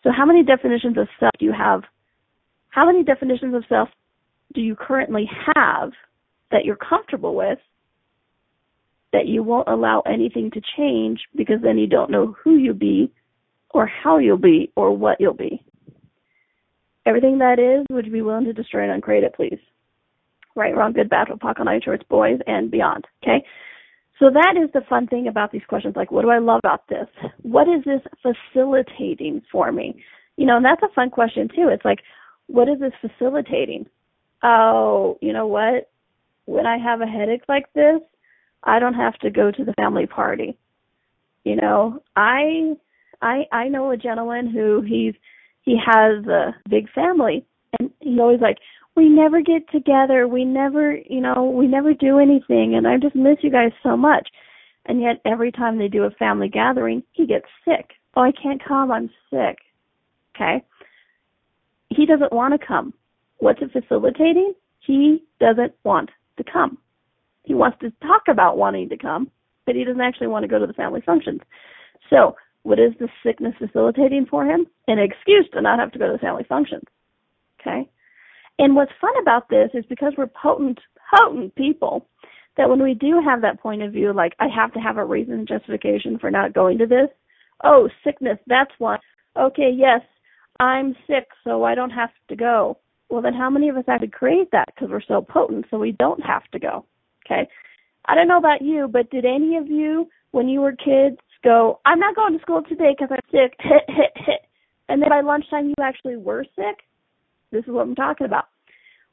So 0.03 0.11
how 0.17 0.25
many 0.25 0.43
definitions 0.43 0.97
of 0.99 1.09
self 1.21 1.33
do 1.39 1.45
you 1.45 1.53
have? 1.53 1.83
How 2.71 2.87
many 2.87 3.05
definitions 3.05 3.55
of 3.55 3.65
self 3.69 3.89
do 4.55 4.61
you 4.61 4.77
currently 4.77 5.29
have 5.55 5.93
that 6.51 6.65
you're 6.65 6.77
comfortable 6.77 7.35
with 7.35 7.59
that 9.13 9.27
you 9.27 9.43
won't 9.43 9.69
allow 9.69 10.03
anything 10.03 10.51
to 10.53 10.61
change 10.77 11.21
because 11.35 11.57
then 11.63 11.79
you 11.79 11.87
don't 11.87 12.11
know 12.11 12.35
who 12.43 12.57
you'll 12.57 12.75
be 12.75 13.13
or 13.71 13.87
how 13.87 14.19
you'll 14.19 14.37
be 14.37 14.71
or 14.77 14.97
what 14.97 15.21
you'll 15.21 15.35
be? 15.35 15.63
Everything 17.07 17.39
that 17.39 17.59
is, 17.59 17.87
would 17.91 18.07
you 18.07 18.13
be 18.13 18.23
willing 18.23 18.45
to 18.45 18.53
destroy 18.53 18.83
and 18.83 18.93
uncreate 18.93 19.25
it, 19.25 19.35
please? 19.35 19.59
Right, 20.57 20.77
wrong, 20.77 20.93
good, 20.93 21.09
bad, 21.09 21.29
night 21.65 21.83
shorts, 21.85 22.03
boys, 22.09 22.41
and 22.47 22.71
beyond. 22.71 23.05
Okay? 23.23 23.45
So 24.19 24.31
that 24.31 24.55
is 24.63 24.71
the 24.73 24.81
fun 24.89 25.07
thing 25.07 25.29
about 25.29 25.53
these 25.53 25.63
questions. 25.69 25.95
Like, 25.95 26.11
what 26.11 26.23
do 26.23 26.31
I 26.31 26.39
love 26.39 26.61
about 26.65 26.89
this? 26.89 27.07
What 27.43 27.69
is 27.69 27.85
this 27.85 28.01
facilitating 28.23 29.43
for 29.53 29.71
me? 29.71 30.03
You 30.37 30.47
know, 30.47 30.57
and 30.57 30.65
that's 30.65 30.83
a 30.83 30.95
fun 30.95 31.11
question 31.11 31.49
too. 31.49 31.69
It's 31.71 31.85
like, 31.85 31.99
what 32.47 32.69
is 32.69 32.81
this 32.81 32.93
facilitating? 33.01 33.87
Oh, 34.43 35.19
you 35.21 35.33
know 35.33 35.47
what? 35.47 35.91
When 36.47 36.67
I 36.67 36.79
have 36.79 37.01
a 37.01 37.07
headache 37.07 37.45
like 37.49 37.73
this, 37.75 38.01
I 38.65 38.79
don't 38.79 38.95
have 38.95 39.15
to 39.19 39.31
go 39.31 39.51
to 39.51 39.65
the 39.65 39.75
family 39.75 40.07
party. 40.07 40.57
You 41.45 41.57
know, 41.57 42.03
I 42.17 42.75
I 43.23 43.45
I 43.53 43.69
know 43.69 43.91
a 43.91 43.97
gentleman 43.97 44.51
who 44.51 44.83
he's 44.83 45.15
he 45.63 45.77
has 45.85 46.25
a 46.27 46.55
big 46.69 46.91
family 46.91 47.45
and 47.79 47.91
he's 48.01 48.19
always 48.19 48.41
like, 48.41 48.59
we 48.97 49.09
never 49.09 49.43
get 49.43 49.69
together. 49.71 50.27
We 50.27 50.45
never, 50.45 50.97
you 50.97 51.21
know, 51.21 51.45
we 51.45 51.67
never 51.67 51.93
do 51.93 52.19
anything. 52.19 52.75
And 52.77 52.87
I 52.87 52.97
just 52.97 53.15
miss 53.15 53.37
you 53.43 53.51
guys 53.51 53.73
so 53.83 53.97
much. 53.97 54.29
And 54.87 55.01
yet 55.01 55.21
every 55.25 55.53
time 55.53 55.79
they 55.79 55.89
do 55.89 56.05
a 56.05 56.11
family 56.11 56.49
gathering, 56.49 57.03
he 57.13 57.27
gets 57.27 57.47
sick. 57.65 57.91
Oh, 58.15 58.23
I 58.23 58.33
can't 58.33 58.63
come. 58.65 58.91
I'm 58.91 59.11
sick. 59.31 59.59
Okay. 60.35 60.65
He 61.91 62.07
doesn't 62.07 62.33
want 62.33 62.59
to 62.59 62.67
come. 62.67 62.95
What's 63.39 63.61
it 63.61 63.73
facilitating? 63.73 64.55
He 64.81 65.25
doesn't 65.41 65.75
want 65.85 66.11
to 66.37 66.45
come. 66.45 66.79
He 67.43 67.55
wants 67.55 67.79
to 67.81 67.93
talk 68.03 68.23
about 68.29 68.59
wanting 68.59 68.89
to 68.89 68.97
come, 68.97 69.31
but 69.67 69.75
he 69.75 69.85
doesn't 69.85 70.01
actually 70.01 70.27
want 70.27 70.43
to 70.45 70.49
go 70.49 70.59
to 70.59 70.67
the 70.67 70.73
family 70.73 71.03
functions. 71.05 71.41
So, 72.11 72.37
what 72.63 72.81
is 72.81 72.93
the 72.99 73.09
sickness 73.25 73.55
facilitating 73.59 74.27
for 74.29 74.45
him? 74.45 74.67
An 74.89 74.99
excuse 74.99 75.47
to 75.53 75.63
not 75.63 75.79
have 75.79 75.93
to 75.93 75.99
go 75.99 76.07
to 76.07 76.13
the 76.13 76.19
family 76.19 76.45
functions. 76.49 76.83
Okay? 77.61 77.89
And 78.59 78.75
what's 78.75 78.93
fun 79.01 79.13
about 79.21 79.49
this 79.49 79.71
is 79.75 79.85
because 79.89 80.15
we're 80.17 80.27
potent, 80.27 80.81
potent 81.15 81.55
people, 81.55 82.09
that 82.57 82.69
when 82.69 82.83
we 82.83 82.95
do 82.95 83.21
have 83.25 83.43
that 83.43 83.61
point 83.61 83.83
of 83.83 83.93
view, 83.93 84.13
like 84.13 84.35
I 84.41 84.49
have 84.49 84.73
to 84.73 84.81
have 84.81 84.97
a 84.97 85.05
reason 85.05 85.35
and 85.35 85.49
justification 85.49 86.19
for 86.19 86.31
not 86.31 86.55
going 86.55 86.79
to 86.79 86.87
this. 86.87 87.09
Oh, 87.63 87.89
sickness, 88.03 88.39
that's 88.47 88.73
one. 88.79 88.99
Okay, 89.39 89.71
yes, 89.75 90.01
I'm 90.59 90.97
sick, 91.07 91.29
so 91.45 91.65
I 91.65 91.75
don't 91.75 91.91
have 91.91 92.11
to 92.29 92.37
go. 92.37 92.79
Well, 93.09 93.23
then 93.23 93.35
how 93.35 93.51
many 93.51 93.69
of 93.69 93.77
us 93.77 93.85
have 93.87 94.01
to 94.01 94.09
create 94.09 94.51
that 94.53 94.67
because 94.75 94.91
we're 94.91 95.01
so 95.07 95.21
potent 95.23 95.67
so 95.71 95.79
we 95.79 95.93
don't 95.93 96.21
have 96.25 96.45
to 96.53 96.59
go? 96.59 96.85
Okay. 97.25 97.49
I 98.07 98.15
don't 98.15 98.29
know 98.29 98.39
about 98.39 98.63
you, 98.63 98.89
but 98.89 99.11
did 99.11 99.25
any 99.25 99.57
of 99.57 99.69
you, 99.69 100.09
when 100.33 100.49
you 100.49 100.61
were 100.61 100.73
kids, 100.73 101.19
go, 101.43 101.81
I'm 101.85 101.99
not 101.99 102.17
going 102.17 102.35
to 102.35 102.43
school 102.43 102.63
today 102.69 102.95
because 102.97 103.09
I'm 103.11 103.31
sick, 103.31 103.57
hit, 103.61 103.85
hit, 103.89 104.13
hit. 104.15 104.41
And 104.89 105.03
then 105.03 105.09
by 105.09 105.21
lunchtime 105.21 105.69
you 105.69 105.75
actually 105.83 106.17
were 106.17 106.45
sick? 106.55 106.85
This 107.53 107.65
is 107.65 107.71
what 107.71 107.83
I'm 107.83 107.95
talking 107.95 108.27
about. 108.27 108.47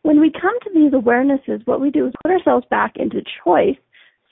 When 0.02 0.20
we 0.20 0.32
come 0.32 0.60
to 0.64 0.70
these 0.74 0.92
awarenesses, 0.92 1.66
what 1.66 1.82
we 1.82 1.90
do 1.90 2.08
is 2.08 2.14
put 2.24 2.32
ourselves 2.32 2.66
back 2.70 2.94
into 2.98 3.22
choice. 3.44 3.78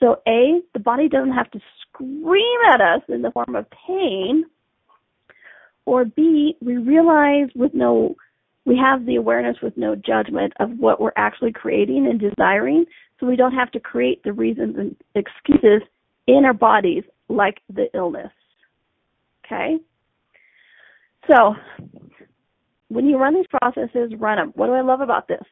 So 0.00 0.16
A, 0.26 0.60
the 0.74 0.80
body 0.80 1.08
doesn't 1.08 1.32
have 1.32 1.50
to 1.52 1.60
scream 1.80 2.58
at 2.68 2.80
us 2.80 3.02
in 3.08 3.22
the 3.22 3.30
form 3.30 3.54
of 3.54 3.66
pain. 3.86 4.44
Or 5.86 6.04
B, 6.04 6.56
we 6.60 6.76
realize 6.76 7.48
with 7.54 7.72
no, 7.74 8.16
we 8.64 8.76
have 8.76 9.06
the 9.06 9.16
awareness 9.16 9.56
with 9.62 9.76
no 9.76 9.94
judgment 9.94 10.52
of 10.60 10.70
what 10.78 11.00
we're 11.00 11.12
actually 11.16 11.52
creating 11.52 12.06
and 12.06 12.20
desiring. 12.20 12.84
So 13.18 13.26
we 13.26 13.36
don't 13.36 13.54
have 13.54 13.70
to 13.72 13.80
create 13.80 14.22
the 14.22 14.32
reasons 14.32 14.76
and 14.78 14.96
excuses 15.14 15.82
in 16.26 16.44
our 16.44 16.54
bodies 16.54 17.04
like 17.28 17.58
the 17.72 17.86
illness. 17.94 18.30
Okay? 19.44 19.76
So 21.28 21.54
when 22.88 23.06
you 23.06 23.16
run 23.16 23.34
these 23.34 23.46
processes, 23.46 24.12
run 24.18 24.38
them. 24.38 24.52
What 24.54 24.66
do 24.66 24.72
I 24.72 24.82
love 24.82 25.00
about 25.00 25.28
this? 25.28 25.42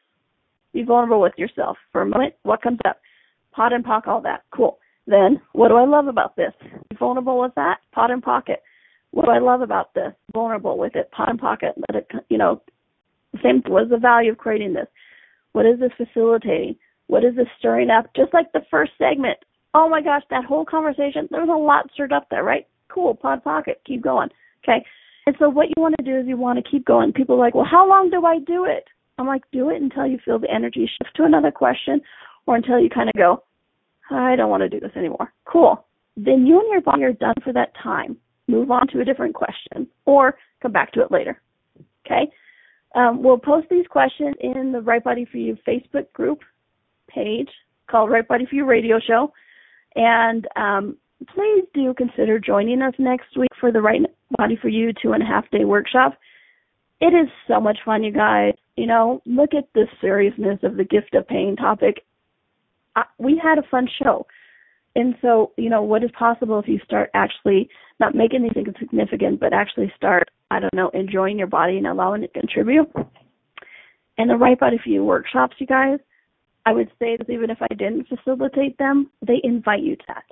Be 0.73 0.83
vulnerable 0.83 1.21
with 1.21 1.33
yourself 1.37 1.77
for 1.91 2.01
a 2.01 2.05
moment. 2.05 2.35
What 2.43 2.61
comes 2.61 2.79
up? 2.85 3.01
POD 3.53 3.73
and 3.73 3.85
POC, 3.85 4.07
all 4.07 4.21
that. 4.21 4.43
Cool. 4.55 4.77
Then, 5.07 5.41
what 5.53 5.69
do 5.69 5.75
I 5.75 5.85
love 5.85 6.07
about 6.07 6.35
this? 6.37 6.53
Be 6.89 6.95
vulnerable 6.95 7.41
with 7.41 7.53
that. 7.55 7.79
POD 7.93 8.11
and 8.11 8.23
pocket. 8.23 8.61
What 9.11 9.25
do 9.25 9.31
I 9.31 9.39
love 9.39 9.61
about 9.61 9.93
this? 9.93 10.13
Vulnerable 10.33 10.77
with 10.77 10.95
it. 10.95 11.11
POD 11.11 11.29
and 11.29 11.39
pocket. 11.39 11.73
Let 11.89 12.03
it, 12.03 12.11
you 12.29 12.37
know, 12.37 12.61
same. 13.43 13.61
What 13.67 13.83
is 13.83 13.89
the 13.89 13.97
value 13.97 14.31
of 14.31 14.37
creating 14.37 14.73
this? 14.73 14.87
What 15.53 15.65
is 15.65 15.79
this 15.79 15.91
facilitating? 15.97 16.75
What 17.07 17.23
is 17.23 17.35
this 17.35 17.47
stirring 17.59 17.89
up? 17.89 18.05
Just 18.15 18.33
like 18.33 18.51
the 18.51 18.61
first 18.69 18.91
segment, 18.97 19.37
Oh 19.73 19.87
my 19.87 20.01
gosh, 20.01 20.23
that 20.29 20.45
whole 20.45 20.65
conversation, 20.65 21.27
there 21.31 21.45
was 21.45 21.49
a 21.49 21.57
lot 21.57 21.89
stirred 21.93 22.11
up 22.11 22.27
there, 22.29 22.43
right? 22.43 22.67
Cool, 22.89 23.15
pod 23.15 23.43
pocket, 23.43 23.81
keep 23.85 24.03
going. 24.03 24.29
Okay. 24.63 24.85
And 25.25 25.35
so 25.39 25.49
what 25.49 25.67
you 25.67 25.81
want 25.81 25.95
to 25.97 26.03
do 26.03 26.17
is 26.17 26.25
you 26.27 26.35
want 26.35 26.63
to 26.63 26.69
keep 26.69 26.85
going. 26.85 27.13
People 27.13 27.35
are 27.35 27.39
like, 27.39 27.55
well, 27.55 27.67
how 27.69 27.87
long 27.87 28.09
do 28.09 28.25
I 28.25 28.39
do 28.39 28.65
it? 28.65 28.85
I'm 29.17 29.27
like, 29.27 29.43
do 29.51 29.69
it 29.69 29.81
until 29.81 30.07
you 30.07 30.17
feel 30.25 30.39
the 30.39 30.51
energy 30.53 30.89
shift 30.89 31.15
to 31.15 31.23
another 31.23 31.51
question 31.51 32.01
or 32.47 32.55
until 32.55 32.79
you 32.79 32.89
kind 32.89 33.07
of 33.07 33.13
go, 33.17 33.43
I 34.09 34.35
don't 34.35 34.49
want 34.49 34.61
to 34.61 34.69
do 34.69 34.79
this 34.79 34.95
anymore. 34.95 35.31
Cool. 35.45 35.85
Then 36.17 36.45
you 36.45 36.59
and 36.59 36.69
your 36.71 36.81
body 36.81 37.03
are 37.03 37.13
done 37.13 37.35
for 37.43 37.53
that 37.53 37.73
time. 37.81 38.17
Move 38.47 38.71
on 38.71 38.87
to 38.87 38.99
a 38.99 39.05
different 39.05 39.35
question 39.35 39.87
or 40.05 40.35
come 40.61 40.71
back 40.73 40.91
to 40.93 41.01
it 41.01 41.11
later. 41.11 41.39
Okay? 42.05 42.29
Um, 42.95 43.23
we'll 43.23 43.37
post 43.37 43.67
these 43.69 43.87
questions 43.87 44.35
in 44.39 44.71
the 44.71 44.81
Right 44.81 45.03
Body 45.03 45.25
for 45.29 45.37
You 45.37 45.57
Facebook 45.67 46.11
group 46.13 46.39
page 47.07 47.49
called 47.89 48.09
Right 48.09 48.27
Body 48.27 48.45
for 48.49 48.55
You 48.55 48.65
Radio 48.65 48.99
Show. 48.99 49.31
And 49.95 50.47
um, 50.55 50.97
please 51.33 51.65
do 51.73 51.93
consider 51.93 52.39
joining 52.39 52.81
us 52.81 52.93
next 52.97 53.37
week 53.37 53.49
for 53.59 53.71
the 53.71 53.81
Right 53.81 54.01
Body 54.37 54.57
for 54.61 54.69
You 54.69 54.91
two 55.01 55.13
and 55.13 55.23
a 55.23 55.25
half 55.25 55.49
day 55.51 55.65
workshop. 55.65 56.17
It 56.99 57.13
is 57.13 57.29
so 57.47 57.59
much 57.59 57.79
fun, 57.83 58.03
you 58.03 58.11
guys. 58.11 58.53
You 58.75 58.87
know, 58.87 59.21
look 59.25 59.53
at 59.53 59.67
the 59.73 59.87
seriousness 59.99 60.59
of 60.63 60.77
the 60.77 60.83
gift 60.83 61.13
of 61.13 61.27
pain 61.27 61.55
topic. 61.55 62.03
I, 62.95 63.03
we 63.17 63.39
had 63.41 63.57
a 63.57 63.67
fun 63.69 63.87
show. 64.01 64.25
And 64.95 65.15
so, 65.21 65.51
you 65.57 65.69
know, 65.69 65.83
what 65.83 66.03
is 66.03 66.11
possible 66.17 66.59
if 66.59 66.67
you 66.67 66.79
start 66.83 67.09
actually 67.13 67.69
not 67.99 68.15
making 68.15 68.43
these 68.43 68.53
things 68.53 68.75
significant, 68.79 69.39
but 69.39 69.53
actually 69.53 69.91
start, 69.95 70.29
I 70.51 70.59
don't 70.59 70.73
know, 70.75 70.89
enjoying 70.93 71.39
your 71.39 71.47
body 71.47 71.77
and 71.77 71.87
allowing 71.87 72.23
it 72.23 72.33
to 72.33 72.39
contribute? 72.39 72.91
And 74.17 74.29
the 74.29 74.35
Right 74.35 74.59
Body 74.59 74.79
You 74.85 75.03
workshops, 75.03 75.55
you 75.57 75.65
guys, 75.65 75.97
I 76.65 76.73
would 76.73 76.89
say 76.99 77.17
that 77.17 77.29
even 77.29 77.49
if 77.49 77.57
I 77.61 77.73
didn't 77.73 78.07
facilitate 78.07 78.77
them, 78.77 79.09
they 79.25 79.41
invite 79.43 79.81
you 79.81 79.95
to 79.95 80.03
that 80.09 80.25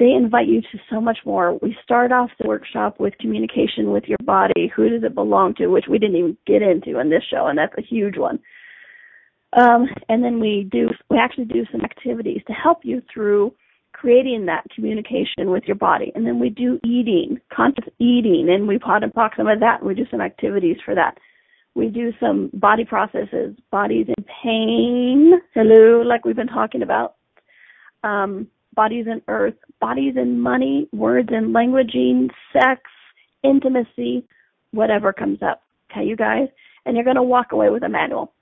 they 0.00 0.12
invite 0.12 0.48
you 0.48 0.62
to 0.62 0.78
so 0.88 0.98
much 0.98 1.18
more. 1.26 1.58
We 1.58 1.76
start 1.84 2.10
off 2.10 2.30
the 2.40 2.48
workshop 2.48 2.98
with 2.98 3.18
communication 3.18 3.90
with 3.90 4.04
your 4.06 4.18
body. 4.24 4.72
Who 4.74 4.88
does 4.88 5.04
it 5.04 5.14
belong 5.14 5.54
to? 5.56 5.66
Which 5.66 5.84
we 5.88 5.98
didn't 5.98 6.16
even 6.16 6.38
get 6.46 6.62
into 6.62 6.98
in 6.98 7.10
this 7.10 7.22
show, 7.30 7.46
and 7.46 7.58
that's 7.58 7.74
a 7.76 7.82
huge 7.82 8.16
one. 8.16 8.40
Um, 9.52 9.86
and 10.08 10.24
then 10.24 10.40
we 10.40 10.66
do 10.72 10.88
we 11.10 11.18
actually 11.18 11.44
do 11.44 11.66
some 11.70 11.82
activities 11.82 12.40
to 12.46 12.52
help 12.54 12.78
you 12.82 13.02
through 13.12 13.52
creating 14.00 14.46
that 14.46 14.64
communication 14.74 15.50
with 15.50 15.64
your 15.66 15.76
body. 15.76 16.10
And 16.14 16.26
then 16.26 16.38
we 16.38 16.48
do 16.48 16.80
eating, 16.84 17.38
conscious 17.52 17.84
eating, 17.98 18.48
and 18.50 18.66
we 18.66 18.78
POD 18.78 19.02
and 19.02 19.12
POC 19.12 19.36
some 19.36 19.46
of 19.46 19.60
that. 19.60 19.80
And 19.80 19.88
we 19.88 19.94
do 19.94 20.06
some 20.10 20.22
activities 20.22 20.76
for 20.84 20.94
that. 20.94 21.18
We 21.74 21.88
do 21.88 22.10
some 22.18 22.50
body 22.54 22.84
processes, 22.84 23.54
bodies 23.70 24.06
in 24.08 24.24
pain, 24.42 25.32
hello, 25.54 26.02
like 26.02 26.24
we've 26.24 26.34
been 26.34 26.46
talking 26.46 26.82
about. 26.82 27.16
Um, 28.02 28.48
bodies 28.74 29.06
in 29.06 29.20
earth, 29.28 29.54
bodies 29.80 30.14
in 30.16 30.40
money, 30.40 30.88
words 30.92 31.28
and 31.30 31.54
languaging, 31.54 32.30
sex, 32.54 32.80
intimacy, 33.44 34.26
whatever 34.70 35.12
comes 35.12 35.42
up. 35.42 35.62
Okay, 35.92 36.06
you 36.06 36.16
guys? 36.16 36.48
And 36.86 36.96
you're 36.96 37.04
going 37.04 37.16
to 37.16 37.22
walk 37.22 37.52
away 37.52 37.68
with 37.68 37.82
a 37.82 37.88
manual. 37.88 38.32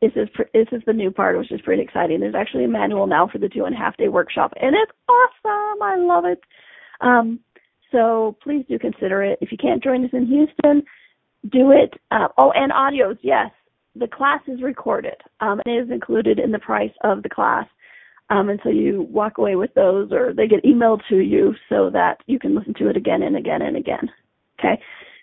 This 0.00 0.12
is 0.16 0.28
this 0.54 0.68
is 0.72 0.82
the 0.86 0.92
new 0.92 1.10
part, 1.10 1.36
which 1.36 1.52
is 1.52 1.60
pretty 1.60 1.82
exciting. 1.82 2.20
There's 2.20 2.34
actually 2.34 2.64
a 2.64 2.68
manual 2.68 3.06
now 3.06 3.28
for 3.28 3.38
the 3.38 3.48
two 3.48 3.64
and 3.64 3.74
a 3.74 3.78
half 3.78 3.96
day 3.96 4.08
workshop, 4.08 4.52
and 4.60 4.74
it's 4.74 4.92
awesome. 5.08 5.82
I 5.82 5.96
love 5.98 6.24
it. 6.24 6.40
Um, 7.02 7.40
so 7.92 8.36
please 8.42 8.64
do 8.68 8.78
consider 8.78 9.22
it. 9.22 9.38
If 9.40 9.52
you 9.52 9.58
can't 9.58 9.82
join 9.82 10.04
us 10.04 10.10
in 10.12 10.26
Houston, 10.26 10.82
do 11.50 11.72
it. 11.72 11.94
Uh, 12.10 12.28
oh, 12.38 12.52
and 12.54 12.72
audios, 12.72 13.18
yes. 13.22 13.50
The 13.96 14.06
class 14.06 14.40
is 14.46 14.62
recorded. 14.62 15.16
Um, 15.40 15.60
it 15.66 15.70
is 15.70 15.90
included 15.90 16.38
in 16.38 16.52
the 16.52 16.58
price 16.58 16.92
of 17.02 17.22
the 17.22 17.28
class. 17.28 17.66
Um, 18.30 18.48
and 18.48 18.60
so 18.62 18.70
you 18.70 19.08
walk 19.10 19.38
away 19.38 19.56
with 19.56 19.74
those 19.74 20.12
or 20.12 20.32
they 20.32 20.46
get 20.46 20.64
emailed 20.64 21.00
to 21.08 21.18
you 21.18 21.54
so 21.68 21.90
that 21.90 22.18
you 22.26 22.38
can 22.38 22.54
listen 22.54 22.74
to 22.74 22.88
it 22.88 22.96
again 22.96 23.22
and 23.22 23.36
again 23.36 23.62
and 23.62 23.76
again. 23.76 24.08
Okay. 24.58 24.80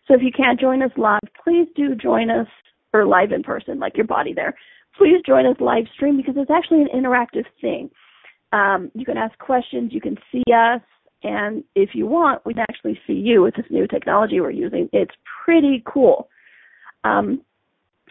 So 0.07 0.13
if 0.13 0.21
you 0.21 0.32
can't 0.36 0.59
join 0.59 0.82
us 0.84 0.91
live, 0.97 1.21
please 1.41 1.67
do 1.75 1.95
join 1.95 2.30
us 2.30 2.47
or 2.97 3.05
live 3.05 3.31
in 3.31 3.43
person, 3.43 3.79
like 3.79 3.95
your 3.95 4.07
body 4.07 4.33
there. 4.33 4.53
Please 4.97 5.21
join 5.25 5.45
us 5.45 5.55
live 5.59 5.85
stream 5.93 6.17
because 6.17 6.35
it's 6.37 6.51
actually 6.51 6.81
an 6.81 6.89
interactive 6.93 7.45
thing. 7.61 7.89
Um, 8.51 8.91
you 8.93 9.05
can 9.05 9.17
ask 9.17 9.37
questions, 9.39 9.91
you 9.93 10.01
can 10.01 10.17
see 10.31 10.43
us, 10.53 10.81
and 11.23 11.63
if 11.75 11.89
you 11.93 12.07
want, 12.07 12.45
we 12.45 12.53
can 12.53 12.65
actually 12.69 12.99
see 13.05 13.13
you 13.13 13.41
with 13.41 13.55
this 13.55 13.65
new 13.69 13.87
technology 13.87 14.39
we're 14.39 14.51
using. 14.51 14.89
It's 14.93 15.13
pretty 15.43 15.83
cool. 15.85 16.29
Um, 17.03 17.41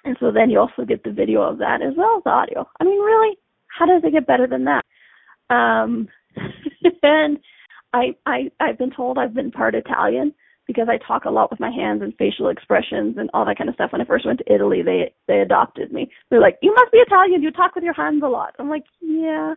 and 0.04 0.16
so 0.20 0.30
then 0.30 0.50
you 0.50 0.60
also 0.60 0.84
get 0.84 1.02
the 1.02 1.10
video 1.10 1.42
of 1.42 1.58
that 1.58 1.82
as 1.82 1.94
well 1.96 2.18
as 2.18 2.24
the 2.24 2.30
audio. 2.30 2.68
I 2.80 2.84
mean, 2.84 3.00
really, 3.00 3.36
how 3.66 3.86
does 3.86 4.02
it 4.04 4.12
get 4.12 4.26
better 4.26 4.46
than 4.46 4.64
that? 4.64 4.84
Um, 5.54 6.08
and 7.02 7.38
I, 7.92 8.14
I, 8.26 8.50
I've 8.60 8.78
been 8.78 8.90
told 8.90 9.18
I've 9.18 9.34
been 9.34 9.50
part 9.50 9.74
Italian 9.74 10.32
because 10.66 10.88
I 10.88 10.98
talk 10.98 11.24
a 11.24 11.30
lot 11.30 11.50
with 11.50 11.60
my 11.60 11.70
hands 11.70 12.02
and 12.02 12.14
facial 12.16 12.48
expressions 12.48 13.16
and 13.18 13.30
all 13.32 13.44
that 13.46 13.58
kind 13.58 13.68
of 13.68 13.74
stuff. 13.74 13.92
When 13.92 14.00
I 14.00 14.04
first 14.04 14.26
went 14.26 14.40
to 14.40 14.52
Italy, 14.52 14.82
they 14.82 15.12
they 15.28 15.40
adopted 15.40 15.92
me. 15.92 16.10
They're 16.30 16.40
like, 16.40 16.58
"You 16.62 16.74
must 16.74 16.92
be 16.92 16.98
Italian. 16.98 17.42
You 17.42 17.50
talk 17.50 17.74
with 17.74 17.84
your 17.84 17.94
hands 17.94 18.22
a 18.24 18.28
lot." 18.28 18.54
I'm 18.58 18.68
like, 18.68 18.84
"Yeah," 19.00 19.54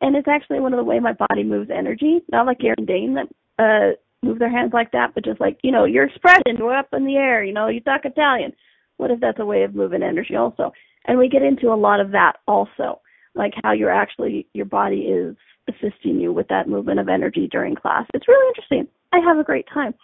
and 0.00 0.16
it's 0.16 0.28
actually 0.28 0.60
one 0.60 0.72
of 0.72 0.78
the 0.78 0.84
way 0.84 0.98
my 1.00 1.12
body 1.12 1.44
moves 1.44 1.70
energy. 1.70 2.22
Not 2.30 2.46
like 2.46 2.62
Aaron 2.64 2.84
Dane 2.86 3.14
that 3.14 3.28
uh 3.58 3.96
move 4.26 4.38
their 4.38 4.50
hands 4.50 4.72
like 4.72 4.90
that, 4.92 5.12
but 5.14 5.24
just 5.24 5.40
like 5.40 5.58
you 5.62 5.72
know 5.72 5.84
your 5.84 6.04
expression, 6.04 6.58
we're 6.58 6.76
up 6.76 6.88
in 6.92 7.04
the 7.04 7.16
air. 7.16 7.44
You 7.44 7.52
know, 7.52 7.68
you 7.68 7.80
talk 7.80 8.04
Italian. 8.04 8.52
What 8.96 9.10
if 9.10 9.20
that's 9.20 9.40
a 9.40 9.44
way 9.44 9.62
of 9.62 9.74
moving 9.74 10.02
energy 10.02 10.36
also? 10.36 10.72
And 11.06 11.18
we 11.18 11.28
get 11.28 11.42
into 11.42 11.72
a 11.72 11.74
lot 11.76 12.00
of 12.00 12.12
that 12.12 12.34
also 12.46 13.00
like 13.34 13.52
how 13.62 13.72
you're 13.72 13.90
actually 13.90 14.46
your 14.52 14.66
body 14.66 15.00
is 15.00 15.36
assisting 15.68 16.20
you 16.20 16.32
with 16.32 16.48
that 16.48 16.68
movement 16.68 17.00
of 17.00 17.08
energy 17.08 17.48
during 17.50 17.74
class. 17.74 18.06
It's 18.14 18.28
really 18.28 18.48
interesting. 18.48 18.86
I 19.12 19.20
have 19.20 19.38
a 19.38 19.44
great 19.44 19.66
time. 19.72 19.94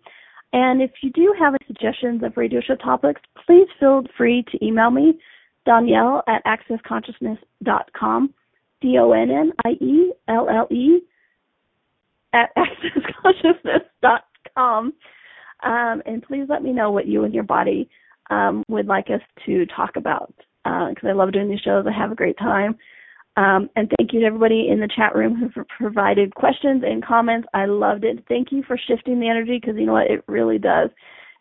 And 0.53 0.81
if 0.81 0.91
you 1.01 1.11
do 1.11 1.33
have 1.39 1.53
any 1.53 1.65
suggestions 1.67 2.23
of 2.23 2.35
radio 2.35 2.59
show 2.61 2.75
topics, 2.75 3.21
please 3.45 3.67
feel 3.79 4.03
free 4.17 4.43
to 4.51 4.65
email 4.65 4.91
me, 4.91 5.17
Donnielle 5.67 6.23
at 6.27 6.43
accessconsciousness.com, 6.45 8.33
D-O-N-N-I-E-L-L-E 8.81 9.31
at 12.33 12.49
accessconsciousness.com. 12.57 14.93
Um, 15.63 16.01
and 16.05 16.23
please 16.23 16.47
let 16.49 16.63
me 16.63 16.73
know 16.73 16.89
what 16.91 17.07
you 17.07 17.23
and 17.23 17.33
your 17.33 17.43
body 17.43 17.89
um, 18.29 18.65
would 18.67 18.87
like 18.87 19.09
us 19.11 19.21
to 19.45 19.65
talk 19.67 19.95
about 19.95 20.33
because 20.63 21.03
uh, 21.03 21.09
I 21.09 21.13
love 21.13 21.31
doing 21.31 21.49
these 21.49 21.59
shows. 21.59 21.85
I 21.87 21.91
have 21.97 22.11
a 22.11 22.15
great 22.15 22.37
time. 22.37 22.75
Um, 23.37 23.69
and 23.75 23.89
thank 23.97 24.11
you 24.11 24.19
to 24.21 24.25
everybody 24.25 24.67
in 24.69 24.79
the 24.79 24.89
chat 24.93 25.15
room 25.15 25.35
who 25.55 25.63
provided 25.77 26.35
questions 26.35 26.83
and 26.85 27.05
comments. 27.05 27.47
I 27.53 27.65
loved 27.65 28.03
it. 28.03 28.23
Thank 28.27 28.51
you 28.51 28.63
for 28.67 28.77
shifting 28.77 29.19
the 29.19 29.29
energy 29.29 29.57
because 29.59 29.75
you 29.77 29.85
know 29.85 29.93
what? 29.93 30.11
It 30.11 30.23
really 30.27 30.57
does. 30.57 30.89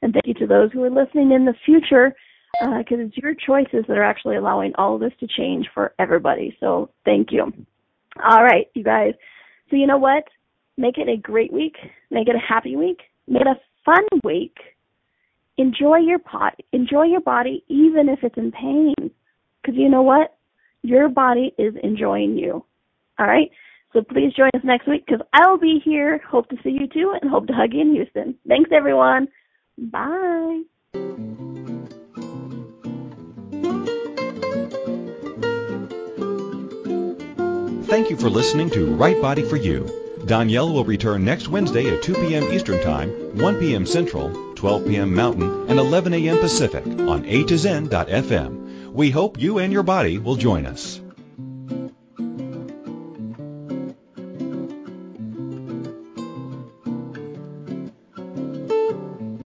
And 0.02 0.12
thank 0.12 0.26
you 0.26 0.34
to 0.34 0.46
those 0.46 0.70
who 0.72 0.84
are 0.84 0.90
listening 0.90 1.32
in 1.32 1.44
the 1.44 1.54
future 1.64 2.14
because 2.60 2.98
uh, 2.98 3.04
it's 3.04 3.16
your 3.16 3.34
choices 3.34 3.84
that 3.88 3.96
are 3.96 4.04
actually 4.04 4.36
allowing 4.36 4.72
all 4.76 4.94
of 4.94 5.00
this 5.00 5.12
to 5.20 5.26
change 5.26 5.68
for 5.74 5.94
everybody. 5.98 6.56
So 6.60 6.90
thank 7.04 7.32
you. 7.32 7.52
All 8.22 8.42
right, 8.42 8.66
you 8.74 8.84
guys. 8.84 9.14
So 9.70 9.76
you 9.76 9.86
know 9.86 9.98
what? 9.98 10.24
Make 10.76 10.98
it 10.98 11.08
a 11.08 11.16
great 11.16 11.52
week. 11.52 11.76
Make 12.10 12.28
it 12.28 12.34
a 12.34 12.38
happy 12.38 12.76
week. 12.76 13.00
Make 13.28 13.42
it 13.42 13.46
a 13.46 13.60
fun 13.84 14.04
week. 14.24 14.56
Enjoy 15.58 15.98
your 15.98 16.18
pot. 16.18 16.54
Enjoy 16.72 17.04
your 17.04 17.20
body, 17.20 17.64
even 17.68 18.08
if 18.08 18.20
it's 18.22 18.36
in 18.36 18.50
pain, 18.50 18.94
because 18.98 19.76
you 19.76 19.88
know 19.88 20.02
what? 20.02 20.36
Your 20.82 21.08
body 21.08 21.54
is 21.58 21.74
enjoying 21.82 22.36
you. 22.36 22.64
All 23.18 23.26
right. 23.26 23.50
So 23.92 24.02
please 24.02 24.32
join 24.34 24.50
us 24.54 24.62
next 24.64 24.86
week 24.86 25.04
because 25.04 25.20
I'll 25.32 25.58
be 25.58 25.80
here. 25.84 26.20
Hope 26.28 26.48
to 26.50 26.56
see 26.62 26.70
you 26.70 26.86
too, 26.86 27.14
and 27.20 27.30
hope 27.30 27.46
to 27.48 27.52
hug 27.52 27.72
you 27.72 27.80
in 27.80 27.92
Houston. 27.94 28.36
Thanks, 28.46 28.70
everyone. 28.72 29.28
Bye. 29.76 30.62
Thank 37.90 38.08
you 38.10 38.16
for 38.16 38.30
listening 38.30 38.70
to 38.70 38.94
Right 38.94 39.20
Body 39.20 39.42
for 39.42 39.56
You. 39.56 39.84
Donnielle 40.20 40.72
will 40.72 40.84
return 40.84 41.24
next 41.24 41.48
Wednesday 41.48 41.92
at 41.92 42.02
2 42.04 42.14
p.m. 42.14 42.44
Eastern 42.52 42.80
Time, 42.82 43.08
1 43.36 43.58
p.m. 43.58 43.84
Central, 43.84 44.54
12 44.54 44.86
p.m. 44.86 45.12
Mountain, 45.12 45.68
and 45.68 45.80
11 45.80 46.14
a.m. 46.14 46.38
Pacific 46.38 46.86
on 46.86 47.24
A 47.24 47.42
to 47.44 47.58
Zen.fm. 47.58 48.69
We 48.92 49.10
hope 49.10 49.40
you 49.40 49.58
and 49.58 49.72
your 49.72 49.84
body 49.84 50.18
will 50.18 50.34
join 50.34 50.66
us. 50.66 51.00